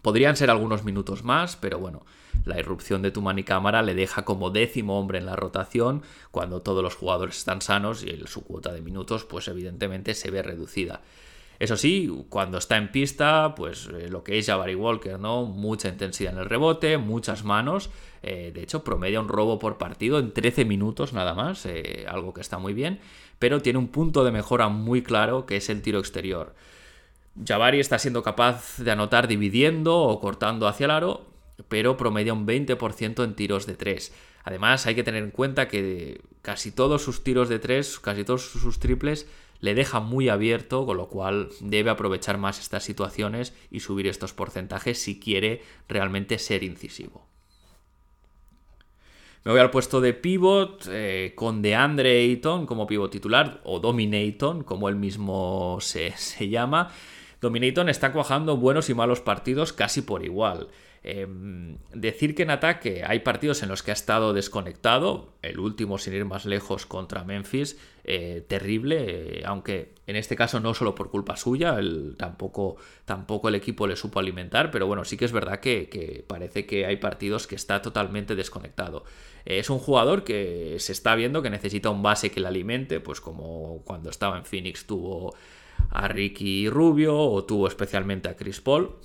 Podrían 0.08 0.38
ser 0.38 0.50
algunos 0.50 0.86
minutos 0.86 1.26
más, 1.26 1.58
pero 1.58 1.80
bueno, 1.80 2.06
la 2.46 2.58
irrupción 2.58 3.02
de 3.02 3.12
Tumani 3.12 3.44
Cámara 3.44 3.82
le 3.82 3.94
deja 3.94 4.24
como 4.24 4.52
décimo 4.52 4.98
hombre 4.98 5.18
en 5.18 5.26
la 5.26 5.36
rotación 5.36 6.02
cuando 6.32 6.62
todos 6.62 6.82
los 6.82 6.96
jugadores 6.96 7.40
están 7.40 7.62
sanos 7.62 8.06
y 8.06 8.18
su 8.26 8.46
cuota 8.46 8.72
de 8.72 8.80
minutos 8.80 9.26
pues 9.26 9.50
evidentemente 9.50 10.16
se 10.16 10.32
ve 10.32 10.44
reducida. 10.44 11.02
Eso 11.60 11.76
sí, 11.76 12.10
cuando 12.30 12.58
está 12.58 12.78
en 12.78 12.90
pista, 12.90 13.54
pues 13.54 13.90
eh, 13.90 14.08
lo 14.10 14.24
que 14.24 14.38
es 14.38 14.46
Jabari 14.46 14.76
Walker, 14.76 15.20
¿no? 15.20 15.44
Mucha 15.44 15.90
intensidad 15.90 16.32
en 16.32 16.40
el 16.40 16.46
rebote, 16.46 16.98
muchas 16.98 17.44
manos. 17.44 17.90
Eh, 18.24 18.54
de 18.54 18.64
hecho, 18.64 18.86
promedia 18.86 19.20
un 19.20 19.28
robo 19.28 19.60
por 19.60 19.78
partido 19.78 20.20
en 20.20 20.32
13 20.32 20.64
minutos 20.64 21.12
nada 21.12 21.34
más, 21.34 21.66
eh, 21.66 22.06
algo 22.08 22.34
que 22.34 22.40
está 22.40 22.60
muy 22.60 22.74
bien. 22.74 23.02
Pero 23.40 23.62
tiene 23.62 23.78
un 23.78 23.90
punto 23.90 24.24
de 24.24 24.32
mejora 24.32 24.70
muy 24.70 25.04
claro 25.04 25.46
que 25.46 25.58
es 25.58 25.70
el 25.70 25.82
tiro 25.82 26.00
exterior. 26.00 26.56
Jabari 27.46 27.80
está 27.80 28.00
siendo 28.00 28.24
capaz 28.24 28.78
de 28.78 28.92
anotar 28.92 29.28
dividiendo 29.28 29.98
o 29.98 30.20
cortando 30.20 30.68
hacia 30.68 30.86
el 30.86 30.92
aro, 30.92 31.28
pero 31.68 31.98
promedia 31.98 32.34
un 32.34 32.48
20% 32.48 33.24
en 33.24 33.36
tiros 33.36 33.66
de 33.66 33.76
3. 33.76 34.14
Además, 34.44 34.86
hay 34.86 34.96
que 34.96 35.04
tener 35.04 35.24
en 35.24 35.32
cuenta 35.32 35.68
que 35.68 36.22
casi 36.42 36.72
todos 36.72 37.02
sus 37.02 37.24
tiros 37.24 37.50
de 37.50 37.60
3, 37.60 38.00
casi 38.00 38.24
todos 38.24 38.44
sus 38.44 38.80
triples 38.80 39.28
le 39.60 39.74
deja 39.74 40.00
muy 40.00 40.30
abierto, 40.30 40.86
con 40.86 40.98
lo 40.98 41.10
cual 41.10 41.50
debe 41.62 41.90
aprovechar 41.90 42.38
más 42.38 42.60
estas 42.60 42.84
situaciones 42.84 43.54
y 43.72 43.80
subir 43.80 44.08
estos 44.08 44.34
porcentajes 44.34 45.00
si 45.02 45.20
quiere 45.20 45.62
realmente 45.88 46.38
ser 46.38 46.64
incisivo. 46.64 47.26
Me 49.44 49.52
voy 49.52 49.62
al 49.62 49.72
puesto 49.72 50.02
de 50.02 50.14
pivot 50.14 50.88
eh, 50.90 51.32
con 51.36 51.62
DeAndre 51.62 52.20
Ayton 52.20 52.66
como 52.66 52.86
pivot 52.86 53.12
titular 53.12 53.62
o 53.64 53.80
Dominaton, 53.80 54.64
como 54.64 54.90
él 54.90 54.96
mismo 54.96 55.78
se, 55.80 56.12
se 56.18 56.50
llama. 56.50 56.92
Dominaton 57.42 57.90
está 57.90 58.12
cuajando 58.12 58.58
buenos 58.58 58.90
y 58.90 58.94
malos 58.94 59.22
partidos 59.22 59.74
casi 59.74 60.02
por 60.02 60.24
igual. 60.24 60.68
Em, 61.10 61.78
decir 61.94 62.36
que 62.36 62.44
en 62.44 62.50
ataque 62.50 63.04
hay 63.06 63.20
partidos 63.20 63.64
en 63.64 63.70
los 63.70 63.82
que 63.82 63.92
ha 63.92 63.94
estado 63.94 64.34
desconectado, 64.34 65.30
el 65.42 65.58
último 65.58 65.98
sin 66.00 66.14
ir 66.14 66.26
más 66.26 66.46
lejos 66.46 66.86
contra 66.86 67.24
Memphis, 67.24 67.78
eh, 68.04 68.44
terrible, 68.46 69.40
eh, 69.40 69.44
aunque 69.46 69.94
en 70.06 70.16
este 70.18 70.36
caso 70.36 70.60
no 70.60 70.74
solo 70.74 70.96
por 70.96 71.10
culpa 71.10 71.38
suya, 71.38 71.78
tampoco, 72.18 72.78
tampoco 73.06 73.48
el 73.48 73.56
equipo 73.56 73.88
le 73.88 73.96
supo 73.96 74.20
alimentar, 74.20 74.70
pero 74.70 74.88
bueno, 74.88 75.06
sí 75.06 75.16
que 75.16 75.24
es 75.24 75.32
verdad 75.32 75.60
que, 75.60 76.26
parece 76.28 76.66
que 76.66 76.86
hay 76.86 76.98
partidos 76.98 77.48
que 77.48 77.56
está 77.56 77.82
totalmente 77.82 78.36
desconectado. 78.36 79.06
Eh, 79.46 79.60
es 79.60 79.70
un 79.70 79.80
jugador 79.80 80.26
que 80.26 80.76
se 80.80 80.92
está 80.92 81.16
viendo 81.16 81.42
que 81.42 81.50
necesita 81.50 81.90
un 81.90 82.04
base 82.04 82.32
que 82.32 82.42
le 82.42 82.48
alimente, 82.48 83.00
pues 83.00 83.22
como 83.22 83.82
cuando 83.86 84.10
estaba 84.10 84.38
en 84.38 84.44
Phoenix 84.44 84.86
tuvo 84.86 85.36
a 85.90 86.08
Ricky 86.08 86.70
Rubio 86.70 87.18
o 87.18 87.44
tuvo 87.44 87.68
especialmente 87.68 88.30
a 88.30 88.36
Chris 88.36 88.62
Paul. 88.62 88.96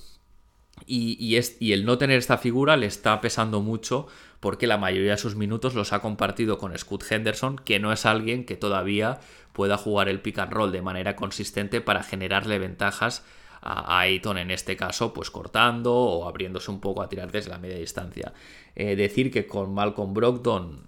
Y, 0.85 1.35
es, 1.37 1.55
y, 1.61 1.71
el 1.71 1.85
no 1.85 1.97
tener 1.97 2.17
esta 2.17 2.37
figura 2.37 2.75
le 2.75 2.87
está 2.87 3.21
pesando 3.21 3.61
mucho 3.61 4.07
porque 4.39 4.67
la 4.67 4.77
mayoría 4.77 5.11
de 5.11 5.17
sus 5.17 5.35
minutos 5.35 5.75
los 5.75 5.93
ha 5.93 6.01
compartido 6.01 6.57
con 6.57 6.77
Scott 6.77 7.05
Henderson, 7.09 7.57
que 7.57 7.79
no 7.79 7.93
es 7.93 8.05
alguien 8.05 8.45
que 8.45 8.57
todavía 8.57 9.19
pueda 9.53 9.77
jugar 9.77 10.09
el 10.09 10.19
pick 10.19 10.39
and 10.39 10.51
roll 10.51 10.71
de 10.71 10.81
manera 10.81 11.15
consistente 11.15 11.79
para 11.79 12.03
generarle 12.03 12.59
ventajas 12.59 13.23
a 13.61 13.99
Ayton 13.99 14.37
en 14.37 14.51
este 14.51 14.75
caso, 14.75 15.13
pues 15.13 15.31
cortando 15.31 15.95
o 15.95 16.27
abriéndose 16.27 16.69
un 16.69 16.81
poco 16.81 17.01
a 17.01 17.07
tirar 17.07 17.31
desde 17.31 17.49
la 17.49 17.59
media 17.59 17.77
distancia. 17.77 18.33
Eh, 18.75 18.97
decir 18.97 19.31
que 19.31 19.47
con 19.47 19.73
Malcolm 19.73 20.13
Brogdon 20.13 20.83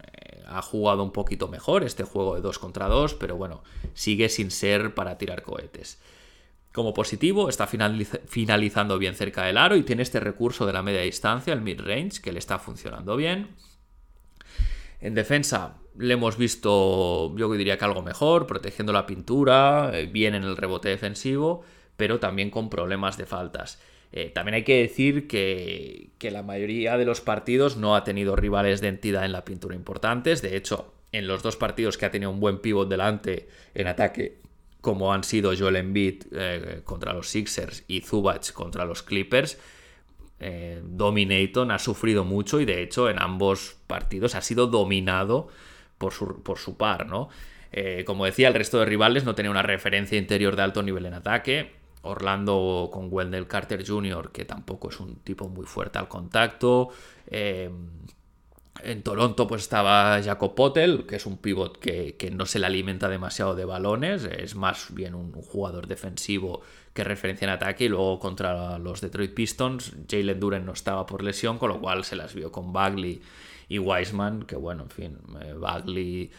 ha 0.48 0.62
jugado 0.62 1.04
un 1.04 1.12
poquito 1.12 1.48
mejor 1.48 1.84
este 1.84 2.04
juego 2.04 2.36
de 2.36 2.42
2 2.42 2.60
contra 2.60 2.88
2, 2.88 3.16
pero 3.16 3.36
bueno, 3.36 3.64
sigue 3.94 4.30
sin 4.30 4.52
ser 4.52 4.94
para 4.94 5.18
tirar 5.18 5.44
cohetes. 5.44 6.00
Como 6.74 6.94
positivo, 6.94 7.48
está 7.48 7.68
finalizando 7.68 8.98
bien 8.98 9.16
cerca 9.16 9.44
del 9.46 9.58
aro 9.58 9.78
y 9.78 9.84
tiene 9.84 10.04
este 10.04 10.20
recurso 10.20 10.66
de 10.66 10.74
la 10.74 10.84
media 10.84 11.02
distancia, 11.02 11.54
el 11.54 11.62
mid-range, 11.62 12.22
que 12.22 12.34
le 12.34 12.40
está 12.40 12.60
funcionando 12.60 13.16
bien. 13.16 13.56
En 15.00 15.14
defensa 15.14 15.78
le 15.98 16.14
hemos 16.14 16.38
visto, 16.38 17.34
yo 17.38 17.52
diría 17.54 17.78
que 17.78 17.86
algo 17.86 18.02
mejor, 18.02 18.48
protegiendo 18.48 18.92
la 18.92 19.06
pintura, 19.06 19.92
eh, 19.94 20.08
bien 20.08 20.36
en 20.36 20.44
el 20.44 20.58
rebote 20.58 20.90
defensivo, 20.90 21.64
pero 21.96 22.20
también 22.20 22.50
con 22.50 22.70
problemas 22.70 23.18
de 23.18 23.26
faltas. 23.26 23.80
Eh, 24.16 24.32
también 24.34 24.56
hay 24.56 24.64
que 24.64 24.82
decir 24.82 25.28
que, 25.28 26.10
que, 26.18 26.32
la 26.32 26.42
mayoría 26.42 26.98
de 26.98 27.06
los 27.06 27.22
partidos 27.22 27.78
no 27.78 27.96
ha 27.96 28.04
tenido 28.04 28.36
rivales 28.36 28.82
de 28.82 28.88
entidad 28.88 29.26
en 29.26 29.34
la 29.34 29.46
pintura 29.46 29.76
importantes. 29.76 30.42
De 30.42 30.56
hecho, 30.56 30.94
en 31.12 31.28
los 31.28 31.44
dos 31.44 31.58
partidos 31.58 31.98
que 31.98 32.06
ha 32.06 32.12
tenido 32.12 32.32
un 32.32 32.40
buen 32.40 32.60
pivot 32.60 32.90
delante 32.90 33.48
en 33.74 33.88
ataque, 33.88 34.40
como 34.82 35.14
han 35.14 35.24
sido 35.24 35.52
Joel 35.58 35.78
Embiid 35.78 36.24
eh, 36.32 36.82
contra 36.84 37.12
los 37.12 37.28
Sixers 37.28 37.84
y 37.88 38.02
Zubac 38.02 38.52
contra 38.54 38.86
los 38.86 39.04
Clippers, 39.04 39.58
eh, 40.40 40.82
Dominaton 40.84 41.72
ha 41.72 41.80
sufrido 41.80 42.24
mucho 42.24 42.60
y 42.60 42.66
de 42.66 42.84
hecho 42.84 43.10
en 43.10 43.22
ambos 43.22 43.78
partidos 43.88 44.36
ha 44.36 44.42
sido 44.42 44.68
dominado 44.68 45.48
por 45.98 46.14
su, 46.14 46.44
por 46.44 46.60
su 46.60 46.78
par, 46.78 47.08
¿no? 47.08 47.30
Eh, 47.72 48.04
como 48.06 48.26
decía, 48.26 48.48
el 48.48 48.54
resto 48.54 48.80
de 48.80 48.86
rivales 48.86 49.26
no 49.26 49.36
tenía 49.36 49.52
una 49.52 49.62
referencia 49.62 50.18
interior 50.18 50.56
de 50.56 50.62
alto 50.62 50.84
nivel 50.84 51.06
en 51.06 51.14
ataque. 51.14 51.72
Orlando 52.06 52.90
con 52.92 53.08
Wendell 53.12 53.48
Carter 53.48 53.86
Jr., 53.86 54.32
que 54.32 54.46
tampoco 54.46 54.90
es 54.90 55.00
un 55.00 55.16
tipo 55.18 55.50
muy 55.50 55.66
fuerte 55.66 56.00
al 56.00 56.08
contacto. 56.08 56.90
Eh, 57.28 57.70
en 58.84 59.04
Toronto 59.04 59.48
pues 59.48 59.64
estaba 59.64 60.22
Jacob 60.22 60.54
Potel, 60.54 61.06
que 61.06 61.16
es 61.16 61.26
un 61.26 61.38
pivot 61.38 61.78
que, 61.80 62.32
no 62.34 62.46
se 62.46 62.60
le 62.60 62.66
alimenta 62.66 63.08
demasiado 63.08 63.56
de 63.56 63.66
balones, 63.66 64.26
es 64.26 64.56
más 64.56 64.94
bien 64.94 65.16
un 65.16 65.32
jugador 65.32 65.88
defensivo 65.88 66.62
que 66.94 67.04
referencia 67.04 67.46
en 67.46 67.52
ataque 67.52 67.86
y 67.86 67.90
luego 67.90 68.20
contra 68.20 68.78
los 68.78 69.02
Detroit 69.02 69.34
Pistons 69.34 69.94
Jalen 70.10 70.40
Duren 70.40 70.66
no 70.66 70.74
estaba 70.74 71.06
por 71.06 71.24
lesión, 71.24 71.58
con 71.58 71.70
lo 71.70 71.80
cual 71.80 72.04
se 72.04 72.16
las 72.16 72.34
vio 72.34 72.52
con 72.52 72.74
Bagley 72.74 73.22
y 73.70 73.80
Wiseman, 73.80 74.44
que 74.44 74.56
bueno, 74.56 74.84
en 74.84 74.90
fin, 74.90 75.18
eh, 75.42 75.54
Bagley 75.54 76.32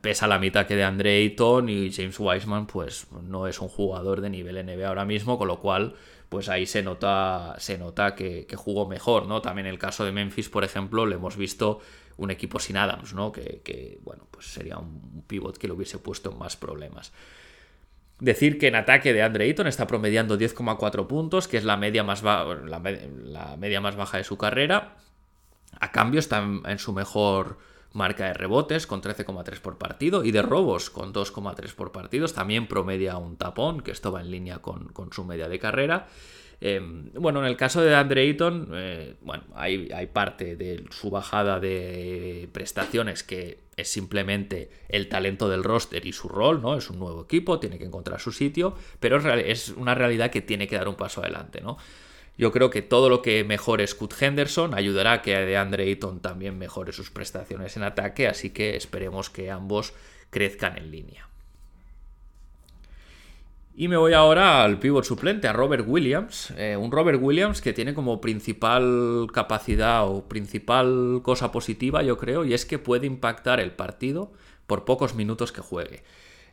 pesa 0.00 0.26
la 0.26 0.38
mitad 0.38 0.66
que 0.66 0.76
de 0.76 0.84
Andre 0.84 1.16
Ayton 1.16 1.68
y 1.68 1.92
James 1.92 2.18
Wiseman 2.18 2.66
pues 2.66 3.06
no 3.22 3.46
es 3.46 3.60
un 3.60 3.68
jugador 3.68 4.20
de 4.20 4.30
nivel 4.30 4.64
NBA 4.64 4.88
ahora 4.88 5.04
mismo, 5.04 5.38
con 5.38 5.48
lo 5.48 5.60
cual 5.60 5.94
pues 6.28 6.48
ahí 6.48 6.64
se 6.64 6.82
nota, 6.82 7.56
se 7.58 7.76
nota 7.76 8.14
que, 8.14 8.46
jugó 8.56 8.86
mejor, 8.86 9.26
¿no? 9.26 9.42
También 9.42 9.66
el 9.66 9.78
caso 9.78 10.04
de 10.04 10.12
Memphis, 10.12 10.48
por 10.48 10.62
ejemplo, 10.62 11.04
le 11.04 11.16
hemos 11.16 11.36
visto 11.36 11.80
un 12.18 12.30
equipo 12.30 12.60
sin 12.60 12.76
Adams, 12.76 13.14
¿no? 13.14 13.32
Que, 13.32 13.98
bueno, 14.04 14.28
pues 14.30 14.46
sería 14.46 14.78
un 14.78 15.24
pivot 15.26 15.58
que 15.58 15.66
le 15.66 15.74
hubiese 15.74 15.98
puesto 15.98 16.30
más 16.30 16.56
problemas. 16.56 17.12
Decir 18.20 18.58
que 18.58 18.68
en 18.68 18.76
ataque 18.76 19.12
de 19.12 19.22
Andre 19.22 19.46
Ayton 19.46 19.66
está 19.66 19.88
promediando 19.88 20.38
10,4 20.38 21.08
puntos, 21.08 21.48
que 21.48 21.56
es 21.56 21.64
la 21.64 21.76
media, 21.76 22.04
más 22.04 22.22
la, 22.22 23.56
media 23.58 23.80
más 23.80 23.96
baja 23.96 24.18
de 24.18 24.24
su 24.24 24.38
carrera. 24.38 24.98
A 25.80 25.90
cambio 25.90 26.20
está 26.20 26.44
en 26.64 26.78
su 26.78 26.92
mejor 26.92 27.58
marca 27.92 28.26
de 28.26 28.34
rebotes 28.34 28.86
con 28.86 29.02
13,3 29.02 29.60
por 29.60 29.78
partido 29.78 30.24
y 30.24 30.30
de 30.30 30.42
robos 30.42 30.90
con 30.90 31.12
2,3 31.12 31.74
por 31.74 31.92
partidos. 31.92 32.34
También 32.34 32.66
promedia 32.66 33.16
un 33.16 33.36
tapón, 33.36 33.80
que 33.80 33.90
esto 33.90 34.12
va 34.12 34.20
en 34.20 34.30
línea 34.30 34.58
con, 34.58 34.92
su 35.12 35.24
media 35.24 35.48
de 35.48 35.58
carrera. 35.58 36.08
Em, 36.60 37.10
bueno, 37.14 37.40
en 37.40 37.46
el 37.46 37.56
caso 37.56 37.80
de 37.80 37.94
Andre 37.94 38.22
Ayton, 38.22 38.68
eh, 38.74 39.14
bueno, 39.22 39.44
hay, 39.54 39.88
hay, 39.94 40.06
parte 40.08 40.56
de 40.56 40.84
su 40.90 41.08
bajada 41.08 41.58
de 41.58 42.50
prestaciones 42.52 43.24
que 43.24 43.60
es 43.76 43.88
simplemente 43.88 44.70
el 44.88 45.08
talento 45.08 45.48
del 45.48 45.64
roster 45.64 46.04
y 46.04 46.12
su 46.12 46.28
rol, 46.28 46.60
¿no? 46.60 46.76
Es 46.76 46.90
un 46.90 46.98
nuevo 46.98 47.22
equipo, 47.24 47.58
tiene 47.58 47.78
que 47.78 47.84
encontrar 47.84 48.20
su 48.20 48.30
sitio, 48.30 48.74
pero 49.00 49.16
es 49.34 49.70
una 49.70 49.94
realidad 49.94 50.30
que 50.30 50.42
tiene 50.42 50.68
que 50.68 50.76
dar 50.76 50.88
un 50.88 50.96
paso 50.96 51.22
adelante, 51.22 51.62
¿no? 51.62 51.78
Yo 52.40 52.52
creo 52.52 52.70
que 52.70 52.80
todo 52.80 53.10
lo 53.10 53.20
que 53.20 53.44
mejore 53.44 53.86
Scott 53.86 54.14
Henderson 54.18 54.72
ayudará 54.72 55.12
a 55.12 55.20
que 55.20 55.36
DeAndre 55.36 55.84
Ayton 55.84 56.20
también 56.20 56.56
mejore 56.56 56.90
sus 56.90 57.10
prestaciones 57.10 57.76
en 57.76 57.82
ataque, 57.82 58.28
así 58.28 58.48
que 58.48 58.76
esperemos 58.76 59.28
que 59.28 59.50
ambos 59.50 59.92
crezcan 60.30 60.78
en 60.78 60.90
línea. 60.90 61.28
Y 63.74 63.88
me 63.88 63.98
voy 63.98 64.14
ahora 64.14 64.64
al 64.64 64.78
pivot 64.78 65.04
suplente, 65.04 65.48
a 65.48 65.52
Robert 65.52 65.84
Williams. 65.86 66.50
Eh, 66.56 66.78
un 66.78 66.90
Robert 66.90 67.20
Williams 67.20 67.60
que 67.60 67.74
tiene 67.74 67.92
como 67.92 68.22
principal 68.22 69.26
capacidad 69.34 70.08
o 70.08 70.26
principal 70.26 71.20
cosa 71.22 71.52
positiva, 71.52 72.02
yo 72.02 72.16
creo, 72.16 72.46
y 72.46 72.54
es 72.54 72.64
que 72.64 72.78
puede 72.78 73.06
impactar 73.06 73.60
el 73.60 73.72
partido 73.72 74.32
por 74.66 74.86
pocos 74.86 75.14
minutos 75.14 75.52
que 75.52 75.60
juegue. 75.60 76.04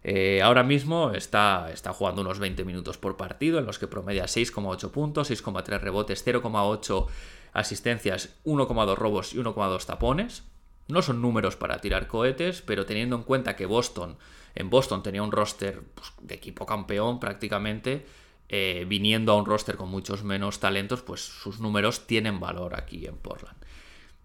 Eh, 0.04 0.41
ahora 0.41 0.64
mismo 0.64 1.12
está, 1.12 1.70
está, 1.72 1.93
jugando 1.93 2.22
unos 2.22 2.39
20 2.39 2.64
minutos 2.64 2.98
por 2.98 3.18
partido, 3.18 3.60
en 3.60 3.66
los 3.66 3.80
que 3.80 3.88
promedia 3.88 4.26
6,8 4.26 4.91
puntos, 4.91 5.30
6,3 5.32 5.80
rebotes, 5.80 6.26
0,8 6.26 7.08
asistencias, 7.54 8.36
1,2 8.45 8.95
robos 8.95 9.34
y 9.34 9.38
1,2 9.38 9.86
tapones. 9.86 10.43
No 10.88 11.02
son 11.02 11.22
números 11.22 11.56
para 11.56 11.80
tirar 11.80 12.08
cohetes, 12.08 12.62
pero 12.62 12.86
teniendo 12.86 13.16
en 13.16 13.24
cuenta 13.24 13.56
que 13.56 13.66
Boston, 13.66 14.18
en 14.56 14.70
Boston 14.70 15.04
tenía 15.04 15.24
un 15.24 15.32
roster 15.32 15.82
pues, 15.93 16.14
de 16.22 16.36
equipo 16.36 16.66
campeón 16.66 17.20
prácticamente, 17.20 18.06
eh, 18.50 18.86
viniendo 18.88 19.34
a 19.34 19.36
un 19.36 19.45
roster 19.45 19.76
con 19.76 19.89
muchos 19.89 20.24
menos 20.24 20.62
talentos, 20.62 21.02
pues 21.02 21.22
sus 21.22 21.60
números 21.60 22.08
tienen 22.08 22.39
valor 22.39 22.76
aquí 22.76 23.06
en 23.06 23.18
Portland. 23.18 23.58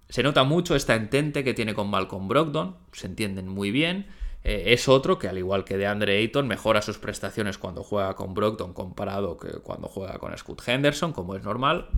Se 0.09 0.23
nota 0.23 0.45
mucho 0.45 0.77
esta 0.77 0.95
entente 0.95 1.43
que 1.43 1.55
tiene 1.55 1.75
con 1.75 1.89
Malcolm 1.89 2.29
Brogdon, 2.29 2.77
se 2.93 3.07
entienden 3.07 3.49
muy 3.49 3.71
bien. 3.71 4.07
Eh, 4.45 4.65
es 4.73 4.89
otro 4.89 5.19
que, 5.19 5.29
al 5.29 5.39
igual 5.39 5.65
que 5.65 5.77
de 5.77 5.87
Andre 5.87 6.19
Ayton, 6.19 6.49
mejora 6.49 6.83
sus 6.83 6.99
prestaciones 6.99 7.59
cuando 7.59 7.83
juega 7.83 8.15
con 8.15 8.35
Brockton 8.35 8.73
comparado 8.73 9.37
que 9.37 9.51
cuando 9.61 9.89
juega 9.89 10.19
con 10.19 10.37
Scott 10.37 10.63
Henderson, 10.67 11.13
como 11.13 11.37
es 11.37 11.43
normal. 11.43 11.89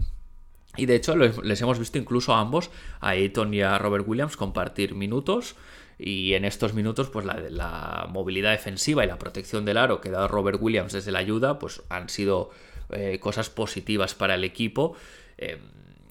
Y 0.77 0.87
de 0.87 0.97
hecho, 0.97 1.15
les 1.17 1.61
hemos 1.63 1.79
visto 1.79 1.99
incluso 1.99 2.35
a 2.35 2.41
ambos, 2.41 2.71
a 3.01 3.11
Ayton 3.11 3.55
y 3.55 3.63
a 3.63 3.79
Robert 3.79 4.05
Williams, 4.07 4.37
compartir 4.37 4.95
minutos. 4.95 5.55
Y 5.99 6.35
en 6.35 6.45
estos 6.45 6.75
minutos, 6.75 7.09
pues 7.11 7.25
la, 7.25 8.09
movilidad 8.11 8.51
defensiva 8.51 9.05
y 9.05 9.09
la 9.09 9.19
protección 9.19 9.65
del 9.65 9.77
aro 9.77 10.01
que 10.01 10.11
da 10.11 10.27
Robert 10.27 10.59
Williams 10.61 10.93
desde 10.93 11.13
la 11.13 11.21
ayuda, 11.21 11.59
pues 11.59 11.83
han 11.89 12.09
sido 12.09 12.51
eh, 12.91 13.19
cosas 13.21 13.49
positivas 13.51 14.15
para 14.15 14.35
el 14.35 14.43
equipo. 14.43 14.97
Eh, 15.39 15.61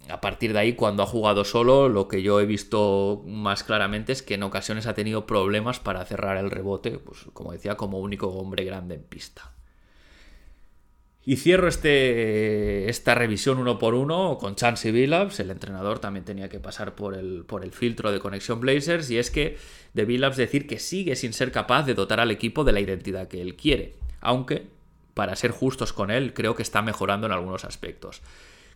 a 0.10 0.22
partir 0.22 0.54
de 0.54 0.60
ahí, 0.60 0.74
cuando 0.74 1.04
ha 1.04 1.08
jugado 1.08 1.46
solo, 1.46 1.88
lo 1.90 2.08
que 2.08 2.22
yo 2.22 2.40
he 2.40 2.46
visto 2.46 3.24
más 3.26 3.64
claramente 3.64 4.12
es 4.12 4.22
que 4.22 4.34
en 4.34 4.44
ocasiones 4.44 4.86
ha 4.86 4.94
tenido 4.94 5.26
problemas 5.26 5.80
para 5.80 6.04
cerrar 6.06 6.38
el 6.38 6.52
rebote, 6.52 7.00
pues 7.00 7.26
como 7.34 7.52
decía, 7.52 7.76
como 7.76 8.00
único 8.00 8.28
hombre 8.28 8.66
grande 8.66 8.96
en 8.96 9.04
pista. 9.04 9.54
Y 11.26 11.38
cierro 11.38 11.70
este, 11.70 12.90
esta 12.90 13.16
revisión 13.16 13.58
uno 13.58 13.80
por 13.80 13.94
uno 13.94 14.38
con 14.38 14.56
Chansey 14.56 14.92
Billups. 14.92 15.40
El 15.40 15.52
entrenador 15.52 16.00
también 16.00 16.26
tenía 16.26 16.50
que 16.50 16.60
pasar 16.60 16.96
por 16.96 17.16
el, 17.16 17.46
por 17.46 17.64
el 17.64 17.72
filtro 17.72 18.12
de 18.12 18.20
Conexión 18.20 18.60
Blazers. 18.60 19.10
Y 19.10 19.18
es 19.18 19.32
que 19.32 19.58
de 19.94 20.04
Billups 20.04 20.36
decir 20.36 20.68
que 20.68 20.80
sigue 20.80 21.16
sin 21.16 21.32
ser 21.32 21.54
capaz 21.54 21.84
de 21.84 21.94
dotar 21.94 22.20
al 22.20 22.32
equipo 22.32 22.66
de 22.66 22.74
la 22.74 22.82
identidad 22.82 23.30
que 23.30 23.42
él 23.42 23.56
quiere. 23.56 23.94
Aunque, 24.20 24.68
para 25.14 25.38
ser 25.38 25.52
justos 25.52 25.94
con 25.94 26.12
él, 26.12 26.34
creo 26.34 26.56
que 26.56 26.64
está 26.64 26.82
mejorando 26.82 27.26
en 27.26 27.32
algunos 27.32 27.64
aspectos. 27.64 28.22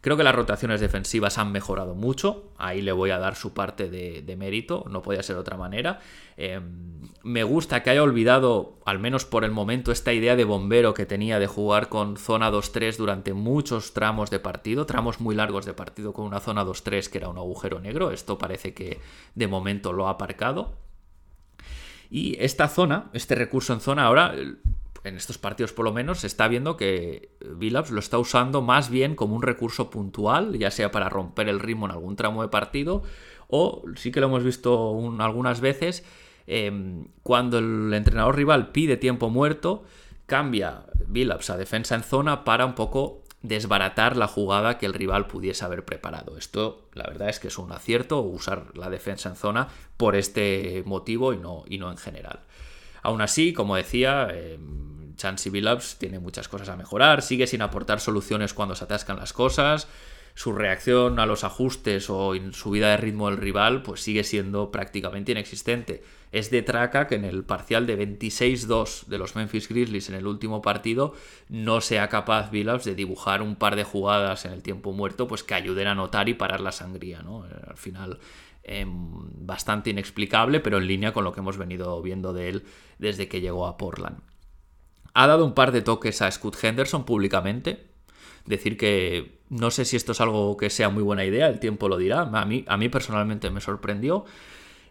Creo 0.02 0.18
que 0.18 0.24
las 0.24 0.36
rotaciones 0.36 0.80
defensivas 0.80 1.38
han 1.38 1.52
mejorado 1.52 1.96
mucho, 1.96 2.52
ahí 2.58 2.82
le 2.82 2.92
voy 2.92 3.10
a 3.10 3.18
dar 3.18 3.36
su 3.36 3.54
parte 3.54 3.90
de, 3.90 4.36
mérito, 4.38 4.86
no 4.90 5.02
podía 5.02 5.24
ser 5.24 5.36
de 5.36 5.42
otra 5.42 5.58
manera. 5.58 6.00
Em, 6.38 7.02
me 7.24 7.44
gusta 7.44 7.84
que 7.84 7.90
haya 7.90 8.04
olvidado, 8.04 8.80
al 8.86 9.00
menos 9.00 9.26
por 9.26 9.44
el 9.44 9.52
momento, 9.52 9.92
esta 9.92 10.14
idea 10.14 10.36
de 10.36 10.44
bombero 10.44 10.94
que 10.94 11.06
tenía 11.06 11.40
de 11.40 11.48
jugar 11.48 11.90
con 11.90 12.18
zona 12.18 12.52
2-3 12.52 12.98
durante 12.98 13.34
muchos 13.34 13.94
tramos 13.94 14.30
de 14.30 14.40
partido, 14.40 14.86
tramos 14.86 15.20
muy 15.20 15.36
largos 15.36 15.66
de 15.66 15.74
partido 15.74 16.14
con 16.14 16.26
una 16.26 16.40
zona 16.40 16.64
2-3 16.64 17.10
que 17.10 17.18
era 17.18 17.30
un 17.30 17.38
agujero 17.38 17.80
negro, 17.80 18.12
esto 18.12 18.38
parece 18.38 18.74
que 18.74 19.00
de 19.36 19.48
momento 19.48 19.94
lo 19.94 20.08
ha 20.08 20.12
aparcado. 20.12 20.76
Y 22.10 22.38
esta 22.40 22.70
zona, 22.70 23.10
este 23.14 23.36
recurso 23.36 23.74
en 23.74 23.82
zona, 23.82 24.06
ahora 24.06 24.34
en 25.08 25.18
estos 25.18 25.38
partidos 25.38 25.74
por 25.74 25.86
lo 25.86 25.94
menos, 25.94 26.20
se 26.20 26.28
está 26.28 26.48
viendo 26.48 26.78
que 26.78 27.30
Billups 27.40 27.92
lo 27.92 28.00
está 28.00 28.18
usando 28.18 28.62
más 28.62 28.90
bien 28.90 29.16
como 29.16 29.36
un 29.36 29.42
recurso 29.42 29.90
puntual, 29.90 30.58
ya 30.58 30.72
sea 30.72 30.92
para 30.92 31.10
romper 31.10 31.50
el 31.50 31.60
ritmo 31.60 31.86
en 31.86 31.92
algún 31.92 32.16
tramo 32.16 32.42
de 32.42 32.50
partido, 32.50 33.04
o 33.48 33.84
sí 33.96 34.12
que 34.12 34.20
lo 34.20 34.28
hemos 34.28 34.44
visto 34.44 35.00
algunas 35.20 35.62
veces, 35.62 36.04
em, 36.46 37.08
cuando 37.24 37.60
el 37.60 37.94
entrenador 37.94 38.36
rival 38.36 38.72
pide 38.72 38.98
tiempo 38.98 39.30
muerto, 39.30 39.84
cambia 40.26 40.84
Billups 41.08 41.50
a 41.50 41.58
defensa 41.58 41.96
en 41.96 42.04
zona 42.04 42.44
para 42.44 42.66
un 42.66 42.76
poco 42.76 43.24
desbaratar 43.42 44.18
la 44.18 44.28
jugada 44.28 44.78
que 44.78 44.86
el 44.86 44.94
rival 44.94 45.28
pudiese 45.28 45.64
haber 45.64 45.86
preparado. 45.86 46.38
Esto, 46.38 46.90
la 46.94 47.04
verdad 47.04 47.30
es 47.30 47.40
que 47.40 47.48
es 47.48 47.58
un 47.58 47.72
acierto 47.72 48.22
usar 48.22 48.76
la 48.76 48.90
defensa 48.90 49.30
en 49.30 49.36
zona 49.36 49.68
por 49.96 50.16
este 50.16 50.84
motivo 50.86 51.34
y 51.34 51.38
no, 51.38 51.64
y 51.68 51.78
no 51.78 51.92
en 51.92 51.98
general. 51.98 52.42
Aún 53.04 53.22
así, 53.22 53.54
como 53.54 53.76
decía, 53.76 54.28
eh, 54.32 54.60
Chansey 55.18 55.52
Billups 55.52 55.98
tiene 55.98 56.20
muchas 56.20 56.48
cosas 56.48 56.70
a 56.70 56.78
mejorar, 56.78 57.22
sigue 57.22 57.48
sin 57.48 57.62
aportar 57.62 58.00
soluciones 58.00 58.54
cuando 58.54 58.76
se 58.76 58.86
atascan 58.86 59.18
las 59.18 59.34
cosas. 59.34 59.88
su 60.36 60.54
reacción 60.54 61.20
a 61.20 61.26
los 61.26 61.44
ajustes 61.44 62.12
o 62.12 62.34
subida 62.52 62.92
de 62.92 62.98
ritmo 62.98 63.28
del 63.28 63.40
rival 63.40 63.82
pues 63.82 64.02
sigue 64.02 64.24
siendo 64.24 64.70
prácticamente 64.70 65.32
inexistente. 65.32 66.04
Es 66.32 66.52
de 66.52 66.62
traca 66.62 67.08
que 67.08 67.16
en 67.16 67.26
el 67.26 67.44
parcial 67.44 67.88
de 67.88 67.98
26-2 67.98 69.08
de 69.08 69.18
los 69.18 69.36
Memphis 69.36 69.68
Grizzlies 69.68 70.10
en 70.10 70.16
el 70.16 70.28
último 70.28 70.62
partido 70.62 71.16
no 71.50 71.82
sea 71.82 72.08
capaz 72.08 72.52
Billups 72.52 72.86
de 72.86 72.94
dibujar 72.94 73.42
un 73.42 73.56
par 73.56 73.76
de 73.76 73.84
jugadas 73.84 74.46
en 74.46 74.52
el 74.52 74.62
tiempo 74.62 74.94
muerto 74.94 75.28
pues 75.28 75.44
que 75.44 75.56
ayuden 75.56 75.88
a 75.88 75.96
notar 75.96 76.30
y 76.30 76.36
parar 76.36 76.62
la 76.62 76.72
sangría. 76.72 77.24
¿no? 77.24 77.44
Al 77.68 77.78
final 77.78 78.20
em, 78.64 78.92
bastante 79.44 79.90
inexplicable 79.90 80.60
pero 80.60 80.78
en 80.78 80.86
línea 80.86 81.14
con 81.14 81.24
lo 81.24 81.34
que 81.34 81.40
hemos 81.40 81.58
venido 81.58 82.00
viendo 82.04 82.32
de 82.34 82.50
él 82.50 82.64
desde 83.00 83.28
que 83.28 83.42
llegó 83.42 83.66
a 83.66 83.78
Portland. 83.78 84.20
Ha 85.20 85.26
dado 85.26 85.46
un 85.46 85.56
par 85.56 85.72
de 85.72 85.82
toques 85.82 86.22
a 86.22 86.30
Scott 86.30 86.64
Henderson 86.64 87.04
públicamente, 87.04 87.88
decir 88.46 88.78
que 88.78 89.40
no 89.50 89.72
sé 89.72 89.84
si 89.84 89.96
esto 89.96 90.12
es 90.12 90.22
algo 90.22 90.56
que 90.58 90.70
sea 90.70 90.90
muy 90.90 91.02
buena 91.02 91.26
idea, 91.26 91.48
el 91.48 91.60
tiempo 91.60 91.90
lo 91.90 91.98
dirá. 91.98 92.22
A 92.22 92.46
mí, 92.46 92.64
a 92.68 92.78
mí 92.78 92.88
personalmente 92.88 93.50
me 93.50 93.60
sorprendió. 93.60 94.26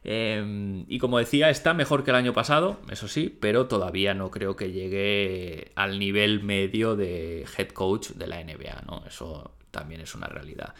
Em, 0.02 0.84
y 0.88 0.98
como 0.98 1.18
decía, 1.18 1.48
está 1.48 1.74
mejor 1.74 2.02
que 2.02 2.10
el 2.10 2.16
año 2.16 2.32
pasado, 2.32 2.80
eso 2.90 3.06
sí, 3.06 3.36
pero 3.40 3.68
todavía 3.68 4.14
no 4.14 4.32
creo 4.32 4.56
que 4.56 4.72
llegue 4.72 5.70
al 5.76 6.00
nivel 6.00 6.42
medio 6.42 6.96
de 6.96 7.46
head 7.56 7.68
coach 7.68 8.08
de 8.08 8.26
la 8.26 8.42
NBA, 8.42 8.82
¿no? 8.84 9.04
Eso 9.06 9.52
también 9.70 10.00
es 10.00 10.12
una 10.16 10.26
realidad. 10.26 10.74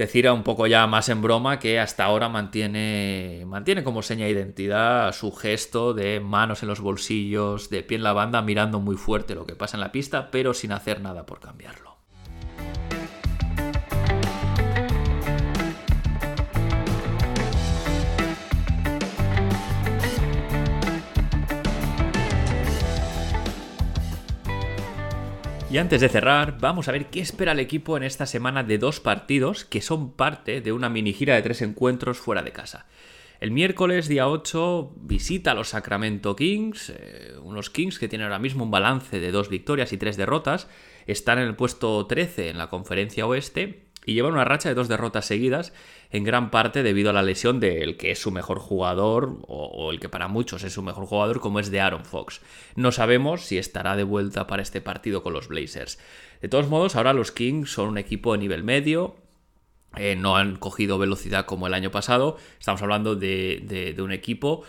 Decir 0.00 0.30
un 0.30 0.44
poco 0.44 0.66
ya 0.66 0.86
más 0.86 1.10
en 1.10 1.20
broma 1.20 1.58
que 1.58 1.78
hasta 1.78 2.04
ahora 2.04 2.30
mantiene, 2.30 3.44
mantiene 3.46 3.84
como 3.84 4.00
seña 4.00 4.24
de 4.24 4.30
identidad 4.30 5.12
su 5.12 5.30
gesto 5.30 5.92
de 5.92 6.20
manos 6.20 6.62
en 6.62 6.70
los 6.70 6.80
bolsillos, 6.80 7.68
de 7.68 7.82
pie 7.82 7.98
en 7.98 8.02
la 8.02 8.14
banda, 8.14 8.40
mirando 8.40 8.80
muy 8.80 8.96
fuerte 8.96 9.34
lo 9.34 9.44
que 9.44 9.56
pasa 9.56 9.76
en 9.76 9.82
la 9.82 9.92
pista, 9.92 10.30
pero 10.30 10.54
sin 10.54 10.72
hacer 10.72 11.02
nada 11.02 11.26
por 11.26 11.38
cambiarlo. 11.40 11.98
Y 25.70 25.78
antes 25.78 26.00
de 26.00 26.08
cerrar, 26.08 26.58
vamos 26.58 26.88
a 26.88 26.92
ver 26.92 27.10
qué 27.10 27.20
espera 27.20 27.52
el 27.52 27.60
equipo 27.60 27.96
en 27.96 28.02
esta 28.02 28.26
semana 28.26 28.64
de 28.64 28.76
dos 28.76 28.98
partidos 28.98 29.64
que 29.64 29.80
son 29.80 30.10
parte 30.10 30.60
de 30.60 30.72
una 30.72 30.88
mini 30.88 31.12
gira 31.12 31.36
de 31.36 31.42
tres 31.42 31.62
encuentros 31.62 32.18
fuera 32.18 32.42
de 32.42 32.50
casa. 32.50 32.86
El 33.38 33.52
miércoles, 33.52 34.08
día 34.08 34.28
8, 34.28 34.96
visita 34.96 35.52
a 35.52 35.54
los 35.54 35.68
Sacramento 35.68 36.34
Kings, 36.34 36.90
eh, 36.90 37.34
unos 37.44 37.70
Kings 37.70 38.00
que 38.00 38.08
tienen 38.08 38.24
ahora 38.24 38.40
mismo 38.40 38.64
un 38.64 38.72
balance 38.72 39.20
de 39.20 39.30
dos 39.30 39.48
victorias 39.48 39.92
y 39.92 39.96
tres 39.96 40.16
derrotas, 40.16 40.66
están 41.06 41.38
en 41.38 41.46
el 41.46 41.54
puesto 41.54 42.04
13 42.04 42.48
en 42.48 42.58
la 42.58 42.68
conferencia 42.68 43.24
oeste 43.26 43.89
y 44.06 44.14
llevan 44.14 44.32
una 44.32 44.44
racha 44.44 44.68
de 44.68 44.74
dos 44.74 44.88
derrotas 44.88 45.26
seguidas, 45.26 45.72
en 46.10 46.24
gran 46.24 46.50
parte 46.50 46.82
debido 46.82 47.10
a 47.10 47.12
la 47.12 47.22
lesión 47.22 47.60
del 47.60 47.96
que 47.96 48.10
es 48.10 48.18
su 48.18 48.30
mejor 48.30 48.58
jugador, 48.58 49.38
o, 49.46 49.90
el 49.90 50.00
que 50.00 50.08
para 50.08 50.28
muchos 50.28 50.64
es 50.64 50.72
su 50.72 50.82
mejor 50.82 51.06
jugador, 51.06 51.40
como 51.40 51.60
es 51.60 51.70
de 51.70 51.80
Aaron 51.80 52.04
Fox. 52.04 52.40
No 52.76 52.92
sabemos 52.92 53.42
si 53.42 53.58
estará 53.58 53.96
de 53.96 54.04
vuelta 54.04 54.46
para 54.46 54.62
este 54.62 54.80
partido 54.80 55.22
con 55.22 55.32
los 55.32 55.48
Blazers. 55.48 55.98
De 56.40 56.48
todos 56.48 56.68
modos, 56.68 56.96
ahora 56.96 57.12
los 57.12 57.32
Kings 57.32 57.70
son 57.70 57.88
un 57.88 57.98
equipo 57.98 58.32
de 58.32 58.38
nivel 58.38 58.64
medio, 58.64 59.16
eh, 59.96 60.16
no 60.16 60.36
han 60.36 60.56
cogido 60.56 60.98
velocidad 60.98 61.46
como 61.46 61.66
el 61.66 61.74
año 61.74 61.90
pasado, 61.90 62.36
estamos 62.58 62.80
hablando 62.82 63.16
de, 63.16 63.92
de 63.94 64.02
un 64.02 64.12
equipo 64.12 64.64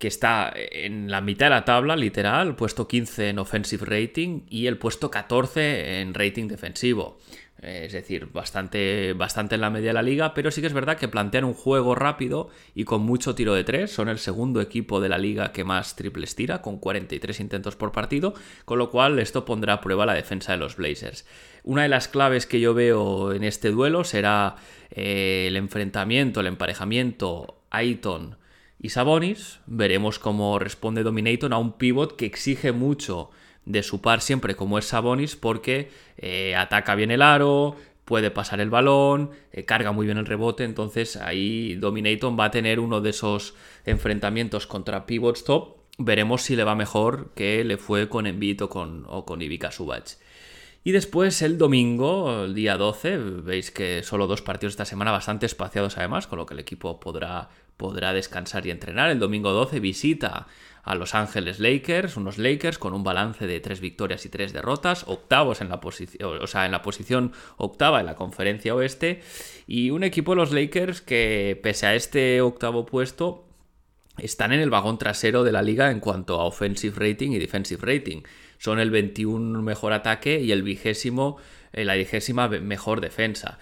que 0.00 0.08
está 0.08 0.50
en 0.56 1.10
la 1.10 1.20
mitad 1.20 1.46
de 1.46 1.50
la 1.50 1.66
tabla, 1.66 1.94
literal, 1.94 2.56
puesto 2.56 2.88
15 2.88 3.28
en 3.28 3.38
offensive 3.38 3.84
rating 3.84 4.40
y 4.48 4.66
el 4.66 4.78
puesto 4.78 5.10
14 5.10 6.00
en 6.00 6.14
rating 6.14 6.48
defensivo. 6.48 7.18
Es 7.62 7.92
decir, 7.92 8.30
bastante, 8.32 9.12
bastante 9.12 9.56
en 9.56 9.60
la 9.60 9.68
media 9.68 9.90
de 9.90 9.94
la 9.94 10.02
liga, 10.02 10.32
pero 10.32 10.50
sí 10.50 10.62
que 10.62 10.66
es 10.66 10.72
verdad 10.72 10.96
que 10.96 11.08
plantean 11.08 11.44
un 11.44 11.52
juego 11.52 11.94
rápido 11.94 12.48
y 12.74 12.84
con 12.84 13.02
mucho 13.02 13.34
tiro 13.34 13.52
de 13.52 13.64
tres. 13.64 13.90
Son 13.90 14.08
el 14.08 14.18
segundo 14.18 14.62
equipo 14.62 14.98
de 15.00 15.10
la 15.10 15.18
liga 15.18 15.52
que 15.52 15.62
más 15.62 15.94
triples 15.94 16.34
tira, 16.34 16.62
con 16.62 16.78
43 16.78 17.38
intentos 17.40 17.76
por 17.76 17.92
partido, 17.92 18.32
con 18.64 18.78
lo 18.78 18.90
cual 18.90 19.18
esto 19.18 19.44
pondrá 19.44 19.74
a 19.74 19.80
prueba 19.82 20.06
la 20.06 20.14
defensa 20.14 20.52
de 20.52 20.58
los 20.58 20.76
Blazers. 20.76 21.26
Una 21.62 21.82
de 21.82 21.90
las 21.90 22.08
claves 22.08 22.46
que 22.46 22.60
yo 22.60 22.72
veo 22.72 23.34
en 23.34 23.44
este 23.44 23.70
duelo 23.70 24.04
será 24.04 24.56
eh, 24.90 25.44
el 25.48 25.56
enfrentamiento, 25.56 26.40
el 26.40 26.46
emparejamiento 26.46 27.60
Aiton 27.68 28.38
y 28.80 28.88
Sabonis. 28.88 29.60
Veremos 29.66 30.18
cómo 30.18 30.58
responde 30.58 31.02
Dominaton 31.02 31.52
a 31.52 31.58
un 31.58 31.74
pivot 31.74 32.16
que 32.16 32.24
exige 32.24 32.72
mucho 32.72 33.30
de 33.64 33.82
su 33.82 34.00
par 34.00 34.20
siempre 34.20 34.56
como 34.56 34.78
es 34.78 34.86
Sabonis 34.86 35.36
porque 35.36 35.90
eh, 36.16 36.54
ataca 36.56 36.94
bien 36.94 37.10
el 37.10 37.22
aro, 37.22 37.76
puede 38.04 38.30
pasar 38.30 38.60
el 38.60 38.70
balón, 38.70 39.30
eh, 39.52 39.64
carga 39.64 39.92
muy 39.92 40.06
bien 40.06 40.18
el 40.18 40.26
rebote, 40.26 40.64
entonces 40.64 41.16
ahí 41.16 41.76
Dominaton 41.76 42.36
va 42.38 42.46
a 42.46 42.50
tener 42.50 42.80
uno 42.80 43.00
de 43.00 43.10
esos 43.10 43.54
enfrentamientos 43.84 44.66
contra 44.66 45.06
pivots 45.06 45.44
top. 45.44 45.76
Veremos 45.96 46.42
si 46.42 46.56
le 46.56 46.64
va 46.64 46.74
mejor 46.74 47.30
que 47.34 47.62
le 47.62 47.76
fue 47.76 48.08
con 48.08 48.26
Embiid 48.26 48.64
o 48.64 48.68
con, 48.68 49.04
o 49.06 49.24
con 49.24 49.42
Ivica 49.42 49.70
Subach. 49.70 50.16
Y 50.82 50.92
después 50.92 51.42
el 51.42 51.58
domingo, 51.58 52.44
el 52.44 52.54
día 52.54 52.78
12, 52.78 53.18
veis 53.18 53.70
que 53.70 54.02
solo 54.02 54.26
dos 54.26 54.40
partidos 54.40 54.72
esta 54.72 54.86
semana 54.86 55.12
bastante 55.12 55.44
espaciados 55.44 55.98
además, 55.98 56.26
con 56.26 56.38
lo 56.38 56.46
que 56.46 56.54
el 56.54 56.60
equipo 56.60 56.98
podrá, 56.98 57.50
podrá 57.76 58.14
descansar 58.14 58.66
y 58.66 58.70
entrenar. 58.70 59.10
El 59.10 59.18
domingo 59.18 59.52
12 59.52 59.78
visita 59.78 60.46
a 60.82 60.94
Los 60.94 61.14
Ángeles 61.14 61.60
Lakers, 61.60 62.16
unos 62.16 62.38
Lakers 62.38 62.78
con 62.78 62.94
un 62.94 63.04
balance 63.04 63.46
de 63.46 63.60
tres 63.60 63.80
victorias 63.80 64.24
y 64.24 64.28
tres 64.28 64.52
derrotas, 64.52 65.04
octavos 65.06 65.60
en 65.60 65.68
la 65.68 65.80
posición, 65.80 66.42
o 66.42 66.46
sea, 66.46 66.66
en 66.66 66.72
la 66.72 66.82
posición 66.82 67.32
octava 67.56 68.00
en 68.00 68.06
la 68.06 68.16
conferencia 68.16 68.74
oeste, 68.74 69.22
y 69.66 69.90
un 69.90 70.04
equipo 70.04 70.32
de 70.32 70.36
los 70.36 70.52
Lakers 70.52 71.00
que 71.00 71.58
pese 71.62 71.86
a 71.86 71.94
este 71.94 72.40
octavo 72.40 72.86
puesto 72.86 73.46
están 74.18 74.52
en 74.52 74.60
el 74.60 74.70
vagón 74.70 74.98
trasero 74.98 75.44
de 75.44 75.52
la 75.52 75.62
liga 75.62 75.90
en 75.90 76.00
cuanto 76.00 76.40
a 76.40 76.44
offensive 76.44 76.96
rating 76.98 77.30
y 77.30 77.38
defensive 77.38 77.80
rating. 77.84 78.22
Son 78.58 78.78
el 78.78 78.90
21 78.90 79.62
mejor 79.62 79.92
ataque 79.92 80.40
y 80.40 80.52
el 80.52 80.62
vigésimo, 80.62 81.38
eh, 81.72 81.84
la 81.84 81.94
vigésima 81.94 82.48
mejor 82.48 83.00
defensa. 83.00 83.58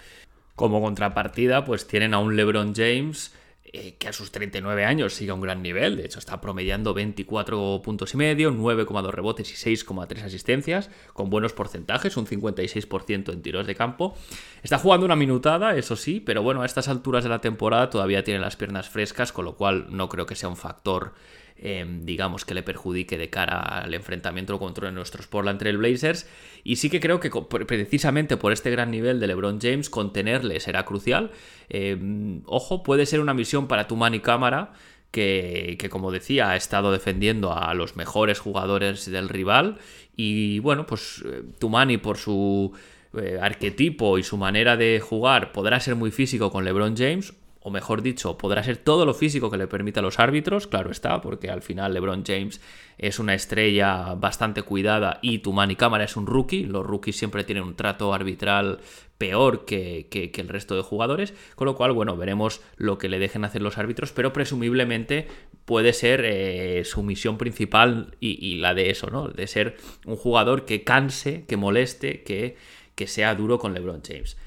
Como 0.55 0.81
contrapartida, 0.81 1.63
pues 1.63 1.87
tienen 1.87 2.13
a 2.13 2.19
un 2.19 2.35
LeBron 2.35 2.73
James 2.75 3.33
eh, 3.71 3.97
que 3.99 4.07
a 4.07 4.13
sus 4.13 4.31
39 4.31 4.83
años 4.83 5.13
sigue 5.13 5.29
a 5.29 5.35
un 5.35 5.41
gran 5.41 5.61
nivel, 5.61 5.95
de 5.95 6.05
hecho 6.05 6.17
está 6.17 6.41
promediando 6.41 6.95
24 6.95 7.81
puntos 7.83 8.15
y 8.15 8.17
medio, 8.17 8.51
9,2 8.51 9.11
rebotes 9.11 9.51
y 9.51 9.75
6,3 9.75 10.23
asistencias, 10.23 10.89
con 11.13 11.29
buenos 11.29 11.53
porcentajes, 11.53 12.17
un 12.17 12.25
56% 12.25 13.31
en 13.31 13.41
tiros 13.43 13.67
de 13.67 13.75
campo. 13.75 14.17
Está 14.63 14.79
jugando 14.79 15.05
una 15.05 15.15
minutada, 15.15 15.75
eso 15.75 15.95
sí, 15.95 16.19
pero 16.19 16.41
bueno, 16.41 16.63
a 16.63 16.65
estas 16.65 16.87
alturas 16.87 17.23
de 17.23 17.29
la 17.29 17.41
temporada 17.41 17.91
todavía 17.91 18.23
tiene 18.23 18.39
las 18.39 18.55
piernas 18.55 18.89
frescas, 18.89 19.31
con 19.31 19.45
lo 19.45 19.55
cual 19.55 19.85
no 19.91 20.09
creo 20.09 20.25
que 20.25 20.33
sea 20.33 20.49
un 20.49 20.57
factor 20.57 21.13
Em, 21.61 22.05
digamos, 22.05 22.45
que 22.45 22.53
le 22.53 22.63
perjudique 22.63 23.17
de 23.17 23.29
cara 23.29 23.59
al 23.59 23.93
enfrentamiento 23.93 24.57
contra 24.59 24.91
nuestros 24.91 25.27
Portland 25.27 25.59
Trail 25.59 25.77
Blazers. 25.77 26.25
Y 26.63 26.77
sí 26.77 26.89
que 26.89 27.01
creo 27.01 27.19
que 27.19 27.29
precisamente 27.29 28.37
por 28.37 28.53
este 28.53 28.71
gran 28.71 28.91
nivel 28.91 29.19
de 29.19 29.27
LeBron 29.27 29.59
James, 29.59 29.89
contenerle 29.89 30.61
será 30.61 30.85
crucial. 30.85 31.31
Em, 31.67 32.43
ojo, 32.45 32.81
puede 32.81 33.05
ser 33.05 33.19
una 33.19 33.33
misión 33.33 33.67
para 33.67 33.87
tu 33.87 33.97
y 34.13 34.19
cámara. 34.19 34.73
Que, 35.11 35.75
que, 35.79 35.89
como 35.89 36.11
decía, 36.11 36.51
ha 36.51 36.55
estado 36.55 36.91
defendiendo 36.91 37.51
a 37.51 37.73
los 37.73 37.95
mejores 37.95 38.37
jugadores 38.39 39.09
del 39.09 39.27
rival. 39.27 39.79
Y 40.15 40.59
bueno, 40.59 40.85
pues 40.85 41.23
eh, 41.25 41.41
Tumani 41.57 41.97
por 41.97 42.17
su 42.17 42.73
eh, 43.19 43.39
arquetipo 43.41 44.19
y 44.19 44.23
su 44.23 44.37
manera 44.37 44.77
de 44.77 44.99
jugar 44.99 45.51
podrá 45.51 45.79
ser 45.79 45.95
muy 45.95 46.11
físico 46.11 46.51
con 46.51 46.63
LeBron 46.63 46.95
James 46.95 47.33
o 47.61 47.69
mejor 47.69 48.01
dicho, 48.01 48.37
podrá 48.37 48.63
ser 48.63 48.77
todo 48.77 49.05
lo 49.05 49.13
físico 49.13 49.51
que 49.51 49.57
le 49.57 49.67
permita 49.67 49.99
a 49.99 50.03
los 50.03 50.19
árbitros, 50.19 50.67
claro 50.67 50.91
está, 50.91 51.19
porque 51.21 51.49
al 51.49 51.61
final 51.61 51.93
LeBron 51.93 52.23
James 52.25 52.61
es 52.97 53.19
una 53.19 53.33
estrella 53.33 54.13
bastante 54.15 54.61
cuidada 54.61 55.19
y 55.21 55.39
tu 55.39 55.53
y 55.61 55.75
cámara 55.75 56.05
es 56.05 56.15
un 56.15 56.25
rookie, 56.25 56.65
los 56.65 56.85
rookies 56.85 57.17
siempre 57.17 57.43
tienen 57.43 57.63
un 57.63 57.75
trato 57.75 58.13
arbitral 58.13 58.79
peor 59.17 59.65
que, 59.65 60.07
el 60.33 60.47
resto 60.47 60.75
de 60.75 60.81
jugadores, 60.81 61.33
con 61.55 61.65
lo 61.65 61.75
cual, 61.75 61.91
bueno, 61.91 62.15
veremos 62.15 62.61
lo 62.77 62.97
que 62.97 63.09
le 63.09 63.19
dejen 63.19 63.43
hacer 63.43 63.61
los 63.61 63.77
árbitros, 63.77 64.13
pero 64.13 64.31
presumiblemente 64.31 65.27
puede 65.65 65.91
ser 65.91 66.21
eh, 66.23 66.83
su 66.85 67.03
misión 67.03 67.37
principal 67.37 68.15
y, 68.21 68.55
la 68.55 68.73
de 68.73 68.89
eso, 68.89 69.07
¿no? 69.07 69.27
De 69.27 69.47
ser 69.47 69.75
un 70.05 70.15
jugador 70.15 70.63
que 70.63 70.85
canse, 70.85 71.43
que 71.45 71.57
moleste, 71.57 72.23
que, 72.23 72.55
que 72.95 73.07
sea 73.07 73.35
duro 73.35 73.59
con 73.59 73.73
LeBron 73.73 74.01
James. 74.07 74.37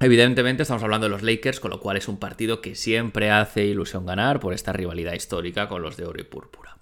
Evidentemente 0.00 0.62
estamos 0.62 0.84
hablando 0.84 1.06
de 1.06 1.10
los 1.10 1.22
Lakers, 1.22 1.58
con 1.58 1.72
lo 1.72 1.80
cual 1.80 1.96
es 1.96 2.06
un 2.06 2.18
partido 2.18 2.60
que 2.60 2.76
siempre 2.76 3.32
hace 3.32 3.64
ilusión 3.64 4.06
ganar 4.06 4.38
por 4.38 4.54
esta 4.54 4.72
rivalidad 4.72 5.14
histórica 5.14 5.68
con 5.68 5.82
los 5.82 5.96
de 5.96 6.06
oro 6.06 6.20
y 6.20 6.24
púrpura. 6.24 6.78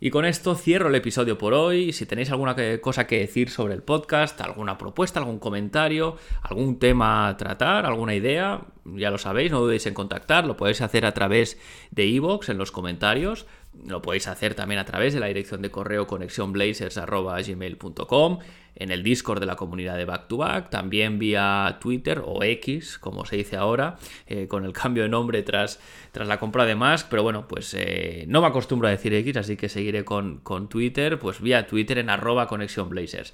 Y 0.00 0.10
con 0.10 0.26
esto 0.26 0.54
cierro 0.54 0.88
el 0.90 0.94
episodio 0.96 1.38
por 1.38 1.54
hoy. 1.54 1.94
Si 1.94 2.04
tenéis 2.04 2.30
alguna 2.30 2.54
cosa 2.82 3.06
que 3.06 3.20
decir 3.20 3.48
sobre 3.48 3.72
el 3.72 3.82
podcast, 3.82 4.38
alguna 4.42 4.76
propuesta, 4.76 5.18
algún 5.18 5.38
comentario, 5.38 6.18
algún 6.42 6.78
tema 6.78 7.26
a 7.26 7.38
tratar, 7.38 7.86
alguna 7.86 8.14
idea, 8.14 8.66
ya 8.84 9.10
lo 9.10 9.16
sabéis, 9.16 9.50
no 9.50 9.60
dudéis 9.60 9.86
en 9.86 9.94
contactar. 9.94 10.44
Lo 10.44 10.58
podéis 10.58 10.82
hacer 10.82 11.06
a 11.06 11.14
través 11.14 11.58
de 11.90 12.04
iVoox 12.04 12.50
en 12.50 12.58
los 12.58 12.70
comentarios 12.70 13.46
lo 13.86 14.02
podéis 14.02 14.28
hacer 14.28 14.54
también 14.54 14.78
a 14.78 14.84
través 14.84 15.14
de 15.14 15.20
la 15.20 15.26
dirección 15.26 15.62
de 15.62 15.70
correo 15.70 16.06
conexionblazers.gmail.com, 16.06 18.38
en 18.76 18.90
el 18.90 19.02
Discord 19.02 19.40
de 19.40 19.46
la 19.46 19.56
comunidad 19.56 19.96
de 19.96 20.04
Back 20.04 20.28
to 20.28 20.36
Back, 20.38 20.70
también 20.70 21.18
vía 21.18 21.78
Twitter 21.80 22.22
o 22.24 22.42
X, 22.42 22.98
como 22.98 23.24
se 23.24 23.36
dice 23.36 23.56
ahora, 23.56 23.96
eh, 24.26 24.48
con 24.48 24.64
el 24.64 24.72
cambio 24.72 25.04
de 25.04 25.08
nombre 25.08 25.42
tras, 25.42 25.80
tras 26.12 26.26
la 26.26 26.40
compra 26.40 26.64
de 26.64 26.74
Mask, 26.74 27.06
pero 27.08 27.22
bueno, 27.22 27.46
pues 27.46 27.74
eh, 27.74 28.24
no 28.28 28.40
me 28.40 28.48
acostumbro 28.48 28.88
a 28.88 28.90
decir 28.90 29.14
X, 29.14 29.36
así 29.36 29.56
que 29.56 29.68
seguiré 29.68 30.04
con, 30.04 30.38
con 30.38 30.68
Twitter, 30.68 31.18
pues 31.18 31.40
vía 31.40 31.66
Twitter 31.66 31.98
en 31.98 32.10
arroba 32.10 32.48
conexionblazers. 32.48 33.32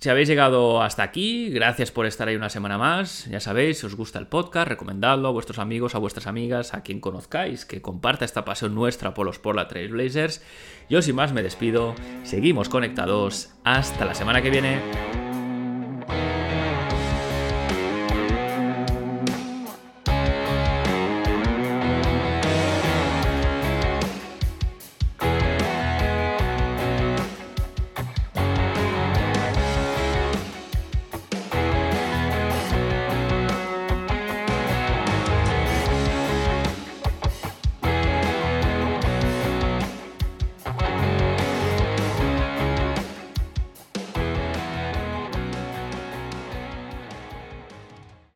Si 0.00 0.08
habéis 0.08 0.28
llegado 0.28 0.80
hasta 0.80 1.02
aquí, 1.02 1.50
gracias 1.50 1.90
por 1.90 2.06
estar 2.06 2.28
ahí 2.28 2.36
una 2.36 2.50
semana 2.50 2.78
más. 2.78 3.24
Ya 3.24 3.40
sabéis, 3.40 3.80
si 3.80 3.86
os 3.86 3.96
gusta 3.96 4.20
el 4.20 4.28
podcast, 4.28 4.68
recomendadlo 4.68 5.26
a 5.26 5.32
vuestros 5.32 5.58
amigos, 5.58 5.96
a 5.96 5.98
vuestras 5.98 6.28
amigas, 6.28 6.72
a 6.72 6.84
quien 6.84 7.00
conozcáis, 7.00 7.64
que 7.64 7.82
comparta 7.82 8.24
esta 8.24 8.44
pasión 8.44 8.76
nuestra 8.76 9.12
por 9.12 9.26
los 9.26 9.40
Portland 9.40 9.68
Trailblazers. 9.68 10.40
Yo 10.88 11.02
sin 11.02 11.16
más 11.16 11.32
me 11.32 11.42
despido, 11.42 11.96
seguimos 12.22 12.68
conectados. 12.68 13.50
Hasta 13.64 14.04
la 14.04 14.14
semana 14.14 14.40
que 14.40 14.50
viene. 14.50 15.27